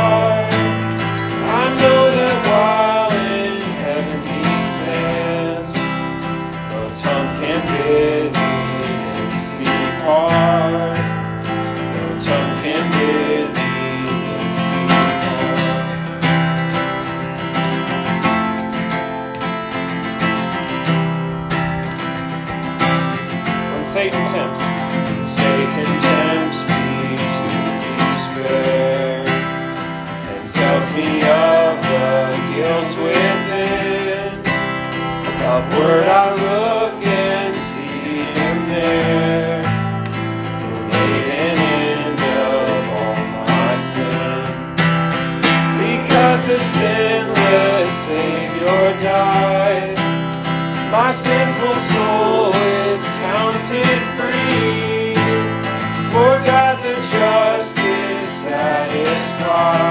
Upward 35.80 36.08
I 36.08 36.34
look 36.36 37.06
and 37.08 37.56
see 37.56 38.20
him 38.36 38.58
there, 38.68 39.64
made 40.92 41.28
an 41.40 41.58
end 41.96 42.20
of 42.20 42.84
all 43.00 43.20
my 43.48 43.72
sin. 43.92 44.44
Because 45.80 46.42
the 46.52 46.60
sinless 46.76 47.92
Savior 48.08 48.88
died, 49.08 49.96
my 50.92 51.12
sinful 51.14 51.76
soul 51.92 52.52
is 52.84 53.04
counted 53.24 54.00
free. 54.20 55.16
For 56.12 56.32
God 56.44 56.76
the 56.84 56.96
just 57.10 57.78
is 57.80 58.28
satisfied 58.44 59.89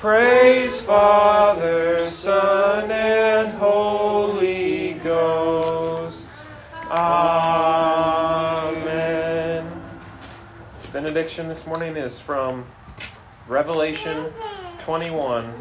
Praise 0.00 0.80
Father, 0.80 2.08
Son, 2.08 2.90
and 2.90 3.50
Holy 3.50 4.94
Ghost. 4.94 6.32
Amen. 6.90 7.60
Benediction 10.90 11.48
this 11.48 11.66
morning 11.66 11.98
is 11.98 12.18
from 12.18 12.64
Revelation 13.46 14.32
21, 14.78 15.52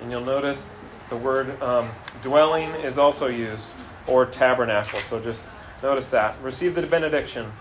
and 0.00 0.10
you'll 0.10 0.22
notice 0.22 0.72
the 1.10 1.16
word 1.18 1.60
um, 1.60 1.90
dwelling 2.22 2.70
is 2.76 2.96
also 2.96 3.26
used, 3.26 3.74
or 4.06 4.24
tabernacle. 4.24 5.00
So 5.00 5.20
just 5.20 5.50
notice 5.82 6.08
that. 6.08 6.40
Receive 6.40 6.74
the 6.74 6.80
benediction. 6.86 7.52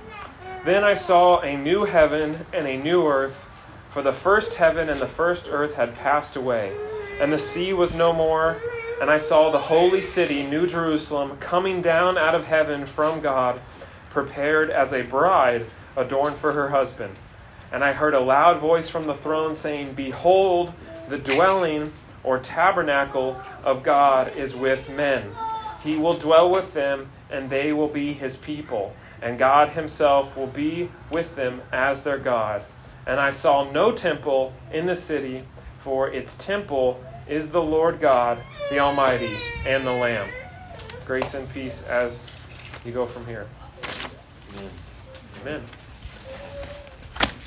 Then 0.64 0.86
I 0.86 0.94
saw 0.94 1.42
a 1.42 1.58
new 1.58 1.84
heaven 1.84 2.46
and 2.54 2.66
a 2.66 2.78
new 2.78 3.06
earth, 3.06 3.50
for 3.96 4.02
the 4.02 4.12
first 4.12 4.56
heaven 4.56 4.90
and 4.90 5.00
the 5.00 5.08
first 5.08 5.48
earth 5.50 5.76
had 5.76 5.96
passed 5.96 6.36
away, 6.36 6.76
and 7.22 7.32
the 7.32 7.40
sea 7.40 7.72
was 7.72 7.96
no 7.96 8.12
more. 8.12 8.58
And 9.00 9.10
I 9.10 9.18
saw 9.18 9.50
the 9.50 9.58
holy 9.58 10.02
city, 10.02 10.44
New 10.46 10.68
Jerusalem, 10.68 11.38
coming 11.38 11.82
down 11.82 12.18
out 12.18 12.36
of 12.36 12.44
heaven 12.44 12.86
from 12.86 13.22
God, 13.22 13.62
prepared 14.10 14.70
as 14.70 14.92
a 14.92 15.04
bride 15.04 15.68
adorned 15.96 16.36
for 16.36 16.52
her 16.52 16.72
husband. 16.72 17.18
And 17.72 17.86
I 17.86 17.94
heard 17.94 18.14
a 18.14 18.20
loud 18.20 18.60
voice 18.60 18.90
from 18.90 19.08
the 19.08 19.14
throne 19.14 19.56
saying, 19.56 19.94
Behold, 19.94 20.74
the 21.08 21.18
dwelling 21.18 21.90
or 22.22 22.38
tabernacle 22.38 23.42
of 23.64 23.82
God 23.82 24.36
is 24.36 24.54
with 24.54 24.90
men. 24.90 25.32
He 25.82 25.96
will 25.96 26.16
dwell 26.16 26.52
with 26.52 26.74
them, 26.74 27.12
and 27.32 27.50
they 27.50 27.72
will 27.72 27.88
be 27.88 28.12
his 28.12 28.36
people. 28.36 28.94
And 29.22 29.40
God 29.40 29.70
himself 29.70 30.36
will 30.36 30.48
be 30.48 30.90
with 31.10 31.38
them 31.38 31.62
as 31.72 32.04
their 32.04 32.18
God. 32.18 32.66
And 33.08 33.20
I 33.20 33.30
saw 33.30 33.70
no 33.70 33.92
temple 33.92 34.54
in 34.72 34.86
the 34.86 34.96
city, 34.96 35.44
for 35.78 36.10
its 36.10 36.36
temple 36.36 37.00
is 37.28 37.52
the 37.52 37.62
Lord 37.62 38.00
God, 38.00 38.40
the 38.70 38.80
Almighty, 38.80 39.36
and 39.66 39.86
the 39.86 39.92
Lamb. 39.92 40.30
Grace 41.06 41.34
and 41.36 41.52
peace 41.54 41.84
as 41.84 42.26
you 42.84 42.92
go 42.92 43.06
from 43.06 43.26
here. 43.28 43.46
Amen. 44.54 44.72
Amen. 45.42 45.64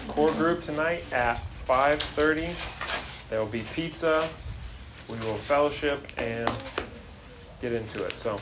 Core 0.09 0.33
group 0.33 0.63
tonight 0.63 1.05
at 1.13 1.41
5:30. 1.67 2.55
There 3.31 3.41
will 3.41 3.47
be 3.47 3.63
pizza. 3.75 4.29
We 5.09 5.17
will 5.19 5.37
fellowship 5.37 6.07
and 6.17 6.51
get 7.61 7.73
into 7.73 8.05
it. 8.05 8.19
So 8.19 8.41